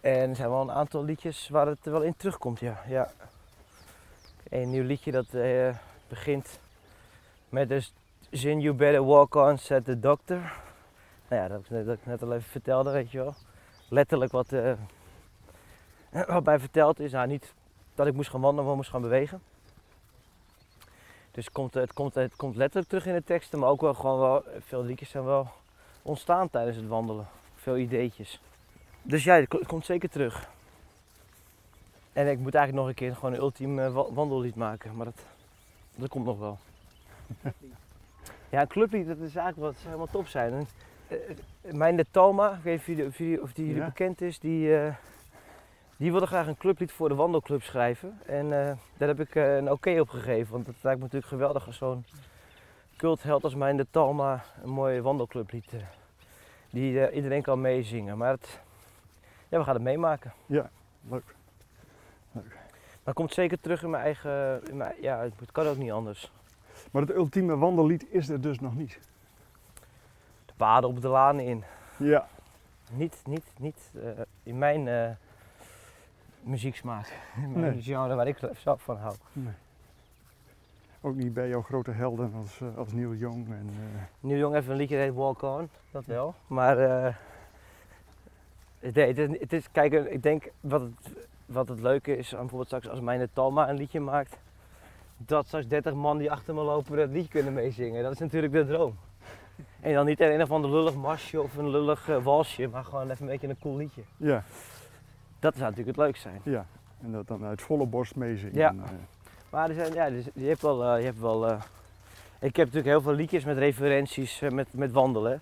En 0.00 0.30
er 0.30 0.36
zijn 0.36 0.48
wel 0.48 0.60
een 0.60 0.70
aantal 0.70 1.04
liedjes 1.04 1.48
waar 1.48 1.66
het 1.66 1.84
wel 1.84 2.02
in 2.02 2.16
terugkomt, 2.16 2.60
ja. 2.60 2.82
ja. 2.88 3.10
Een 4.48 4.70
nieuw 4.70 4.84
liedje 4.84 5.10
dat 5.10 5.34
eh, 5.34 5.74
begint 6.08 6.60
met 7.48 7.68
de 7.68 7.88
zin 8.30 8.60
You 8.60 8.74
better 8.74 9.04
walk 9.04 9.34
on, 9.34 9.58
said 9.58 9.84
the 9.84 10.00
doctor. 10.00 10.52
Nou 11.28 11.42
ja, 11.42 11.48
dat 11.48 11.60
ik, 11.60 11.70
net- 11.70 11.88
ik 11.88 12.06
net 12.06 12.22
al 12.22 12.32
even 12.32 12.50
vertelde, 12.50 12.90
weet 12.90 13.10
je 13.10 13.18
wel. 13.18 13.34
Letterlijk 13.88 14.32
wat, 14.32 14.52
wat 16.26 16.44
mij 16.44 16.58
verteld 16.58 17.00
is. 17.00 17.12
Nou, 17.12 17.26
niet 17.26 17.54
dat 17.94 18.06
ik 18.06 18.14
moest 18.14 18.30
gaan 18.30 18.40
wandelen, 18.40 18.66
maar 18.66 18.76
moest 18.76 18.90
gaan 18.90 19.02
bewegen. 19.02 19.42
Dus 21.38 21.46
het 21.46 21.54
komt, 21.56 21.74
het, 21.74 21.92
komt, 21.92 22.14
het 22.14 22.36
komt 22.36 22.56
letterlijk 22.56 22.88
terug 22.88 23.06
in 23.06 23.14
de 23.14 23.24
teksten, 23.24 23.58
maar 23.58 23.68
ook 23.68 23.80
wel 23.80 23.94
gewoon 23.94 24.18
wel, 24.20 24.44
veel 24.66 24.84
liedjes 24.84 25.10
zijn 25.10 25.24
wel 25.24 25.48
ontstaan 26.02 26.50
tijdens 26.50 26.76
het 26.76 26.86
wandelen. 26.88 27.26
Veel 27.56 27.76
ideetjes. 27.76 28.40
Dus 29.02 29.24
ja, 29.24 29.34
het 29.34 29.48
ko- 29.48 29.58
het 29.58 29.66
komt 29.66 29.84
zeker 29.84 30.08
terug. 30.10 30.48
En 32.12 32.26
ik 32.30 32.38
moet 32.38 32.54
eigenlijk 32.54 32.84
nog 32.84 32.86
een 32.86 32.94
keer 32.94 33.14
gewoon 33.14 33.32
een 33.32 33.40
ultiem 33.40 33.78
eh, 33.78 33.92
wa- 33.92 34.12
wandellied 34.12 34.54
maken, 34.54 34.96
maar 34.96 35.04
dat, 35.04 35.20
dat 35.94 36.08
komt 36.08 36.24
nog 36.24 36.38
wel. 36.38 36.58
ja, 38.52 38.60
een 38.60 38.66
clublied, 38.66 39.06
dat 39.06 39.16
is 39.18 39.34
eigenlijk 39.36 39.56
wat 39.58 39.74
zou 39.74 39.84
helemaal 39.86 40.06
top 40.12 40.26
zijn. 40.26 40.52
En, 40.52 40.66
eh, 41.08 41.72
mijn 41.74 41.96
de 41.96 42.06
Toma, 42.10 42.50
ik 42.52 42.62
weet 42.62 42.86
niet 42.86 43.02
of 43.06 43.16
die, 43.16 43.42
of 43.42 43.52
die, 43.52 43.66
jullie 43.66 43.80
Ja. 43.80 43.86
bekend 43.88 44.20
is, 44.20 44.38
die, 44.38 44.76
eh, 44.76 44.94
die 45.98 46.10
wilde 46.10 46.26
graag 46.26 46.46
een 46.46 46.56
clublied 46.56 46.92
voor 46.92 47.08
de 47.08 47.14
wandelclub 47.14 47.62
schrijven. 47.62 48.20
En 48.26 48.44
eh, 48.44 48.76
daar 48.96 49.08
heb 49.08 49.20
ik 49.20 49.34
eh, 49.34 49.56
een 49.56 49.70
oké 49.70 50.00
op 50.00 50.08
gegeven, 50.08 50.52
want 50.52 50.66
het 50.66 50.76
lijkt 50.80 50.98
me 50.98 51.04
natuurlijk 51.04 51.32
geweldig 51.32 51.66
als 51.66 51.76
zo'n 51.76 52.04
cultheld 52.96 53.44
als 53.44 53.54
mijn 53.54 53.76
de 53.76 53.86
Talma 53.90 54.44
een 54.62 54.70
mooi 54.70 55.00
wandelclublied 55.00 55.72
eh, 55.72 55.80
die 56.70 57.10
iedereen 57.10 57.42
kan 57.42 57.60
meezingen. 57.60 58.18
Maar 58.18 58.30
het, 58.30 58.60
ja, 59.48 59.58
we 59.58 59.64
gaan 59.64 59.74
het 59.74 59.82
meemaken. 59.82 60.32
Leuk. 61.08 61.36
Maar 62.32 62.42
het 63.04 63.14
komt 63.14 63.32
zeker 63.32 63.60
terug 63.60 63.82
in 63.82 63.90
mijn 63.90 64.02
eigen, 64.02 64.62
in 64.68 64.76
mijn, 64.76 64.94
ja, 65.00 65.20
het 65.20 65.52
kan 65.52 65.66
ook 65.66 65.76
niet 65.76 65.90
anders. 65.90 66.32
Maar 66.90 67.02
het 67.02 67.14
ultieme 67.14 67.56
wandellied 67.56 68.06
is 68.10 68.28
er 68.28 68.40
dus 68.40 68.60
nog 68.60 68.74
niet. 68.74 68.98
De 70.46 70.52
paden 70.56 70.88
op 70.88 71.00
de 71.00 71.08
lanen 71.08 71.44
in. 71.44 71.64
Ja. 71.96 72.28
Niet, 72.90 73.22
niet, 73.24 73.44
niet 73.58 73.90
in 74.42 74.58
mijn 74.58 75.16
muzieksmaak. 76.42 77.12
Nee. 77.54 77.82
genre 77.82 78.14
waar 78.14 78.26
ik 78.28 78.38
zelf 78.56 78.82
van 78.82 78.96
hou. 78.96 79.14
Nee. 79.32 79.52
Ook 81.00 81.14
niet 81.14 81.34
bij 81.34 81.48
jouw 81.48 81.62
grote 81.62 81.90
helden 81.90 82.32
als, 82.34 82.60
eh, 82.60 82.76
als 82.76 82.92
Neil 82.92 83.14
Young 83.14 83.46
en... 83.48 83.70
eh, 83.70 84.02
Nieuw 84.20 84.36
Jong 84.36 84.54
heeft 84.54 84.68
een 84.68 84.76
liedje 84.76 84.96
dat 84.96 85.04
heet 85.04 85.14
Walk 85.14 85.42
On, 85.42 85.68
dat 85.90 86.04
wel. 86.04 86.34
Maar 86.46 86.78
eh, 86.78 87.14
nee, 88.80 89.06
het, 89.06 89.18
is, 89.18 89.40
het 89.40 89.52
is, 89.52 89.70
kijk, 89.72 89.92
ik 89.92 90.22
denk 90.22 90.50
wat 90.60 90.80
het, 90.80 91.12
wat 91.46 91.68
het 91.68 91.80
leuke 91.80 92.16
is, 92.16 92.32
aan 92.32 92.38
bijvoorbeeld 92.40 92.66
straks 92.66 92.88
als 92.88 93.00
mijn 93.00 93.28
Talma 93.32 93.68
een 93.68 93.76
liedje 93.76 94.00
maakt, 94.00 94.36
dat 95.16 95.46
straks 95.46 95.66
30 95.66 95.94
man 95.94 96.18
die 96.18 96.30
achter 96.30 96.54
me 96.54 96.62
lopen 96.62 96.96
dat 96.96 97.10
liedje 97.10 97.28
kunnen 97.30 97.52
meezingen. 97.52 98.02
Dat 98.02 98.12
is 98.12 98.18
natuurlijk 98.18 98.52
de 98.52 98.66
droom. 98.66 98.96
En 99.80 99.94
dan 99.94 100.06
niet 100.06 100.20
een 100.20 100.42
of 100.42 100.50
ander 100.50 100.70
lullig 100.70 100.94
marsje 100.94 101.42
of 101.42 101.56
een 101.56 101.70
lullig 101.70 102.08
eh, 102.08 102.22
walsje, 102.24 102.68
maar 102.68 102.84
gewoon 102.84 103.10
even 103.10 103.20
een 103.22 103.32
beetje 103.32 103.48
een 103.48 103.58
cool 103.60 103.76
liedje. 103.76 104.02
ja, 104.16 104.44
Dat 105.38 105.56
zou 105.56 105.70
natuurlijk 105.70 105.96
het 105.96 106.06
leuk 106.06 106.16
zijn. 106.16 106.40
ja. 106.44 106.66
En 107.02 107.12
dat 107.12 107.26
dan 107.26 107.44
uit 107.44 107.62
volle 107.62 107.86
borst 107.86 108.16
meezingen. 108.16 108.54
Ja. 108.54 108.70
eh. 108.70 108.90
Maar 109.50 109.68
er 109.68 109.74
zijn, 109.74 109.92
ja, 109.92 110.10
dus 110.10 110.24
je 110.34 110.46
hebt 110.46 110.62
wel, 110.62 110.84
eh, 110.84 110.98
je 110.98 111.04
hebt 111.04 111.20
wel 111.20 111.48
eh, 111.48 111.60
ik 112.40 112.56
heb 112.56 112.66
natuurlijk 112.66 112.86
heel 112.86 113.00
veel 113.00 113.12
liedjes 113.12 113.44
met 113.44 113.58
referenties 113.58 114.40
met, 114.40 114.72
met 114.72 114.92
wandelen. 114.92 115.40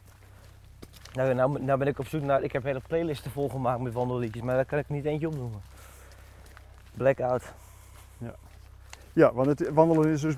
Nou, 1.12 1.34
nou, 1.34 1.62
nou 1.62 1.78
ben 1.78 1.88
ik 1.88 1.98
op 1.98 2.06
zoek 2.06 2.22
naar, 2.22 2.42
ik 2.42 2.52
heb 2.52 2.62
hele 2.62 2.80
playlisten 2.86 3.30
volgemaakt 3.30 3.80
met 3.80 3.92
wandelliedjes, 3.92 4.42
maar 4.42 4.54
daar 4.54 4.64
kan 4.64 4.78
ik 4.78 4.88
niet 4.88 5.04
eentje 5.04 5.28
opnoemen. 5.28 5.60
Blackout. 6.94 7.52
ja, 9.12 9.32
want 9.32 9.46
het 9.46 9.68
wandelen 9.68 10.10
is 10.10 10.20
dus 10.20 10.34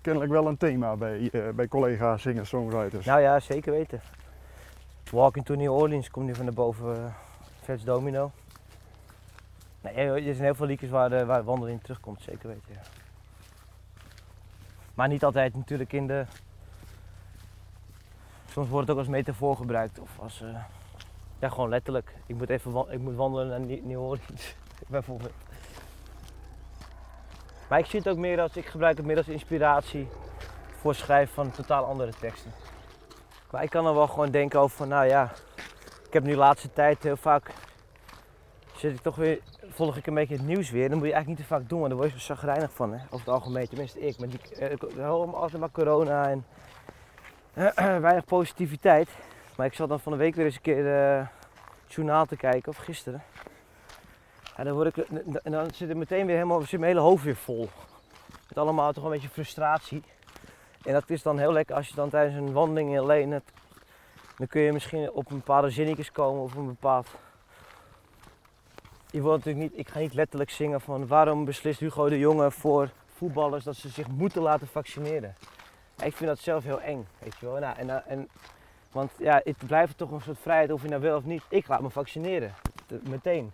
kennelijk 0.00 0.32
wel 0.32 0.46
een 0.46 0.56
thema 0.56 0.96
bij, 0.96 1.30
bij 1.54 1.68
collega's, 1.68 2.22
zingers, 2.22 2.48
songwriters. 2.48 3.06
Nou 3.06 3.20
ja, 3.20 3.40
zeker 3.40 3.72
weten. 3.72 4.00
Walking 5.10 5.44
to 5.44 5.54
New 5.54 5.72
Orleans 5.72 6.10
komt 6.10 6.26
nu 6.26 6.34
van 6.34 6.46
de 6.46 6.52
boven 6.52 6.96
uh, 6.96 7.04
Vets 7.62 7.84
Domino. 7.84 8.30
Nee, 9.94 10.06
er 10.10 10.22
zijn 10.34 10.44
heel 10.44 10.54
veel 10.54 10.66
liedjes 10.66 10.90
waar, 10.90 11.12
eh, 11.12 11.26
waar 11.26 11.44
wandelen 11.44 11.72
in 11.72 11.80
terugkomt, 11.82 12.22
zeker 12.22 12.48
weten. 12.48 12.72
Ja. 12.74 12.80
Maar 14.94 15.08
niet 15.08 15.24
altijd 15.24 15.54
natuurlijk 15.54 15.92
in 15.92 16.06
de. 16.06 16.24
Soms 18.50 18.68
wordt 18.68 18.86
het 18.88 18.96
ook 18.96 19.02
als 19.02 19.12
metafoor 19.12 19.56
gebruikt 19.56 19.98
of 19.98 20.18
als. 20.18 20.40
eh, 20.42 20.48
ja, 21.38 21.48
gewoon 21.48 21.68
letterlijk. 21.68 22.14
Ik 22.26 22.36
moet 22.36 22.50
even 22.50 22.86
ik 22.90 22.98
moet 23.00 23.14
wandelen 23.14 23.48
naar 23.48 23.60
Nie- 23.60 23.82
New 23.84 24.00
Orleans, 24.00 24.54
bijvoorbeeld. 24.88 25.32
Maar 27.68 27.78
ik 27.78 27.86
zie 27.86 27.98
het 27.98 28.08
ook 28.08 28.16
meer 28.16 28.40
als. 28.40 28.56
Ik 28.56 28.66
gebruik 28.66 28.96
het 28.96 29.06
meer 29.06 29.16
als 29.16 29.28
inspiratie 29.28 30.08
voor 30.80 30.94
schrijven 30.94 31.34
van 31.34 31.50
totaal 31.50 31.84
andere 31.84 32.12
teksten. 32.20 32.52
Maar 33.50 33.62
ik 33.62 33.70
kan 33.70 33.86
er 33.86 33.94
wel 33.94 34.06
gewoon 34.08 34.30
denken 34.30 34.60
over 34.60 34.76
van, 34.76 34.88
nou 34.88 35.06
ja, 35.06 35.32
ik 36.06 36.12
heb 36.12 36.22
nu 36.22 36.30
de 36.30 36.36
laatste 36.36 36.72
tijd 36.72 37.02
heel 37.02 37.16
vaak, 37.16 37.50
zit 38.76 38.94
ik 38.94 39.00
toch 39.00 39.16
weer, 39.16 39.40
volg 39.76 39.96
ik 39.96 40.06
een 40.06 40.14
beetje 40.14 40.36
het 40.36 40.46
nieuws 40.46 40.70
weer. 40.70 40.88
Dan 40.88 40.98
moet 40.98 41.06
je 41.06 41.12
eigenlijk 41.12 41.38
niet 41.38 41.48
te 41.48 41.54
vaak 41.54 41.68
doen, 41.68 41.78
want 41.78 41.90
daar 41.90 42.00
word 42.00 42.12
je 42.12 42.20
zo 42.20 42.34
chagrijnig 42.34 42.72
van, 42.72 42.92
hè, 42.92 43.04
over 43.04 43.18
het 43.18 43.28
algemeen. 43.28 43.68
Tenminste 43.68 44.00
ik, 44.00 44.18
maar 44.18 44.28
die, 44.28 44.56
eh, 44.98 45.10
altijd 45.10 45.60
maar 45.60 45.70
corona 45.70 46.28
en 46.28 46.44
weinig 48.02 48.24
positiviteit. 48.24 49.08
Maar 49.56 49.66
ik 49.66 49.74
zat 49.74 49.88
dan 49.88 50.00
van 50.00 50.12
de 50.12 50.18
week 50.18 50.34
weer 50.34 50.44
eens 50.44 50.54
een 50.54 50.60
keer 50.60 51.16
eh 51.18 51.26
journaal 51.88 52.26
te 52.26 52.36
kijken, 52.36 52.68
of 52.68 52.76
gisteren. 52.76 53.22
En 54.56 54.64
dan, 54.64 54.74
word 54.74 54.96
ik, 54.96 55.06
en 55.42 55.52
dan 55.52 55.70
zit 55.74 55.88
het 55.88 55.96
meteen 55.96 56.26
weer 56.26 56.34
helemaal, 56.34 56.60
zit 56.60 56.80
mijn 56.80 56.92
hele 56.92 57.06
hoofd 57.06 57.24
weer 57.24 57.36
vol. 57.36 57.68
Met 58.48 58.58
allemaal 58.58 58.92
toch 58.92 59.04
een 59.04 59.10
beetje 59.10 59.28
frustratie. 59.28 60.02
En 60.84 60.92
dat 60.92 61.10
is 61.10 61.22
dan 61.22 61.38
heel 61.38 61.52
lekker 61.52 61.76
als 61.76 61.88
je 61.88 61.94
dan 61.94 62.08
tijdens 62.08 62.36
een 62.36 62.52
wandeling 62.52 62.98
alleen 62.98 63.30
het, 63.30 63.52
dan 64.36 64.46
kun 64.46 64.60
je 64.60 64.72
misschien 64.72 65.10
op 65.10 65.30
een 65.30 65.36
bepaalde 65.36 65.70
zinnetjes 65.70 66.12
komen 66.12 66.42
of 66.42 66.54
een 66.54 66.66
bepaald. 66.66 67.08
Niet, 69.12 69.72
ik 69.74 69.88
ga 69.88 69.98
niet 69.98 70.14
letterlijk 70.14 70.50
zingen 70.50 70.80
van 70.80 71.06
waarom 71.06 71.44
beslist 71.44 71.80
Hugo 71.80 72.08
de 72.08 72.18
Jonge 72.18 72.50
voor 72.50 72.90
voetballers 73.14 73.64
dat 73.64 73.76
ze 73.76 73.88
zich 73.88 74.08
moeten 74.08 74.42
laten 74.42 74.66
vaccineren. 74.66 75.34
Ik 76.02 76.16
vind 76.16 76.30
dat 76.30 76.38
zelf 76.38 76.64
heel 76.64 76.80
eng, 76.80 77.06
weet 77.18 77.36
je 77.40 77.46
wel. 77.46 77.58
Nou, 77.58 77.76
en, 77.76 77.90
eh, 77.90 78.12
en, 78.12 78.28
want 78.92 79.10
ja, 79.18 79.40
het 79.44 79.66
blijft 79.66 79.98
toch 79.98 80.10
een 80.10 80.20
soort 80.20 80.38
vrijheid 80.38 80.72
of 80.72 80.82
je 80.82 80.88
nou 80.88 81.00
wel 81.02 81.16
of 81.16 81.24
niet. 81.24 81.42
Ik 81.48 81.68
laat 81.68 81.80
me 81.80 81.90
vaccineren, 81.90 82.54
meteen. 83.08 83.52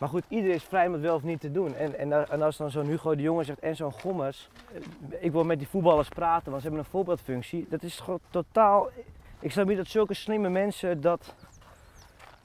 Maar 0.00 0.08
goed, 0.08 0.24
iedereen 0.28 0.54
is 0.54 0.64
vrij 0.64 0.86
om 0.86 0.92
het 0.92 1.02
wel 1.02 1.14
of 1.14 1.22
niet 1.22 1.40
te 1.40 1.50
doen. 1.50 1.74
En, 1.74 1.98
en, 1.98 2.28
en 2.30 2.42
als 2.42 2.56
dan 2.56 2.70
zo'n 2.70 2.86
Hugo 2.86 3.14
de 3.14 3.22
Jonge 3.22 3.44
zegt 3.44 3.58
en 3.58 3.76
zo'n 3.76 3.92
Gommers, 3.92 4.48
eh, 4.72 4.80
ik 5.24 5.32
wil 5.32 5.44
met 5.44 5.58
die 5.58 5.68
voetballers 5.68 6.08
praten, 6.08 6.50
want 6.50 6.62
ze 6.62 6.68
hebben 6.68 6.84
een 6.84 6.90
voorbeeldfunctie. 6.90 7.66
Dat 7.68 7.82
is 7.82 8.00
gewoon 8.00 8.20
totaal. 8.30 8.90
Ik 9.40 9.52
snap 9.52 9.66
niet 9.66 9.76
dat 9.76 9.86
zulke 9.86 10.14
slimme 10.14 10.48
mensen 10.48 11.00
dat, 11.00 11.34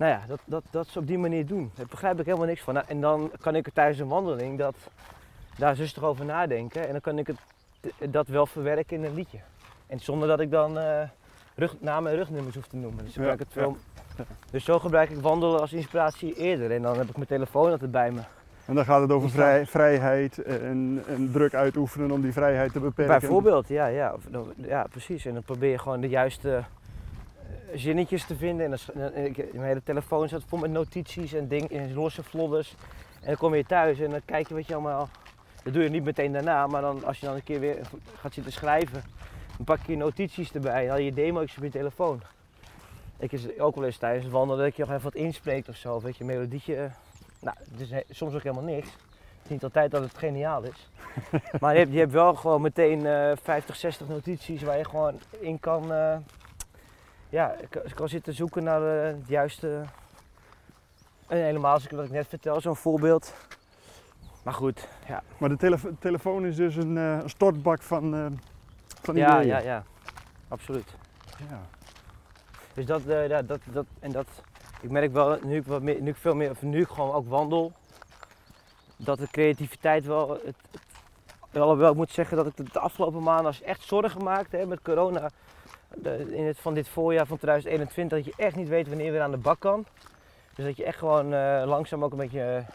nou 0.04 0.16
ja, 0.16 0.22
dat, 0.28 0.40
dat, 0.46 0.64
dat 0.70 0.88
ze 0.88 1.00
op 1.00 1.08
die 1.08 1.18
manier 1.18 1.46
doen. 1.46 1.72
Daar 1.76 1.86
begrijp 1.90 2.20
ik 2.20 2.26
helemaal 2.26 2.48
niks 2.48 2.62
van. 2.62 2.74
Nou, 2.74 2.86
en 2.90 3.02
dan 3.02 3.32
kan 3.42 3.56
ik 3.56 3.66
er 3.66 3.74
tijdens 3.74 4.00
een 4.00 4.08
wandeling 4.08 4.58
dat, 4.58 4.76
daar 5.58 5.76
rustig 5.76 6.04
over 6.04 6.26
nadenken 6.26 6.86
en 6.86 6.92
dan 6.92 7.02
kan 7.02 7.18
ik 7.18 7.28
het, 7.28 7.38
dat 8.12 8.28
wel 8.28 8.46
verwerken 8.46 8.98
in 8.98 9.04
een 9.04 9.14
liedje. 9.14 9.40
En 9.88 10.00
zonder 10.00 10.28
dat 10.28 10.40
ik 10.40 10.52
dan 10.52 10.78
eh 10.78 11.02
rug, 11.56 11.76
namen 11.80 12.12
en 12.12 12.18
rugnummers 12.18 12.56
hoef 12.56 12.68
te 12.68 12.76
noemen. 12.76 13.06
Dus, 13.06 13.14
Ja, 13.16 13.36
dus 14.52 14.64
zo 14.66 14.80
gebruik 14.80 15.10
ik 15.10 15.20
wandelen 15.22 15.60
als 15.60 15.74
inspiratie 15.74 16.34
eerder. 16.36 16.72
En 16.72 16.82
dan 16.82 16.98
heb 16.98 17.10
ik 17.10 17.16
mijn 17.16 17.28
telefoon 17.28 17.72
altijd 17.72 17.92
bij 17.92 18.12
me. 18.12 18.22
En 18.66 18.76
dan 18.76 18.86
gaat 18.86 19.02
het 19.02 19.12
over 19.12 19.30
vrij, 19.30 19.66
vrijheid 19.66 20.44
en, 20.44 21.04
en 21.08 21.32
druk 21.32 21.54
uitoefenen 21.54 22.12
om 22.12 22.22
die 22.22 22.32
vrijheid 22.34 22.72
te 22.74 22.80
beperken. 22.80 23.20
Bijvoorbeeld, 23.20 23.68
ja, 23.68 23.86
ja, 23.88 24.16
dan- 24.30 24.54
ja, 24.56 24.86
precies. 24.90 25.26
En 25.26 25.34
dan 25.34 25.44
probeer 25.44 25.70
je 25.70 25.78
gewoon 25.80 26.02
de 26.02 26.10
juiste 26.10 26.64
zinnetjes 27.74 28.26
te 28.26 28.36
vinden. 28.36 28.66
En 28.72 28.78
dan, 28.94 29.12
en 29.12 29.26
ik, 29.26 29.54
mijn 29.54 29.68
hele 29.68 29.84
telefoon 29.84 30.28
staat 30.28 30.44
vol 30.48 30.60
met 30.60 30.72
notities 30.72 31.34
en, 31.34 31.48
ding, 31.48 31.72
en 31.72 31.94
losse 31.94 32.24
vlodders. 32.24 32.76
En 33.22 33.28
dan 33.28 33.38
kom 33.38 33.56
je 33.56 33.66
thuis 33.66 34.00
en 34.00 34.10
dan 34.10 34.22
kijk 34.26 34.48
je 34.48 34.54
wat 34.54 34.68
je 34.68 34.74
allemaal... 34.74 35.10
Dat 35.64 35.74
doe 35.74 35.84
je 35.84 35.90
niet 35.90 36.04
meteen 36.04 36.32
daarna, 36.32 36.68
maar 36.68 36.82
dan, 36.82 37.06
als 37.06 37.20
je 37.20 37.26
dan 37.26 37.36
een 37.36 37.44
keer 37.44 37.60
weer 37.60 37.78
gaat 38.20 38.34
zitten 38.34 38.52
schrijven, 38.54 39.04
dan 39.58 39.66
pak 39.66 39.80
je 39.86 39.92
je 39.92 39.98
notities 39.98 40.52
erbij 40.54 40.86
en 40.86 40.92
al 40.92 40.98
je 40.98 41.14
demo's 41.14 41.58
op 41.58 41.64
je 41.64 41.70
telefoon. 41.70 42.22
Ik 43.20 43.32
is 43.32 43.60
ook 43.60 43.76
wel 43.76 43.86
eens 43.86 43.98
tijdens 43.98 44.24
het 44.24 44.34
wandelen 44.34 44.64
dat 44.66 44.76
je 44.76 44.82
nog 44.82 44.92
even 44.92 45.04
wat 45.04 45.16
inspreekt 45.16 45.70
of 45.70 45.76
zo, 45.76 45.96
of 45.96 46.04
weet 46.04 46.18
je, 46.18 46.24
een 46.24 46.30
melodietje. 46.30 46.76
eh, 46.76 46.92
Nou, 47.40 47.58
het 47.72 47.80
is 47.92 48.18
soms 48.18 48.34
ook 48.36 48.44
helemaal 48.44 48.64
niks. 48.64 48.88
Het 48.88 49.44
is 49.44 49.50
niet 49.50 49.64
altijd 49.64 49.92
dat 49.92 50.04
het 50.04 50.18
geniaal 50.18 50.64
is. 50.64 50.90
Maar 51.60 51.74
je 51.74 51.80
hebt, 51.80 51.92
je 51.92 52.00
hebt 52.00 52.12
wel 52.12 52.34
gewoon 52.36 52.62
meteen 52.62 53.06
eh 53.06 53.32
50, 53.44 53.76
60 53.76 54.08
notities 54.08 54.62
waar 54.62 54.78
je 54.78 54.86
gewoon 54.86 55.20
in 55.40 55.60
kan, 55.60 55.94
eh, 55.94 56.18
ja, 57.34 57.56
kan, 57.70 57.82
kan 57.94 58.10
zitten 58.10 58.34
zoeken 58.34 58.64
naar 58.64 58.82
eh, 58.82 59.16
het 59.18 59.28
juiste. 59.28 59.82
En 61.28 61.38
helemaal 61.38 61.74
als 61.74 61.86
ik 61.86 61.92
wat 61.92 62.06
ik 62.06 62.12
net 62.12 62.28
vertel, 62.28 62.62
zo'n 62.62 62.76
voorbeeld. 62.76 63.34
Maar 64.44 64.54
goed, 64.54 64.88
ja. 65.08 65.24
Maar 65.38 65.50
de 65.50 65.58
telefo- 65.58 65.96
telefoon 66.00 66.46
is 66.46 66.56
dus 66.56 66.76
een 66.76 66.98
eh, 66.98 67.20
stortbak 67.26 67.82
van, 67.82 68.16
eh 68.16 68.26
van 69.02 69.16
Ja, 69.16 69.30
ideeën. 69.40 69.48
ja, 69.48 69.58
ja. 69.60 69.84
Absoluut. 70.48 70.96
Ja. 71.50 71.60
Dus 72.74 72.86
dat, 72.86 73.02
ja, 73.06 73.42
dat, 73.42 73.60
dat, 73.72 73.86
en 74.00 74.12
dat, 74.12 74.28
ik 74.82 74.90
merk 74.90 75.12
wel, 75.14 75.40
nu 75.44 75.56
ik, 75.56 75.66
wat 75.66 75.82
meer, 75.82 76.02
nu 76.02 76.10
ik 76.10 76.16
veel 76.16 76.36
meer, 76.36 76.50
of 76.50 76.62
nu 76.62 76.82
ik 76.82 76.88
gewoon 76.88 77.12
ook 77.14 77.28
wandel, 77.28 77.72
dat 78.98 79.18
de 79.18 79.28
creativiteit 79.28 80.06
wel, 80.06 80.30
het, 80.30 80.56
het, 81.52 81.62
alhoewel 81.62 81.90
ik 81.92 81.98
moet 81.98 82.12
zeggen 82.12 82.38
dat 82.38 82.46
ik 82.48 82.74
de, 82.74 82.80
afgelopen 82.80 83.24
maanden 83.24 83.46
als 83.46 83.62
echt 83.62 83.84
zorgen 83.84 84.24
maakte 84.24 84.58
hè, 84.58 84.66
met 84.66 84.82
corona, 84.82 85.30
in 86.30 86.46
het, 86.46 86.60
van 86.60 86.74
dit 86.74 86.88
voorjaar 86.88 87.26
van 87.26 87.38
2021, 87.38 88.18
dat 88.18 88.36
je 88.36 88.44
echt 88.44 88.56
niet 88.56 88.68
weet 88.68 88.88
wanneer 88.88 89.06
je 89.06 89.12
weer 89.12 89.22
aan 89.22 89.32
de 89.32 89.38
bak 89.38 89.60
kan. 89.60 89.86
Dus 90.56 90.66
dat 90.66 90.78
je 90.78 90.84
echt 90.84 90.98
gewoon 90.98 91.34
eh, 91.34 91.64
langzaam 91.66 92.04
ook 92.04 92.12
een 92.12 92.18
beetje, 92.18 92.42
eh, 92.42 92.68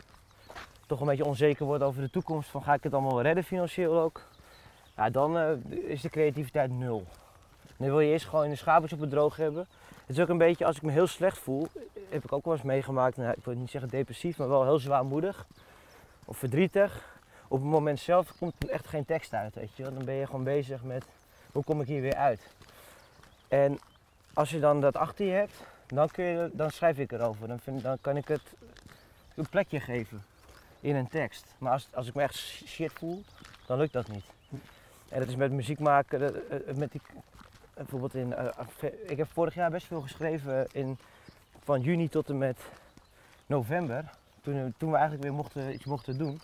toch 0.86 1.00
een 1.00 1.06
beetje 1.06 1.24
onzeker 1.24 1.66
wordt 1.66 1.84
over 1.84 2.02
de 2.02 2.10
toekomst, 2.10 2.50
van 2.50 2.62
ga 2.62 2.74
ik 2.74 2.82
het 2.82 2.92
allemaal 2.92 3.22
redden 3.22 3.44
financieel 3.44 4.00
ook. 4.00 4.22
Ja, 4.96 5.10
dan 5.10 5.38
eh, 5.38 5.50
is 5.70 6.00
de 6.00 6.08
creativiteit 6.08 6.70
nul. 6.70 7.06
Dan 7.76 7.88
wil 7.88 8.00
je 8.00 8.10
eerst 8.10 8.26
gewoon 8.26 8.48
de 8.48 8.56
schapers 8.56 8.92
op 8.92 9.00
het 9.00 9.10
droog 9.10 9.36
hebben. 9.36 9.66
Het 10.06 10.16
is 10.16 10.22
ook 10.22 10.28
een 10.28 10.38
beetje, 10.38 10.64
als 10.64 10.76
ik 10.76 10.82
me 10.82 10.92
heel 10.92 11.06
slecht 11.06 11.38
voel, 11.38 11.66
heb 12.08 12.24
ik 12.24 12.32
ook 12.32 12.44
wel 12.44 12.54
eens 12.54 12.62
meegemaakt, 12.62 13.16
nou, 13.16 13.34
ik 13.36 13.44
wil 13.44 13.54
niet 13.54 13.70
zeggen 13.70 13.90
depressief, 13.90 14.38
maar 14.38 14.48
wel 14.48 14.64
heel 14.64 14.78
zwaarmoedig 14.78 15.46
of 16.24 16.36
verdrietig. 16.36 17.16
Op 17.48 17.60
het 17.60 17.70
moment 17.70 17.98
zelf 17.98 18.32
komt 18.38 18.52
er 18.58 18.70
echt 18.70 18.86
geen 18.86 19.04
tekst 19.04 19.34
uit, 19.34 19.54
weet 19.54 19.76
je. 19.76 19.82
Dan 19.82 20.04
ben 20.04 20.14
je 20.14 20.26
gewoon 20.26 20.44
bezig 20.44 20.82
met, 20.82 21.04
hoe 21.52 21.64
kom 21.64 21.80
ik 21.80 21.86
hier 21.86 22.00
weer 22.00 22.14
uit? 22.14 22.40
En 23.48 23.78
als 24.34 24.50
je 24.50 24.60
dan 24.60 24.80
dat 24.80 24.96
achter 24.96 25.26
je 25.26 25.32
hebt, 25.32 25.54
dan, 25.86 26.08
kun 26.08 26.24
je, 26.24 26.50
dan 26.52 26.70
schrijf 26.70 26.98
ik 26.98 27.12
erover. 27.12 27.48
Dan, 27.48 27.58
vind, 27.58 27.82
dan 27.82 27.98
kan 28.00 28.16
ik 28.16 28.28
het 28.28 28.42
een 29.34 29.48
plekje 29.48 29.80
geven 29.80 30.24
in 30.80 30.96
een 30.96 31.08
tekst. 31.08 31.54
Maar 31.58 31.72
als, 31.72 31.88
als 31.94 32.06
ik 32.06 32.14
me 32.14 32.22
echt 32.22 32.36
shit 32.66 32.92
voel, 32.92 33.22
dan 33.66 33.78
lukt 33.78 33.92
dat 33.92 34.08
niet. 34.08 34.24
En 35.08 35.18
dat 35.18 35.28
is 35.28 35.36
met 35.36 35.52
muziek 35.52 35.78
maken, 35.78 36.22
eh, 36.22 36.68
eh, 36.68 36.76
met 36.76 36.92
die, 36.92 37.00
bijvoorbeeld 37.74 38.14
in, 38.14 38.34
eh, 38.34 38.48
ik 39.06 39.16
heb 39.16 39.28
vorig 39.32 39.54
jaar 39.54 39.70
best 39.70 39.86
veel 39.86 40.00
geschreven 40.00 40.66
in, 40.72 40.98
van 41.64 41.80
juni 41.80 42.08
tot 42.08 42.28
en 42.28 42.38
met 42.38 42.58
november. 43.46 44.10
Toen, 44.42 44.74
toen 44.76 44.90
we 44.90 44.96
eigenlijk 44.96 45.24
weer 45.24 45.36
mochten, 45.36 45.74
iets 45.74 45.84
mochten 45.84 46.18
doen. 46.18 46.40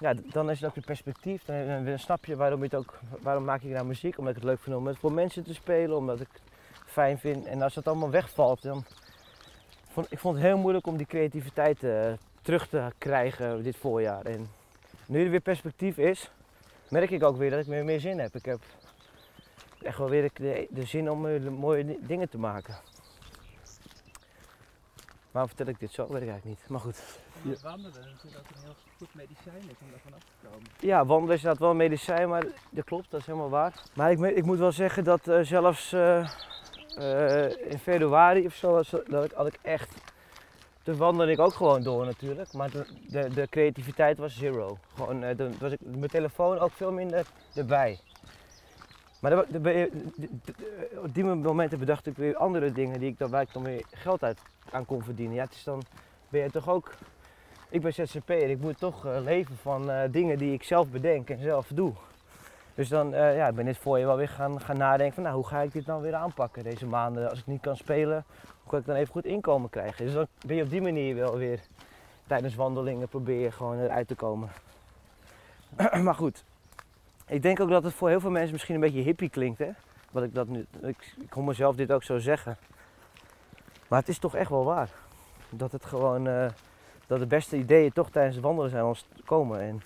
Ja, 0.00 0.14
dan 0.32 0.50
is 0.50 0.60
het 0.60 0.68
ook 0.68 0.74
weer 0.74 0.84
perspectief. 0.84 1.44
Dan, 1.44 1.98
snap 1.98 2.24
je 2.24 2.36
waarom, 2.36 2.58
je 2.58 2.64
het 2.64 2.74
ook, 2.74 2.98
waarom 3.20 3.44
maak 3.44 3.62
ik 3.62 3.70
nou 3.70 3.86
muziek. 3.86 4.18
Omdat 4.18 4.34
ik 4.36 4.40
het 4.40 4.50
leuk 4.50 4.60
vind 4.60 4.76
om 4.76 4.86
het 4.86 4.98
voor 4.98 5.12
mensen 5.12 5.44
te 5.44 5.54
spelen. 5.54 5.96
Omdat 5.96 6.20
ik 6.20 6.28
het 6.32 6.42
fijn 6.86 7.18
vind. 7.18 7.46
En 7.46 7.62
als 7.62 7.74
dat 7.74 7.86
allemaal 7.86 8.10
wegvalt, 8.10 8.62
dan 8.62 8.84
vond 9.90 10.12
ik 10.12 10.18
vond 10.18 10.34
het 10.36 10.44
heel 10.44 10.58
moeilijk 10.58 10.86
om 10.86 10.96
die 10.96 11.06
creativiteit 11.06 11.82
eh, 11.82 12.12
terug 12.42 12.68
te 12.68 12.92
krijgen 12.98 13.62
dit 13.62 13.76
voorjaar. 13.76 14.24
En 14.24 14.50
nu 15.06 15.24
er 15.24 15.30
weer 15.30 15.40
perspectief 15.40 15.96
is, 15.98 16.30
merk 16.88 17.10
ik 17.10 17.22
ook 17.22 17.36
weer 17.36 17.50
dat 17.50 17.60
ik 17.60 17.66
weer 17.66 17.84
meer 17.84 18.00
zin 18.00 18.18
heb. 18.18 18.34
Ik 18.34 18.44
heb 18.44 18.60
echt 19.82 19.98
wel 19.98 20.08
weer 20.08 20.30
de, 20.34 20.66
de 20.70 20.84
zin 20.84 21.10
om 21.10 21.26
eh, 21.26 21.40
mooie 21.48 21.84
di- 21.84 21.98
dingen 22.00 22.28
te 22.28 22.38
maken. 22.38 22.74
Waarom 25.30 25.50
vertel 25.54 25.72
ik 25.74 25.80
dit 25.80 25.92
zo? 25.92 26.02
Weet 26.02 26.22
ik 26.22 26.28
eigenlijk 26.28 26.44
niet. 26.60 26.68
Maar 26.68 26.80
goed. 26.80 27.02
Ja. 27.42 27.54
Wandelen 27.62 27.90
is 27.90 28.06
natuurlijk 28.12 28.36
ook 28.36 28.56
een 28.56 28.62
heel 28.62 28.74
goed 28.98 29.14
medicijn 29.14 29.56
is 29.56 29.76
om 29.80 29.90
daar 29.90 30.00
vanaf 30.04 30.18
te 30.18 30.48
komen. 30.48 30.66
Ja, 30.80 31.06
wandelen 31.06 31.34
is 31.34 31.42
inderdaad 31.42 31.58
wel 31.62 31.70
een 31.70 31.76
medicijn, 31.76 32.28
maar 32.28 32.44
dat 32.70 32.84
klopt, 32.84 33.10
dat 33.10 33.20
is 33.20 33.26
helemaal 33.26 33.50
waar. 33.50 33.72
Maar 33.94 34.10
ik, 34.10 34.20
ik 34.20 34.44
moet 34.44 34.58
wel 34.58 34.72
zeggen 34.72 35.04
dat 35.04 35.28
eh, 35.28 35.40
zelfs 35.40 35.92
eh, 35.92 36.18
eh, 36.96 37.70
in 37.70 37.78
februari 37.78 38.46
of 38.46 38.54
zo, 38.54 38.82
dat 39.08 39.24
ik, 39.24 39.32
had 39.32 39.46
ik 39.46 39.58
echt... 39.62 39.94
Toen 40.82 40.96
wandelde 40.96 41.32
ik 41.32 41.38
ook 41.38 41.54
gewoon 41.54 41.82
door 41.82 42.04
natuurlijk, 42.04 42.52
maar 42.52 42.70
de, 42.70 42.86
de, 43.08 43.28
de 43.28 43.46
creativiteit 43.50 44.18
was 44.18 44.36
zero. 44.36 44.78
Gewoon, 44.94 45.20
de, 45.20 45.50
was 45.58 45.72
ik, 45.72 45.78
mijn 45.80 46.10
telefoon 46.10 46.58
ook 46.58 46.72
veel 46.72 46.92
minder 46.92 47.26
erbij. 47.54 48.00
Maar 49.20 49.38
op 50.96 51.14
die 51.14 51.24
momenten 51.24 51.78
bedacht 51.78 52.06
ik 52.06 52.16
weer 52.16 52.36
andere 52.36 52.72
dingen 52.72 53.00
die 53.00 53.10
ik 53.10 53.18
dan, 53.18 53.30
waar 53.30 53.42
ik 53.42 53.52
dan 53.52 53.62
weer 53.62 53.84
geld 53.90 54.22
uit 54.22 54.38
aan 54.70 54.86
kon 54.86 55.02
verdienen. 55.02 55.34
Ja, 55.34 55.42
het 55.42 55.54
is 55.54 55.64
dan 55.64 55.82
ben 56.30 56.42
je 56.42 56.50
toch 56.50 56.68
ook 56.68 56.92
ik 57.70 57.82
ben 57.82 57.92
ZZP'er, 57.92 58.50
ik 58.50 58.60
moet 58.60 58.78
toch 58.78 59.06
eh, 59.06 59.20
leven 59.20 59.56
van 59.56 59.90
eh, 59.90 60.12
dingen 60.12 60.38
die 60.38 60.52
ik 60.52 60.62
zelf 60.62 60.88
bedenk 60.88 61.30
en 61.30 61.38
zelf 61.38 61.66
doe. 61.66 61.92
Dus 62.74 62.88
dan 62.88 63.14
eh, 63.14 63.36
ja, 63.36 63.48
ik 63.48 63.54
ben 63.54 63.64
dit 63.64 63.78
voor 63.78 63.98
je 63.98 64.06
wel 64.06 64.16
weer 64.16 64.28
gaan, 64.28 64.60
gaan 64.60 64.76
nadenken 64.76 65.14
van 65.14 65.22
nou, 65.22 65.34
hoe 65.34 65.46
ga 65.46 65.60
ik 65.60 65.72
dit 65.72 65.86
dan 65.86 66.00
weer 66.00 66.14
aanpakken 66.14 66.64
deze 66.64 66.86
maanden. 66.86 67.30
Als 67.30 67.38
ik 67.38 67.46
niet 67.46 67.60
kan 67.60 67.76
spelen, 67.76 68.24
hoe 68.40 68.70
kan 68.70 68.78
ik 68.78 68.86
dan 68.86 68.96
even 68.96 69.12
goed 69.12 69.24
inkomen 69.24 69.70
krijgen. 69.70 70.04
Dus 70.04 70.14
dan 70.14 70.26
ben 70.46 70.56
je 70.56 70.62
op 70.62 70.70
die 70.70 70.82
manier 70.82 71.14
wel 71.14 71.36
weer 71.36 71.60
tijdens 72.26 72.54
wandelingen 72.54 73.08
probeer 73.08 73.40
je 73.40 73.50
gewoon 73.50 73.80
eruit 73.80 74.08
te 74.08 74.14
komen. 74.14 74.48
maar 76.04 76.14
goed, 76.14 76.44
ik 77.26 77.42
denk 77.42 77.60
ook 77.60 77.70
dat 77.70 77.84
het 77.84 77.94
voor 77.94 78.08
heel 78.08 78.20
veel 78.20 78.30
mensen 78.30 78.52
misschien 78.52 78.74
een 78.74 78.80
beetje 78.80 79.00
hippie 79.00 79.30
klinkt 79.30 79.58
hè. 79.58 79.70
Wat 80.10 80.22
ik 80.22 80.34
dat 80.34 80.48
nu, 80.48 80.66
ik, 80.82 81.14
ik 81.20 81.36
mezelf 81.36 81.76
dit 81.76 81.92
ook 81.92 82.02
zo 82.02 82.18
zeggen. 82.18 82.56
Maar 83.88 83.98
het 83.98 84.08
is 84.08 84.18
toch 84.18 84.34
echt 84.34 84.50
wel 84.50 84.64
waar. 84.64 84.90
Dat 85.50 85.72
het 85.72 85.84
gewoon... 85.84 86.50
dat 87.10 87.18
de 87.18 87.26
beste 87.26 87.56
ideeën 87.56 87.92
toch 87.92 88.10
tijdens 88.10 88.34
het 88.34 88.44
wandelen 88.44 88.70
zijn 88.70 88.84
ons 88.84 89.06
komen. 89.24 89.60
En... 89.60 89.82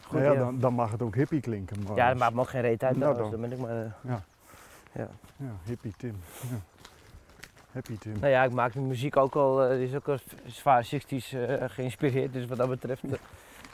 Goed, 0.00 0.12
Nou 0.12 0.24
ja, 0.24 0.32
ja. 0.32 0.38
Dan, 0.38 0.58
dan 0.58 0.74
mag 0.74 0.90
het 0.90 1.02
ook 1.02 1.14
hippie 1.14 1.40
klinken. 1.40 1.82
Maar 1.86 1.96
ja, 1.96 2.08
dat 2.08 2.18
maakt 2.18 2.34
me 2.34 2.40
ook 2.40 2.48
geen 2.48 2.60
reet 2.60 2.82
uit. 2.82 2.96
Nou 2.96 3.14
trouwens. 3.14 3.40
dan. 3.40 3.50
Dan 3.50 3.58
ben 3.58 3.58
ik 3.58 3.64
maar, 3.64 3.94
eh, 4.12 5.02
Ja, 5.36 5.50
hippie 5.64 5.94
Tim. 5.96 6.16
Ja. 6.40 6.56
Happy 7.72 7.98
Tim. 7.98 8.12
nou 8.12 8.26
ja, 8.26 8.44
ik 8.44 8.52
maak 8.52 8.72
de 8.72 8.80
muziek 8.80 9.16
ook 9.16 9.34
al, 9.34 9.68
die 9.68 9.86
is 9.86 9.94
ook 9.94 10.08
al 10.08 10.18
zwaar 10.46 10.84
60s 10.94 11.32
eh, 11.32 11.64
geïnspireerd. 11.66 12.32
Dus 12.32 12.46
wat 12.46 12.58
dat 12.58 12.68
betreft 12.68 13.02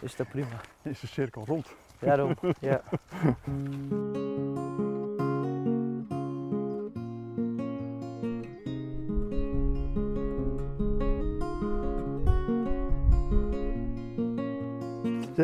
is 0.01 0.17
dat 0.17 0.29
prima. 0.29 0.61
Is 0.83 1.01
de 1.01 1.07
cirkel 1.07 1.45
rond. 1.47 1.75
Daarom, 1.99 2.37
ja. 2.61 2.81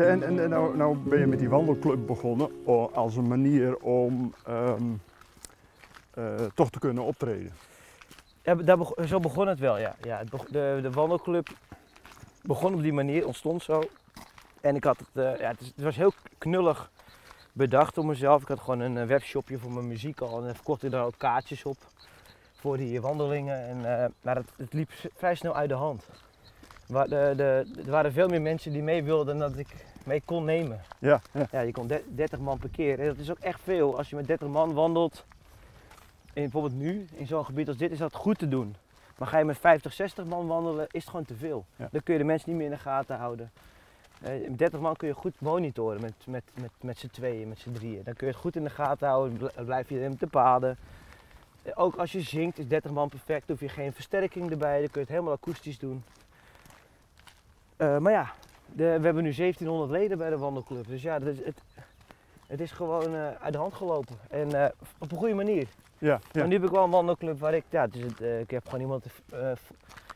en 0.01 0.23
en, 0.23 0.39
en 0.39 0.49
nou, 0.49 0.77
nou 0.77 0.97
ben 0.97 1.19
je 1.19 1.27
met 1.27 1.39
die 1.39 1.49
wandelclub 1.49 2.07
begonnen 2.07 2.65
als 2.93 3.15
een 3.15 3.27
manier 3.27 3.77
om 3.77 4.33
ehm, 4.45 4.83
eh, 6.13 6.45
toch 6.53 6.69
te 6.69 6.79
kunnen 6.79 7.03
optreden. 7.03 7.51
Ja, 8.41 8.55
daar 8.55 8.77
zo 9.05 9.19
begon 9.19 9.47
het 9.47 9.59
wel, 9.59 9.77
ja. 9.77 9.95
ja 10.01 10.23
de, 10.23 10.79
de 10.81 10.91
wandelclub 10.91 11.49
begon 12.41 12.73
op 12.73 12.81
die 12.81 12.93
manier, 12.93 13.25
ontstond 13.25 13.63
zo. 13.63 13.81
En 14.61 14.75
ik 14.75 14.83
had 14.83 14.99
het, 14.99 15.25
eh, 15.25 15.39
ja, 15.39 15.47
het, 15.47 15.73
was 15.75 15.95
heel 15.95 16.13
knullig 16.37 16.91
bedacht 17.51 17.95
door 17.95 18.05
mezelf. 18.05 18.41
Ik 18.41 18.47
had 18.47 18.59
gewoon 18.59 18.79
een 18.79 18.97
eh, 18.97 19.05
webshopje 19.05 19.57
voor 19.57 19.71
mijn 19.71 19.87
muziek 19.87 20.21
al 20.21 20.45
en 20.45 20.55
verkocht 20.55 20.83
ik 20.83 20.91
daar 20.91 21.05
ook 21.05 21.17
kaartjes 21.17 21.63
op 21.65 21.77
voor 22.55 22.77
die 22.77 23.01
wandelingen. 23.01 23.67
En, 23.67 24.13
maar 24.21 24.35
het, 24.35 24.49
het 24.57 24.73
liep 24.73 24.89
vrij 25.15 25.35
snel 25.35 25.55
uit 25.55 25.69
de 25.69 25.75
hand. 25.75 26.09
De, 26.87 27.33
de, 27.35 27.65
er 27.85 27.91
waren 27.91 28.11
veel 28.11 28.27
meer 28.27 28.41
mensen 28.41 28.71
die 28.71 28.81
mee 28.83 29.03
wilden 29.03 29.37
dan 29.37 29.49
dat 29.49 29.59
ik 29.59 29.67
mee 30.03 30.21
kon 30.25 30.45
nemen. 30.45 30.81
Ja, 30.99 31.21
ja. 31.33 31.47
Ja, 31.51 31.59
je 31.61 31.71
de- 31.87 32.03
30 32.15 32.39
man 32.39 32.57
per 32.57 32.69
keer. 32.69 32.99
En 32.99 33.05
dat 33.07 33.17
is 33.17 33.31
ook 33.31 33.39
echt 33.39 33.61
veel. 33.61 33.97
Als 33.97 34.09
je 34.09 34.15
met 34.15 34.27
30 34.27 34.47
man 34.47 34.73
wandelt, 34.73 35.25
en 36.33 36.41
bijvoorbeeld 36.43 36.75
nu, 36.75 37.07
in 37.13 37.27
zo'n 37.27 37.45
gebied 37.45 37.67
als 37.67 37.77
dit, 37.77 37.91
is 37.91 37.97
dat 37.97 38.13
goed 38.13 38.37
te 38.37 38.47
doen. 38.47 38.75
Maar 39.17 39.27
ga 39.27 39.37
je 39.37 39.45
met 39.45 39.57
50, 39.57 39.93
60 39.93 40.25
man 40.25 40.47
wandelen, 40.47 40.87
is 40.91 41.01
het 41.01 41.09
gewoon 41.09 41.25
te 41.25 41.35
veel. 41.35 41.65
Ja. 41.75 41.87
Dan 41.91 42.03
kun 42.03 42.13
je 42.13 42.19
de 42.19 42.25
mensen 42.25 42.49
niet 42.49 42.57
meer 42.57 42.67
in 42.67 42.73
de 42.73 42.79
gaten 42.79 43.17
houden. 43.17 43.51
Eh, 44.21 44.47
met 44.49 44.57
30 44.57 44.79
man 44.79 44.95
kun 44.95 45.07
je 45.07 45.13
goed 45.13 45.41
monitoren 45.41 46.01
met, 46.01 46.13
met, 46.25 46.43
met, 46.61 46.71
met 46.81 46.97
z'n 46.97 47.07
tweeën, 47.07 47.47
met 47.47 47.59
z'n 47.59 47.71
drieën. 47.71 48.03
Dan 48.03 48.13
kun 48.13 48.27
je 48.27 48.33
het 48.33 48.41
goed 48.41 48.55
in 48.55 48.63
de 48.63 48.69
gaten 48.69 49.07
houden, 49.07 49.37
bl- 49.37 49.63
blijf 49.63 49.89
je 49.89 50.01
in 50.01 50.17
te 50.17 50.27
paden. 50.27 50.77
Eh, 51.63 51.71
Ook 51.75 51.95
als 51.95 52.11
je 52.11 52.21
zingt 52.21 52.59
is 52.59 52.67
30 52.67 52.91
man 52.91 53.09
perfect, 53.09 53.47
hoef 53.47 53.59
je 53.59 53.69
geen 53.69 53.93
versterking 53.93 54.51
erbij, 54.51 54.77
dan 54.79 54.81
kun 54.89 54.93
je 54.93 54.99
het 54.99 55.09
helemaal 55.09 55.33
akoestisch 55.33 55.79
doen. 55.79 56.03
Eh, 57.77 57.97
maar 57.97 58.11
ja, 58.11 58.31
de, 58.65 58.83
we 58.83 59.05
hebben 59.05 59.23
nu 59.23 59.33
1700 59.33 59.91
leden 59.91 60.17
bij 60.17 60.29
de 60.29 60.37
wandelclub. 60.37 60.87
Dus 60.87 61.01
ja, 61.01 61.19
het, 61.21 61.61
het 62.47 62.59
is 62.59 62.71
gewoon 62.71 63.15
eh, 63.15 63.27
uit 63.41 63.53
de 63.53 63.59
hand 63.59 63.73
gelopen. 63.73 64.15
En 64.29 64.63
eh, 64.63 64.69
op 64.97 65.11
een 65.11 65.17
goede 65.17 65.33
manier. 65.33 65.67
Ja, 65.97 66.07
ja. 66.07 66.19
Maar 66.39 66.47
nu 66.47 66.53
heb 66.53 66.63
ik 66.63 66.69
wel 66.69 66.83
een 66.83 66.89
wandelclub 66.89 67.39
waar 67.39 67.53
ik, 67.53 67.63
ja, 67.69 67.81
het, 67.81 68.21
eh, 68.21 68.39
ik 68.39 68.49
heb 68.51 68.65
gewoon 68.65 68.81
iemand 68.81 69.05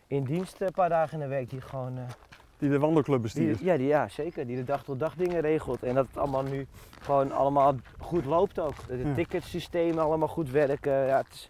in 0.08 0.24
dienst 0.24 0.62
een 0.62 0.72
paar 0.72 0.90
dagen 0.90 1.14
in 1.14 1.20
de 1.30 1.36
week 1.36 1.50
die 1.50 1.62
gewoon, 1.62 1.98
Die 2.58 2.70
de 2.70 2.80
wandelclub 2.80 3.22
bestuurt. 3.22 3.58
die, 3.58 3.68
ja, 3.68 3.78
die, 3.78 3.88
ja 3.88 4.08
zeker, 4.08 4.48
die 4.48 4.56
de 4.56 4.64
dag 4.64 4.84
tot 4.84 5.00
dag 5.00 5.16
dingen 5.16 5.42
regelt. 5.42 5.84
En 5.84 5.96
dat 5.96 6.08
het 6.08 6.18
allemaal 6.18 6.44
nu 6.44 6.68
gewoon 7.02 7.32
allemaal 7.32 7.76
goed 8.00 8.26
loopt 8.26 8.60
ook. 8.60 8.76
Dat 8.88 8.98
het 8.98 9.08
Ja. 9.08 9.14
ticketsysteem 9.14 9.98
allemaal 10.00 10.28
goed 10.28 10.50
werken. 10.50 10.92
Ja, 11.06 11.18
het 11.18 11.34
is, 11.34 11.48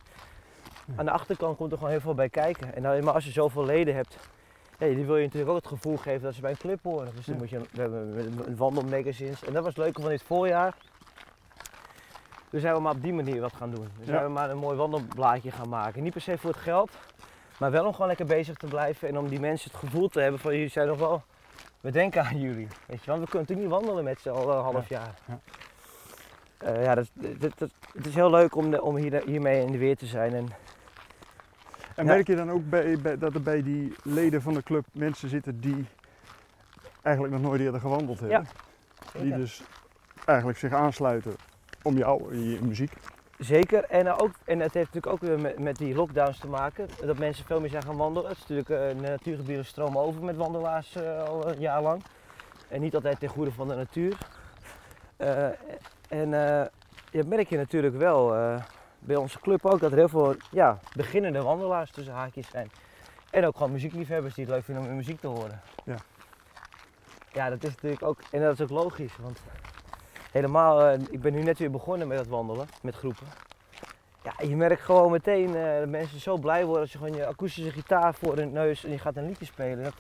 aan 0.96 1.06
de 1.06 1.12
achterkant 1.12 1.58
komt 1.58 1.72
er 1.72 1.78
gewoon 1.78 1.92
heel 1.94 2.02
veel 2.02 2.14
bij 2.16 2.30
kijken. 2.30 2.76
En 2.76 2.82
nou, 2.82 3.02
maar 3.04 3.14
als 3.14 3.26
je 3.26 3.32
zoveel 3.32 3.66
leden 3.66 3.96
hebt, 3.96 4.18
ja, 4.90 4.96
die 4.96 5.06
wil 5.06 5.16
je 5.18 5.24
natuurlijk 5.24 5.52
ook 5.52 5.58
het 5.58 5.68
gevoel 5.68 5.98
geven 5.98 6.22
dat 6.22 6.34
ze 6.34 6.42
bij 6.42 6.52
een 6.52 6.58
club 6.58 6.80
horen. 6.84 7.12
Dus 7.16 7.26
dan 7.26 7.34
Ja. 7.36 7.42
moet 7.42 7.50
je, 7.50 7.60
we 7.72 7.82
hebben 7.82 8.18
een 8.48 8.56
wandelmagazines. 8.56 9.44
En 9.44 9.54
dat 9.54 9.64
was 9.64 9.76
leuk 9.76 10.00
van 10.00 10.10
dit 10.10 10.24
voorjaar. 10.24 10.76
Dus 12.50 12.62
zijn 12.62 12.74
we 12.76 12.82
maar 12.82 12.94
op 12.96 13.02
die 13.02 13.14
manier 13.14 13.42
wat 13.42 13.54
gaan 13.54 13.72
doen. 13.72 13.88
Dus 13.98 14.06
Ja. 14.08 14.12
zijn 14.12 14.24
we 14.24 14.30
maar 14.30 14.50
een 14.50 14.58
mooi 14.58 14.78
wandelblaadje 14.78 15.52
gaan 15.52 15.70
maken. 15.70 16.04
Niet 16.04 16.12
per 16.14 16.22
se 16.22 16.38
voor 16.38 16.50
het 16.50 16.60
geld, 16.60 16.92
maar 17.60 17.72
wel 17.72 17.86
om 17.86 17.92
gewoon 17.92 18.08
lekker 18.08 18.26
bezig 18.26 18.56
te 18.58 18.68
blijven. 18.68 19.08
En 19.08 19.18
om 19.18 19.28
die 19.30 19.40
mensen 19.40 19.72
het 19.72 19.80
gevoel 19.80 20.08
te 20.08 20.20
hebben 20.20 20.40
van 20.40 20.54
jullie 20.54 20.70
zijn 20.70 20.88
nog 20.88 21.00
wel, 21.00 21.24
we 21.82 21.92
denken 21.92 22.24
aan 22.26 22.40
jullie. 22.40 22.68
Weet 22.88 23.04
je, 23.04 23.12
want 23.12 23.24
we 23.24 23.30
kunnen 23.30 23.40
natuurlijk 23.50 23.60
niet 23.60 23.70
wandelen 23.70 24.04
met 24.04 24.20
z'n 24.22 24.30
al 24.30 24.52
een 24.58 24.64
half 24.64 24.90
jaar. 24.90 25.14
Ja. 25.26 25.40
Eh, 26.58 26.84
ja, 26.84 26.96
dat, 26.96 27.10
dat, 27.14 27.52
dat- 27.58 27.72
het 27.94 28.06
is 28.06 28.16
heel 28.16 28.30
leuk 28.30 28.56
om, 28.56 28.72
de, 28.72 28.82
om 28.82 28.96
hier, 28.96 29.22
hiermee 29.26 29.66
in 29.66 29.72
de 29.72 29.78
weer 29.78 29.98
te 29.98 30.06
zijn. 30.06 30.34
En 30.34 30.48
En 32.02 32.08
merk 32.08 32.28
je 32.28 32.36
dan 32.36 32.52
ook 32.52 32.70
bij, 32.70 32.98
bij- 33.02 33.18
dat 33.18 33.34
er 33.34 33.42
bij 33.42 33.64
die 33.64 33.94
leden 34.04 34.42
van 34.42 34.54
de 34.54 34.64
club 34.64 34.86
mensen 34.92 35.30
zitten 35.30 35.60
die 35.60 35.86
eigenlijk 37.02 37.34
nog 37.36 37.44
nooit 37.44 37.62
eerder 37.62 37.80
gewandeld 37.80 38.20
hebben? 38.20 38.48
Die 39.22 39.36
dus 39.36 39.62
eigenlijk 40.26 40.58
zich 40.60 40.74
aansluiten 40.74 41.36
om 41.82 41.98
jou, 41.98 42.38
je 42.38 42.60
muziek. 42.62 42.92
Zeker. 43.38 43.84
En, 43.84 44.08
eh, 44.08 44.14
ook, 44.18 44.32
en 44.46 44.60
het 44.60 44.74
heeft 44.74 44.94
natuurlijk 44.94 45.14
ook 45.14 45.30
weer 45.30 45.40
met, 45.40 45.60
met 45.60 45.78
die 45.78 45.96
lockdowns 45.96 46.40
te 46.40 46.48
maken. 46.48 46.88
Dat 47.06 47.18
mensen 47.18 47.46
veel 47.46 47.60
meer 47.60 47.70
zijn 47.70 47.84
gaan 47.84 47.98
wandelen. 47.98 48.30
Het 48.30 48.38
is 48.38 48.48
natuurlijk, 48.48 48.98
de 48.98 49.02
natuurgebieden 49.10 49.66
stromen 49.66 50.02
over 50.02 50.24
met 50.24 50.36
wandelaars 50.36 50.96
eh, 50.96 51.24
al 51.24 51.48
een 51.48 51.60
jaar 51.60 51.82
lang. 51.82 52.04
En 52.68 52.82
niet 52.82 52.96
altijd 52.96 53.20
ten 53.20 53.30
goede 53.30 53.52
van 53.52 53.68
de 53.68 53.76
natuur. 53.76 54.18
En 56.10 56.30
ja, 57.12 57.24
merk 57.26 57.50
je 57.50 57.58
natuurlijk 57.58 57.96
wel 57.98 58.34
bij 59.04 59.16
onze 59.16 59.40
club 59.40 59.66
ook 59.66 59.80
dat 59.80 59.92
er 59.92 59.98
heel 59.98 60.10
veel 60.10 60.36
ja, 60.52 60.80
beginnende 60.96 61.42
wandelaars 61.42 61.92
tussen 61.92 62.14
haakjes 62.14 62.48
zijn. 62.50 62.72
En 63.30 63.46
ook 63.46 63.58
gewoon 63.58 63.72
muziekliefhebbers 63.72 64.34
die 64.34 64.46
het 64.46 64.54
leuk 64.54 64.64
vinden 64.64 64.84
om 64.84 64.96
muziek 64.96 65.20
te 65.20 65.28
horen. 65.28 65.62
Ja. 65.84 65.96
Ja, 67.34 67.50
dat 67.50 67.64
is 67.64 67.70
natuurlijk 67.70 68.04
ook, 68.04 68.20
en 68.32 68.42
dat 68.42 68.54
is 68.54 68.62
ook 68.62 68.70
logisch. 68.70 69.18
Want 69.22 69.40
helemaal, 70.32 70.82
eh, 70.82 71.00
ik 71.10 71.22
ben 71.22 71.34
nu 71.34 71.44
net 71.44 71.58
weer 71.58 71.72
begonnen 71.72 72.08
met 72.08 72.20
het 72.20 72.28
wandelen, 72.28 72.68
met 72.82 72.96
groepen. 72.96 73.28
Ja, 74.24 74.34
je 74.48 74.56
merkt 74.56 74.82
gewoon 74.82 75.12
meteen 75.12 75.56
eh, 75.56 75.80
dat 75.80 75.90
mensen 75.90 76.20
zo 76.20 76.38
blij 76.38 76.64
worden 76.66 76.82
als 76.82 76.92
je 76.92 76.98
gewoon 76.98 77.14
je 77.14 77.26
akoestische 77.26 77.72
gitaar 77.72 78.14
voor 78.14 78.36
hun 78.36 78.52
neus 78.52 78.84
en 78.84 78.92
je 78.92 79.00
gaat 79.00 79.16
een 79.16 79.26
liedje 79.26 79.46
spelen. 79.46 79.84
Dat, 79.84 79.96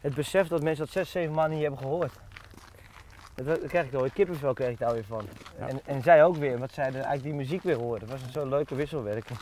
het 0.00 0.14
besef 0.14 0.48
dat 0.48 0.62
mensen 0.62 0.84
dat 0.84 0.92
zes, 0.92 1.10
zeven 1.10 1.34
maanden 1.34 1.52
niet 1.52 1.62
hebben 1.62 1.80
gehoord. 1.80 2.12
Dat, 3.34 3.46
dat 3.46 3.66
krijg 3.66 3.84
ik 3.84 3.92
wel, 3.92 4.10
kippenvel 4.14 4.52
krijg 4.52 4.70
ik 4.70 4.78
daar 4.78 4.92
weer 4.92 5.04
van. 5.04 5.26
Ja. 5.58 5.68
En, 5.68 5.80
en 5.84 6.02
zij 6.02 6.24
ook 6.24 6.36
weer, 6.36 6.58
want 6.58 6.72
zij 6.72 6.84
eigenlijk 6.84 7.22
die 7.22 7.34
muziek 7.34 7.62
weer 7.62 7.76
hoorden. 7.76 8.08
Het 8.08 8.10
was 8.10 8.22
een 8.22 8.32
zo'n 8.32 8.48
leuke 8.48 8.74
wisselwerking. 8.74 9.38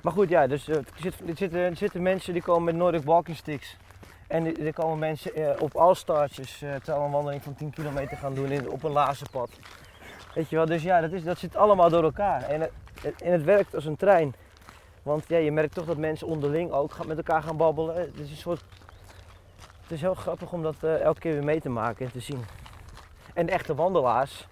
Maar 0.00 0.12
goed, 0.12 0.28
ja, 0.28 0.46
dus 0.46 0.68
eh, 0.68 0.76
er, 0.76 0.84
zit, 0.94 1.20
er, 1.28 1.36
zitten, 1.36 1.60
er 1.60 1.76
zitten 1.76 2.02
mensen 2.02 2.32
die 2.32 2.42
komen 2.42 2.64
met 2.64 2.74
Nordic 2.74 3.04
walking 3.04 3.36
sticks. 3.36 3.76
En 4.26 4.64
er 4.66 4.72
komen 4.72 4.98
mensen 4.98 5.34
eh, 5.34 5.62
op 5.62 5.76
Allstarsjes, 5.76 6.62
eh 6.62 6.74
terwijl 6.74 6.98
we 6.98 7.04
een 7.04 7.10
wandeling 7.10 7.42
van 7.42 7.54
10 7.54 7.70
kilometer 7.70 8.16
gaan 8.16 8.34
doen 8.34 8.50
in, 8.50 8.70
op 8.70 8.82
een 8.82 8.90
lazenpad. 8.92 9.50
Weet 10.34 10.50
je 10.50 10.56
wel, 10.56 10.66
dus 10.66 10.82
ja, 10.82 11.00
dat, 11.00 11.12
is, 11.12 11.24
dat 11.24 11.38
zit 11.38 11.56
allemaal 11.56 11.90
door 11.90 12.02
elkaar. 12.02 12.42
En 12.42 12.60
het, 13.00 13.22
en 13.22 13.32
het 13.32 13.44
werkt 13.44 13.74
als 13.74 13.84
een 13.84 13.96
trein. 13.96 14.34
Want 15.02 15.24
ja, 15.28 15.36
je 15.36 15.52
merkt 15.52 15.74
toch 15.74 15.86
dat 15.86 15.96
mensen 15.96 16.26
onderling 16.26 16.70
ook 16.70 16.92
gaan, 16.92 17.06
met 17.06 17.16
elkaar 17.16 17.42
gaan 17.42 17.56
babbelen. 17.56 17.94
Het 17.94 18.18
is 18.18 18.30
een 18.30 18.36
soort... 18.36 18.64
Het 19.82 19.90
is 19.90 20.00
heel 20.00 20.14
grappig 20.14 20.52
om 20.52 20.62
dat 20.62 20.76
eh, 20.80 21.00
elke 21.00 21.20
keer 21.20 21.32
weer 21.32 21.44
mee 21.44 21.60
te 21.60 21.68
maken 21.68 22.06
en 22.06 22.12
te 22.12 22.20
zien. 22.20 22.44
En 23.32 23.46
de 23.46 23.52
echte 23.52 23.74
wandelaars, 23.74 24.48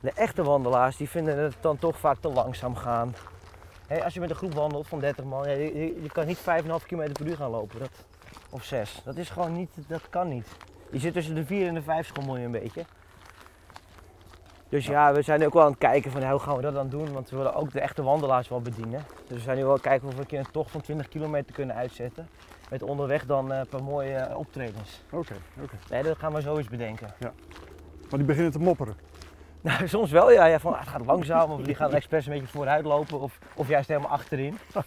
de 0.00 0.12
echte 0.14 0.42
wandelaars, 0.42 0.96
die 0.96 1.08
vinden 1.08 1.38
het 1.38 1.56
dan 1.60 1.78
toch 1.78 1.98
vaak 1.98 2.16
te 2.20 2.28
langzaam 2.28 2.76
gaan. 2.76 3.14
Als 4.04 4.14
je 4.14 4.20
met 4.20 4.30
een 4.30 4.36
groep 4.36 4.54
wandelt 4.54 4.86
van 4.88 5.00
30 5.00 5.24
man, 5.24 5.44
ja, 5.48 5.50
je, 5.54 5.78
je- 5.78 6.02
je 6.02 6.08
kan 6.12 6.26
niet 6.26 6.38
5,5 6.38 6.86
km 6.86 7.12
per 7.12 7.26
uur 7.26 7.36
gaan 7.36 7.50
lopen. 7.50 7.78
Dat, 7.78 7.90
of 8.50 8.64
6. 8.64 9.00
Dat 9.04 9.16
is 9.16 9.30
gewoon 9.30 9.52
niet, 9.52 9.70
dat 9.88 10.08
kan 10.10 10.28
niet. 10.28 10.46
Je 10.90 10.98
zit 10.98 11.12
tussen 11.12 11.34
de 11.34 11.44
4 11.44 11.66
en 11.68 11.74
de 11.74 11.82
5 11.82 12.06
schommel 12.06 12.36
je 12.36 12.44
een 12.44 12.50
beetje. 12.50 12.84
Dus 14.68 14.86
ja, 14.86 15.12
we 15.12 15.22
zijn 15.22 15.46
ook 15.46 15.52
wel 15.52 15.62
aan 15.62 15.70
het 15.70 15.78
kijken 15.78 16.10
van 16.10 16.20
ja, 16.20 16.30
hoe 16.30 16.40
gaan 16.40 16.56
we 16.56 16.62
dat 16.62 16.74
dan 16.74 16.88
doen, 16.88 17.12
want 17.12 17.30
we 17.30 17.36
willen 17.36 17.54
ook 17.54 17.72
de 17.72 17.80
echte 17.80 18.02
wandelaars 18.02 18.48
wel 18.48 18.60
bedienen. 18.60 19.04
Dus 19.26 19.36
we 19.36 19.42
zijn 19.42 19.56
nu 19.56 19.62
wel 19.62 19.70
aan 19.70 19.76
het 19.78 19.86
kijken 19.86 20.08
of 20.08 20.14
we 20.14 20.20
een 20.20 20.26
keer 20.26 20.38
een 20.38 20.50
tocht 20.50 20.70
van 20.70 20.80
20 20.80 21.08
kilometer 21.08 21.54
kunnen 21.54 21.76
uitzetten. 21.76 22.28
Met 22.70 22.82
onderweg 22.82 23.26
dan 23.26 23.52
eh, 23.52 23.58
een 23.58 23.66
paar 23.66 23.82
mooie 23.82 24.14
eh, 24.14 24.36
optredens. 24.38 25.02
Oké, 25.10 25.34
oké. 25.62 25.74
Nee, 25.90 26.02
dat 26.02 26.18
gaan 26.18 26.32
we 26.32 26.40
zo 26.40 26.56
eens 26.56 26.68
bedenken. 26.68 27.14
Maar 28.14 28.22
die 28.22 28.32
beginnen 28.32 28.58
te 28.60 28.64
mopperen. 28.64 28.96
Nou, 29.60 29.88
soms 29.96 30.10
wel 30.10 30.30
ja, 30.30 30.44
ja 30.44 30.58
van 30.58 30.72
ah, 30.72 30.78
het 30.80 30.88
gaat 30.88 31.04
langzaam 31.06 31.50
of 31.50 31.60
die 31.62 31.74
gaan 31.74 31.92
expres 31.92 32.26
een 32.26 32.32
beetje 32.32 32.46
vooruit 32.48 32.84
lopen 32.84 33.20
of, 33.20 33.38
of 33.54 33.68
juist 33.68 33.88
helemaal 33.88 34.10
achterin. 34.10 34.58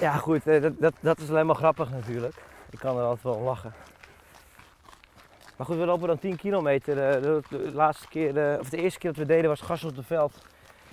Ja 0.00 0.12
goed, 0.12 0.46
eh, 0.46 0.62
dat, 0.62 0.72
dat, 0.78 0.94
dat 1.00 1.18
is 1.18 1.28
alleen 1.30 1.46
maar 1.46 1.54
grappig 1.54 1.90
natuurlijk. 1.90 2.34
Ik 2.70 2.78
kan 2.78 2.96
er 2.96 3.02
altijd 3.02 3.22
wel 3.22 3.34
om 3.34 3.42
lachen. 3.42 3.72
Maar 5.56 5.66
goed, 5.66 5.76
we 5.76 5.84
lopen 5.84 6.08
dan 6.08 6.18
10 6.18 6.36
kilometer. 6.36 6.98
eh, 6.98 7.22
De, 7.22 7.70
laatste 7.72 8.08
keer, 8.08 8.58
of 8.60 8.68
de 8.68 8.76
eerste 8.76 8.98
keer 8.98 9.10
dat 9.12 9.18
we 9.26 9.26
deden 9.26 9.48
was 9.48 9.60
gas 9.60 9.84
op 9.84 9.96
de 9.96 10.02
veld 10.02 10.46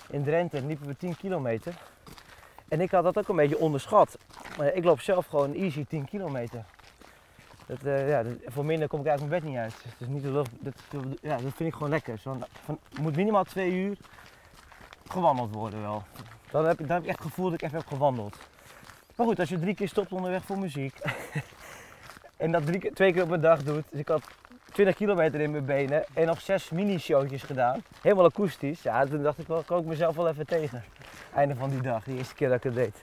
in 0.09 0.23
Drenthe. 0.23 0.57
En 0.57 0.67
liepen 0.67 0.87
we 0.87 0.97
10 0.97 1.17
kilometer. 1.17 1.73
En 2.67 2.81
ik 2.81 2.91
had 2.91 3.03
dat 3.03 3.17
ook 3.17 3.27
een 3.27 3.35
beetje 3.35 3.57
onderschat. 3.59 4.17
Ik 4.73 4.83
loop 4.83 4.99
zelf 4.99 5.25
gewoon 5.25 5.53
easy 5.53 5.85
10 5.85 6.05
kilometer. 6.05 6.65
Dat, 7.71 7.83
eh, 7.83 8.09
ja, 8.09 8.23
dat- 8.23 8.33
voor 8.45 8.65
minder 8.65 8.87
kom 8.87 8.99
ik 8.99 9.05
eigenlijk 9.05 9.41
mijn 9.43 9.53
bed 9.55 9.63
niet 9.63 9.73
uit. 9.73 9.95
Is 9.97 10.07
niet 10.07 10.23
lucht, 10.23 10.49
dat, 10.59 10.73
ja, 11.21 11.35
dat 11.35 11.53
vind 11.55 11.59
ik 11.59 11.73
gewoon 11.73 11.89
lekker. 11.89 12.17
Zo, 12.17 12.37
van, 12.65 12.79
moet 12.99 13.15
minimaal 13.15 13.43
twee 13.43 13.71
uur 13.71 13.97
gewandeld 15.07 15.53
worden 15.53 15.81
wel. 15.81 16.03
Dan 16.51 16.65
heb, 16.65 16.77
dan 16.77 16.89
heb 16.89 17.01
ik 17.01 17.07
echt 17.07 17.17
het 17.17 17.27
gevoel 17.27 17.45
dat 17.45 17.53
ik 17.53 17.61
even 17.61 17.77
heb 17.77 17.87
gewandeld. 17.87 18.37
Maar 19.15 19.25
goed, 19.25 19.39
als 19.39 19.49
je 19.49 19.59
drie 19.59 19.75
keer 19.75 19.87
stopt 19.87 20.11
onderweg 20.11 20.43
voor 20.43 20.57
muziek. 20.57 20.97
en 22.37 22.51
dat 22.51 22.63
twee 22.93 23.13
keer 23.13 23.23
op 23.23 23.29
een 23.31 23.41
dag 23.41 23.63
doet. 23.63 23.83
Dus 23.89 23.99
ik 23.99 24.07
had 24.07 24.23
20 24.71 24.95
kilometer 24.95 25.39
in 25.39 25.51
mijn 25.51 25.65
benen 25.65 26.05
en 26.13 26.25
nog 26.25 26.41
zes 26.41 26.69
mini-showtjes 26.69 27.43
gedaan. 27.43 27.83
Helemaal 28.01 28.25
akoestisch. 28.25 28.81
Ja, 28.81 29.05
toen 29.05 29.23
dacht 29.23 29.39
ik 29.39 29.47
wel, 29.47 29.63
kan 29.63 29.79
ik 29.79 29.85
mezelf 29.85 30.15
wel 30.15 30.27
even 30.27 30.45
tegen. 30.47 30.83
Einde 31.33 31.55
van 31.55 31.69
die 31.69 31.81
dag, 31.81 32.03
die 32.03 32.17
eerste 32.17 32.33
keer 32.35 32.47
dat 32.47 32.57
ik 32.57 32.63
het 32.63 32.75
deed. 32.75 32.95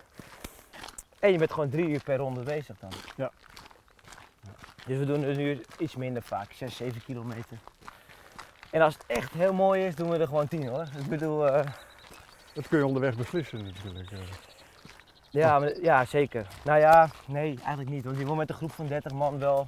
En 1.19 1.33
je 1.33 1.39
bent 1.39 1.53
gewoon 1.53 1.71
drie 1.71 1.89
uur 1.89 2.03
per 2.03 2.17
ronde 2.17 2.43
bezig 2.43 2.77
dan. 2.79 2.91
Ja. 3.17 3.31
Dus 4.89 4.99
we 4.99 5.05
doen 5.05 5.23
er 5.23 5.37
nu 5.37 5.61
iets 5.79 5.97
minder 5.97 6.23
vaak, 6.23 6.53
6, 6.53 6.77
7 6.77 7.03
kilometer. 7.05 7.59
En 8.71 8.81
als 8.83 8.95
het 8.95 9.05
echt 9.07 9.33
heel 9.33 9.53
mooi 9.53 9.85
is, 9.87 9.95
doen 9.95 10.11
we 10.11 10.17
er 10.19 10.27
gewoon 10.27 10.49
tien 10.49 10.69
hoor. 10.69 10.87
Ik 10.99 11.07
bedoel, 11.09 11.47
eh, 11.49 11.67
Dat 12.55 12.69
kun 12.69 12.79
je 12.79 12.87
onderweg 12.87 13.17
beslissen 13.17 13.65
natuurlijk. 13.65 14.11
eh. 14.11 14.19
ja, 15.31 15.59
maar- 15.59 15.81
ja, 15.81 16.05
zeker. 16.05 16.47
Nou 16.65 16.79
ja, 16.81 17.09
nee, 17.27 17.57
eigenlijk 17.59 17.91
niet. 17.91 18.05
Want 18.05 18.19
je 18.19 18.25
wil 18.25 18.35
met 18.35 18.49
een 18.49 18.55
groep 18.57 18.73
van 18.73 18.87
30 18.87 19.13
man 19.13 19.39
wel 19.39 19.67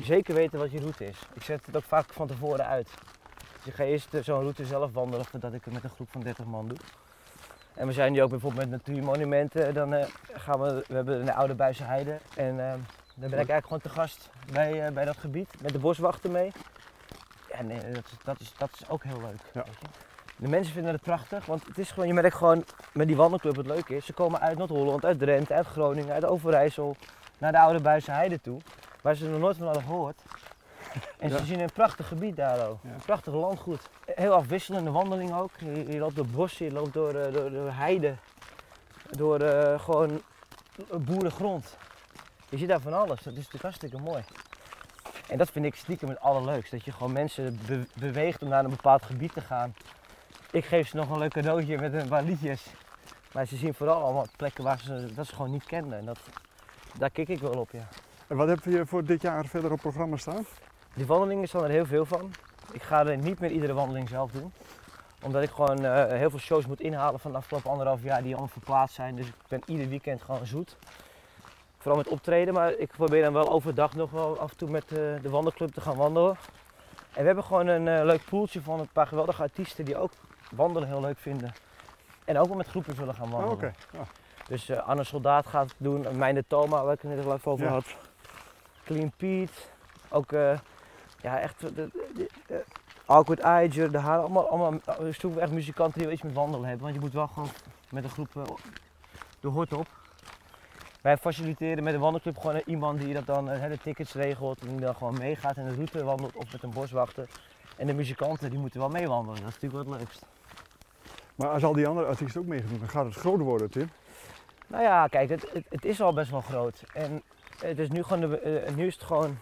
zeker 0.00 0.34
weten 0.34 0.58
wat 0.58 0.70
je 0.70 0.78
route 0.78 1.06
is. 1.06 1.18
Ik 1.34 1.42
zet 1.42 1.66
het 1.66 1.76
ook 1.76 1.82
vaak 1.84 2.12
van 2.12 2.26
tevoren 2.26 2.66
uit. 2.66 2.88
Dus 3.56 3.66
ik 3.66 3.74
ga 3.74 3.84
eerst 3.84 4.14
eh, 4.14 4.22
zo'n 4.22 4.40
route 4.40 4.66
zelf 4.66 4.92
wandelen 4.92 5.24
voordat 5.26 5.52
ik 5.52 5.64
het 5.64 5.74
met 5.74 5.84
een 5.84 5.90
groep 5.90 6.10
van 6.10 6.20
30 6.20 6.44
man 6.44 6.68
doe. 6.68 6.76
En 7.74 7.86
we 7.86 7.92
zijn 7.92 8.12
nu 8.12 8.22
ook 8.22 8.30
bijvoorbeeld 8.30 8.70
met 8.70 8.84
natuurmonumenten. 8.86 9.74
Dan 9.74 9.94
gaan 10.32 10.60
we, 10.60 10.84
we 10.88 10.94
hebben 10.94 11.24
de 11.24 11.32
Oude 11.34 11.54
Buisse 11.54 11.84
Heide. 11.84 12.18
En 12.36 12.60
eh, 12.68 12.74
dan 13.14 13.30
ben 13.30 13.40
ik 13.40 13.48
eigenlijk 13.48 13.66
gewoon 13.66 13.80
te 13.80 13.88
gast 13.88 14.30
bij, 14.52 14.86
eh, 14.86 14.92
bij 14.92 15.04
dat 15.04 15.16
gebied. 15.16 15.48
Met 15.60 15.72
de 15.72 15.78
boswachter 15.78 16.30
mee. 16.30 16.52
En 17.50 17.68
dat, 17.68 18.04
is, 18.04 18.16
dat, 18.24 18.40
is, 18.40 18.52
dat 18.58 18.70
is 18.80 18.88
ook 18.88 19.04
heel 19.04 19.20
leuk. 19.20 19.40
Ja. 19.52 19.62
weet 19.64 19.78
je. 19.80 19.86
De 20.36 20.48
mensen 20.48 20.72
vinden 20.72 20.92
het 20.92 21.02
prachtig, 21.02 21.46
want 21.46 21.66
het 21.66 21.78
is 21.78 21.90
gewoon, 21.90 22.06
je 22.08 22.14
merkt 22.14 22.34
gewoon 22.36 22.64
met 22.92 23.06
die 23.06 23.16
wandelclub 23.16 23.56
het 23.56 23.66
leuke 23.66 23.96
is. 23.96 24.06
Ze 24.06 24.12
komen 24.12 24.40
uit 24.40 24.58
Noord-Holland, 24.58 25.04
uit 25.04 25.18
Drenthe, 25.18 25.54
uit 25.54 25.66
Groningen, 25.66 26.12
uit 26.14 26.24
Overijssel 26.24 26.96
naar 27.38 27.52
de 27.52 27.58
Oude 27.58 27.80
Buisse 27.80 28.10
Heide 28.10 28.40
toe. 28.40 28.60
Waar 29.02 29.14
ze 29.14 29.28
nog 29.28 29.40
nooit 29.40 29.56
van 29.56 29.64
hadden 29.66 29.82
gehoord. 29.82 30.22
En 31.18 31.28
Ja. 31.30 31.38
ze 31.38 31.44
zien 31.44 31.60
een 31.60 31.72
prachtig 31.72 32.08
gebied 32.08 32.36
daar 32.36 32.68
ook. 32.68 32.78
Ja. 32.82 32.90
Een 32.90 33.00
prachtig 33.04 33.34
landgoed. 33.34 33.88
Heel 34.06 34.32
afwisselende 34.32 34.90
wandeling 34.90 35.34
ook. 35.34 35.50
Je, 35.58 35.86
je 35.92 35.98
loopt 35.98 36.16
door 36.16 36.26
bossen, 36.26 36.66
je 36.66 36.72
loopt 36.72 36.92
door, 36.92 37.14
eh, 37.14 37.32
door, 37.32 37.50
door 37.50 37.72
heide. 37.72 38.14
Door 39.10 39.40
eh, 39.40 39.80
gewoon 39.80 40.22
boerengrond. 40.98 41.76
Je 42.52 42.58
ziet 42.58 42.68
daar 42.68 42.80
van 42.80 42.92
alles. 42.92 43.22
Dat 43.22 43.32
is 43.32 43.36
natuurlijk 43.38 43.62
hartstikke 43.62 43.98
mooi. 43.98 44.22
En 45.28 45.38
dat 45.38 45.50
vind 45.50 45.64
ik 45.64 45.74
stiekem 45.74 46.08
het 46.08 46.20
allerleukst. 46.20 46.70
Dat 46.70 46.84
je 46.84 46.92
gewoon 46.92 47.12
mensen 47.12 47.60
be- 47.66 47.86
beweegt 47.94 48.42
om 48.42 48.48
naar 48.48 48.64
een 48.64 48.70
bepaald 48.70 49.02
gebied 49.02 49.32
te 49.32 49.40
gaan. 49.40 49.74
Ik 50.50 50.64
geef 50.64 50.88
ze 50.88 50.96
nog 50.96 51.10
een 51.10 51.18
leuk 51.18 51.30
cadeautje 51.32 51.78
met 51.78 51.94
een 51.94 52.08
paar 52.08 52.22
liedjes. 52.22 52.66
Maar 53.32 53.46
ze 53.46 53.56
zien 53.56 53.74
vooral 53.74 54.02
allemaal 54.02 54.26
plekken 54.36 54.64
waar 54.64 54.78
ze, 54.78 55.14
dat 55.14 55.26
ze 55.26 55.34
gewoon 55.34 55.50
niet 55.50 55.64
kenden. 55.64 55.98
En 55.98 56.04
dat, 56.04 56.18
daar 56.98 57.10
kik 57.10 57.28
ik 57.28 57.40
wel 57.40 57.50
op, 57.60 57.70
ja. 57.70 57.88
En 58.26 58.36
wat 58.36 58.48
heb 58.48 58.64
je 58.64 58.86
voor 58.86 59.04
dit 59.04 59.22
jaar 59.22 59.46
verder 59.46 59.72
op 59.72 59.80
programma 59.80 60.16
staan? 60.16 60.46
Die 60.94 61.06
wandelingen 61.06 61.48
staan 61.48 61.64
er 61.64 61.70
heel 61.70 61.86
veel 61.86 62.04
van. 62.04 62.32
Ik 62.72 62.82
ga 62.82 63.06
er 63.06 63.16
niet 63.18 63.40
meer 63.40 63.50
iedere 63.50 63.72
wandeling 63.72 64.08
zelf 64.08 64.30
doen. 64.30 64.52
Omdat 65.22 65.42
ik 65.42 65.50
gewoon 65.50 65.84
eh, 65.84 66.18
heel 66.18 66.30
veel 66.30 66.38
shows 66.38 66.66
moet 66.66 66.80
inhalen 66.80 67.20
van 67.20 67.30
de 67.30 67.36
afgelopen 67.36 67.70
anderhalf 67.70 68.02
jaar 68.02 68.22
die 68.22 68.32
allemaal 68.32 68.48
verplaatst 68.52 68.94
zijn. 68.94 69.14
Dus 69.16 69.26
ik 69.26 69.34
ben 69.48 69.62
ieder 69.66 69.88
weekend 69.88 70.22
gewoon 70.22 70.46
zoet. 70.46 70.76
Vooral 71.82 71.96
met 72.02 72.08
optreden, 72.08 72.54
maar 72.54 72.72
ik 72.72 72.90
probeer 72.96 73.22
dan 73.22 73.32
wel 73.32 73.50
overdag 73.50 73.94
nog 73.94 74.10
wel 74.10 74.38
af 74.38 74.50
en 74.50 74.56
toe 74.56 74.70
met 74.70 74.84
eh, 74.84 74.96
de 75.22 75.30
wandelclub 75.30 75.72
te 75.72 75.80
gaan 75.80 75.96
wandelen. 75.96 76.36
En 77.12 77.20
we 77.20 77.26
hebben 77.26 77.44
gewoon 77.44 77.66
een 77.66 77.88
eh, 77.88 78.04
leuk 78.04 78.24
poeltje 78.24 78.62
van 78.62 78.80
een 78.80 78.88
paar 78.92 79.06
geweldige 79.06 79.42
artiesten 79.42 79.84
die 79.84 79.96
ook 79.96 80.10
wandelen 80.54 80.88
heel 80.88 81.00
leuk 81.00 81.18
vinden. 81.18 81.52
En 82.24 82.38
ook 82.38 82.46
wel 82.46 82.56
met 82.56 82.66
groepen 82.68 82.94
zullen 82.94 83.14
gaan 83.14 83.32
Oh, 83.32 83.40
wandelen. 83.40 83.74
Ja. 83.92 84.02
Dus 84.48 84.68
eh, 84.68 84.88
Anne 84.88 85.04
Soldaat 85.04 85.46
gaat 85.46 85.64
het 85.68 85.74
doen, 85.78 86.06
en 86.06 86.16
Mijn 86.18 86.34
de 86.34 86.44
Toma, 86.46 86.84
waar 86.84 86.94
ik 86.94 87.00
het 87.02 87.14
net 87.16 87.24
al 87.26 87.32
even 87.34 87.50
over 87.52 87.64
Ja. 87.64 87.70
had. 87.72 87.84
Clean 88.84 89.12
Pete, 89.16 89.52
ook 90.08 90.32
eh, 90.32 90.58
ja, 91.20 91.38
echt 91.40 91.60
de, 91.60 91.74
de, 91.74 91.88
de- 92.46 92.64
Awkward 93.06 93.40
Eiger, 93.40 93.92
de 93.92 93.98
haar, 93.98 94.18
allemaal, 94.18 94.48
allemaal 94.48 94.80
echt 95.38 95.50
muzikanten 95.52 95.94
die 95.98 96.04
wel 96.04 96.12
iets 96.14 96.22
met 96.22 96.32
wandelen 96.32 96.64
hebben. 96.68 96.82
Want 96.82 96.94
je 96.94 97.00
moet 97.00 97.12
wel 97.12 97.26
gewoon 97.26 97.48
met 97.90 98.04
een 98.04 98.10
groep 98.10 98.28
de 99.40 99.48
hort 99.48 99.72
op. 99.72 99.86
Wij 101.02 101.16
faciliteren 101.16 101.84
met 101.84 101.94
een 101.94 102.00
wandelclub 102.00 102.38
gewoon 102.38 102.62
iemand 102.64 103.00
die 103.00 103.14
dat 103.14 103.26
dan 103.26 103.50
eh, 103.50 103.70
de 103.70 103.78
tickets 103.78 104.12
regelt 104.12 104.60
en 104.60 104.68
die 104.68 104.80
dan 104.80 104.94
gewoon 104.94 105.18
meegaat 105.18 105.56
en 105.56 105.64
de 105.68 105.74
route 105.74 106.04
wandelt 106.04 106.36
of 106.36 106.52
met 106.52 106.62
een 106.62 106.70
boswachter. 106.70 107.28
En 107.76 107.86
de 107.86 107.94
muzikanten 107.94 108.50
die 108.50 108.58
moeten 108.58 108.80
wel 108.80 108.88
meewandelen, 108.88 109.40
dat 109.40 109.48
is 109.48 109.60
natuurlijk 109.60 109.88
wel 109.88 109.92
het 109.92 110.02
leukst. 110.02 110.26
Maar 111.34 111.48
als 111.48 111.64
al 111.64 111.72
die 111.72 111.86
andere 111.86 112.06
artiesten 112.06 112.40
ook 112.40 112.46
meegedoen, 112.46 112.78
dan 112.78 112.88
gaat 112.88 113.04
het 113.04 113.14
groter 113.14 113.44
worden, 113.44 113.70
Tim. 113.70 113.90
Nou 114.66 114.82
ja, 114.82 115.06
kijk, 115.06 115.28
het, 115.28 115.50
het, 115.52 115.64
het 115.68 115.84
is 115.84 116.00
al 116.00 116.12
best 116.12 116.30
wel 116.30 116.40
groot. 116.40 116.82
En 116.94 117.22
het 117.60 117.78
is 117.78 117.88
nu 117.88 118.02
gewoon, 118.02 118.30
de, 118.30 118.38
eh, 118.38 118.74
nu 118.74 118.86
is 118.86 118.94
het 118.94 119.02
gewoon, 119.02 119.38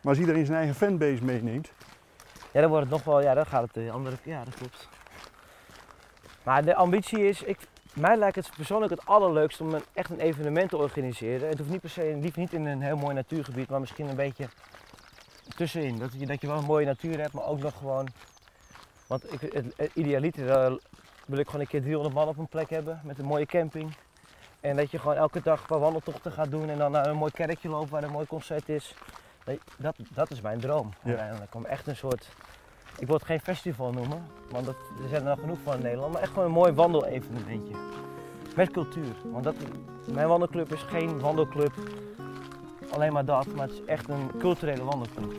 Maar 0.00 0.12
als 0.12 0.18
iedereen 0.18 0.46
zijn 0.46 0.58
eigen 0.58 0.76
fanbase 0.76 1.24
meeneemt, 1.24 1.72
ja 2.50 2.60
dan 2.60 2.70
wordt 2.70 2.84
het 2.84 2.94
nog 2.94 3.04
wel, 3.04 3.22
ja 3.22 3.34
dan 3.34 3.46
gaat 3.46 3.62
het 3.62 3.74
de 3.74 3.90
andere, 3.90 4.16
ja 4.22 4.44
dat 4.44 4.54
klopt. 4.54 4.88
Maar 6.42 6.64
de 6.64 6.74
ambitie 6.74 7.28
is, 7.28 7.42
ik, 7.42 7.58
mij 7.94 8.16
lijkt 8.16 8.36
het 8.36 8.50
persoonlijk 8.56 8.90
het 8.90 9.06
allerleukst 9.06 9.60
om 9.60 9.74
een, 9.74 9.82
echt 9.92 10.10
een 10.10 10.20
evenement 10.20 10.68
te 10.70 10.76
organiseren. 10.76 11.48
Het 11.48 11.58
hoeft 11.58 11.70
niet 11.70 11.80
per 11.80 11.90
se, 11.90 12.18
liefst 12.20 12.36
niet 12.36 12.52
in 12.52 12.66
een 12.66 12.82
heel 12.82 12.96
mooi 12.96 13.14
natuurgebied, 13.14 13.68
maar 13.70 13.80
misschien 13.80 14.08
een 14.08 14.16
beetje 14.16 14.48
tussenin. 15.56 15.98
Dat 15.98 16.12
je, 16.18 16.26
dat 16.26 16.40
je 16.40 16.46
wel 16.46 16.58
een 16.58 16.64
mooie 16.64 16.86
natuur 16.86 17.20
hebt, 17.20 17.32
maar 17.32 17.44
ook 17.46 17.58
nog 17.58 17.76
gewoon, 17.76 18.08
want 19.06 19.32
ik, 19.32 19.40
het, 19.52 19.64
het 19.76 19.90
idealiter 19.94 20.50
eh, 20.50 20.72
wil 21.26 21.38
ik 21.38 21.46
gewoon 21.46 21.60
een 21.60 21.66
keer 21.66 21.80
300 21.82 22.14
man 22.14 22.28
op 22.28 22.38
een 22.38 22.48
plek 22.48 22.70
hebben 22.70 23.00
met 23.04 23.18
een 23.18 23.24
mooie 23.24 23.46
camping. 23.46 23.94
En 24.60 24.76
dat 24.76 24.90
je 24.90 24.98
gewoon 24.98 25.16
elke 25.16 25.42
dag 25.42 25.60
een 25.60 25.66
paar 25.66 25.78
wandeltochten 25.78 26.32
gaat 26.32 26.50
doen 26.50 26.68
en 26.70 26.78
dan 26.78 26.90
naar 26.90 27.06
een 27.06 27.16
mooi 27.16 27.32
kerkje 27.32 27.68
loopt 27.68 27.90
waar 27.90 28.02
een 28.02 28.10
mooi 28.10 28.26
concert 28.26 28.68
is. 28.68 28.94
Dat, 29.78 29.96
dat 30.14 30.30
is 30.30 30.40
mijn 30.40 30.60
droom 30.60 30.90
Ja. 31.02 31.08
uiteindelijk. 31.08 31.54
Om 31.54 31.64
echt 31.64 31.86
een 31.86 31.96
soort, 31.96 32.28
ik 32.98 33.06
wil 33.06 33.16
het 33.16 33.24
geen 33.24 33.40
festival 33.40 33.92
noemen, 33.92 34.26
want 34.50 34.66
dat, 34.66 34.76
er 35.02 35.08
zijn 35.08 35.22
er 35.22 35.28
nog 35.28 35.40
genoeg 35.40 35.58
van 35.62 35.74
in 35.74 35.82
Nederland, 35.82 36.12
maar 36.12 36.22
echt 36.22 36.32
gewoon 36.32 36.46
een 36.46 36.54
mooi 36.54 36.72
wandelevenementje. 36.72 37.74
Met 38.56 38.70
cultuur. 38.70 39.14
Want 39.24 39.44
dat, 39.44 39.54
mijn 40.12 40.28
wandelclub 40.28 40.72
is 40.72 40.82
geen 40.82 41.20
wandelclub, 41.20 41.72
alleen 42.90 43.12
maar 43.12 43.24
dat, 43.24 43.46
maar 43.46 43.66
het 43.66 43.74
is 43.74 43.84
echt 43.84 44.08
een 44.08 44.30
culturele 44.38 44.84
wandelclub. 44.84 45.32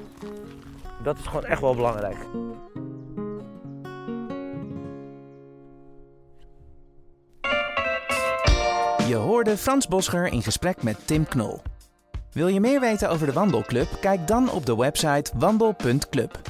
Dat 1.04 1.18
is 1.18 1.26
gewoon 1.26 1.46
echt 1.46 1.62
wel 1.62 1.76
belangrijk. 1.76 2.18
Je 9.08 9.16
hoorde 9.16 9.58
Frans 9.58 9.88
Boscher 9.88 10.26
in 10.26 10.42
gesprek 10.42 10.84
met 10.84 11.08
Tim 11.08 11.26
Knol. 11.26 11.62
Wil 12.32 12.48
je 12.48 12.60
meer 12.60 12.80
weten 12.80 13.10
over 13.10 13.26
de 13.26 13.34
wandelclub? 13.34 13.88
Kijk 14.02 14.28
dan 14.28 14.52
op 14.52 14.66
de 14.66 14.76
website 14.76 15.32
wandel.club. 15.38 16.42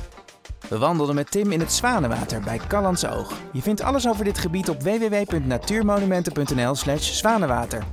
We 0.70 0.78
wandelden 0.78 1.16
met 1.16 1.32
Tim 1.32 1.52
in 1.52 1.60
het 1.60 1.74
Zwanenwater 1.74 2.42
bij 2.42 2.60
Callandse 2.68 3.10
Oog. 3.10 3.34
Je 3.52 3.62
vindt 3.62 3.82
alles 3.82 4.08
over 4.08 4.24
dit 4.24 4.38
gebied 4.38 4.70
op 4.70 4.82
www.natuurmonumenten.nl 4.84 6.76
slash 6.76 7.12
zwanenwater. 7.12 7.84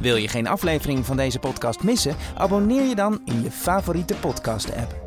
Wil 0.00 0.16
je 0.16 0.28
geen 0.28 0.46
aflevering 0.46 1.06
van 1.06 1.16
deze 1.16 1.38
podcast 1.38 1.82
missen? 1.82 2.16
Abonneer 2.36 2.82
je 2.82 2.94
dan 2.94 3.20
in 3.24 3.42
je 3.42 3.50
favoriete 3.50 4.14
podcast-app. 4.14 5.00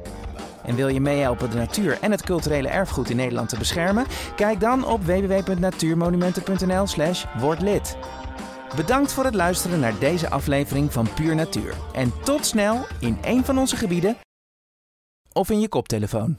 En 0.63 0.75
wil 0.75 0.87
je 0.87 1.01
meehelpen 1.01 1.49
de 1.49 1.57
natuur 1.57 1.97
en 2.01 2.11
het 2.11 2.23
culturele 2.23 2.67
erfgoed 2.67 3.09
in 3.09 3.15
Nederland 3.15 3.49
te 3.49 3.57
beschermen? 3.57 4.05
Kijk 4.35 4.59
dan 4.59 4.85
op 4.85 5.03
www.natuurmonumenten.nl 5.03 6.87
slash 6.87 7.25
word 7.39 7.61
lid. 7.61 7.97
Bedankt 8.75 9.13
voor 9.13 9.23
het 9.23 9.35
luisteren 9.35 9.79
naar 9.79 9.99
deze 9.99 10.29
aflevering 10.29 10.93
van 10.93 11.07
Puur 11.13 11.35
Natuur. 11.35 11.73
En 11.93 12.13
tot 12.23 12.45
snel 12.45 12.85
in 12.99 13.17
een 13.21 13.45
van 13.45 13.57
onze 13.57 13.75
gebieden 13.75 14.17
of 15.35 15.49
in 15.49 15.59
je 15.59 15.67
koptelefoon. 15.67 16.37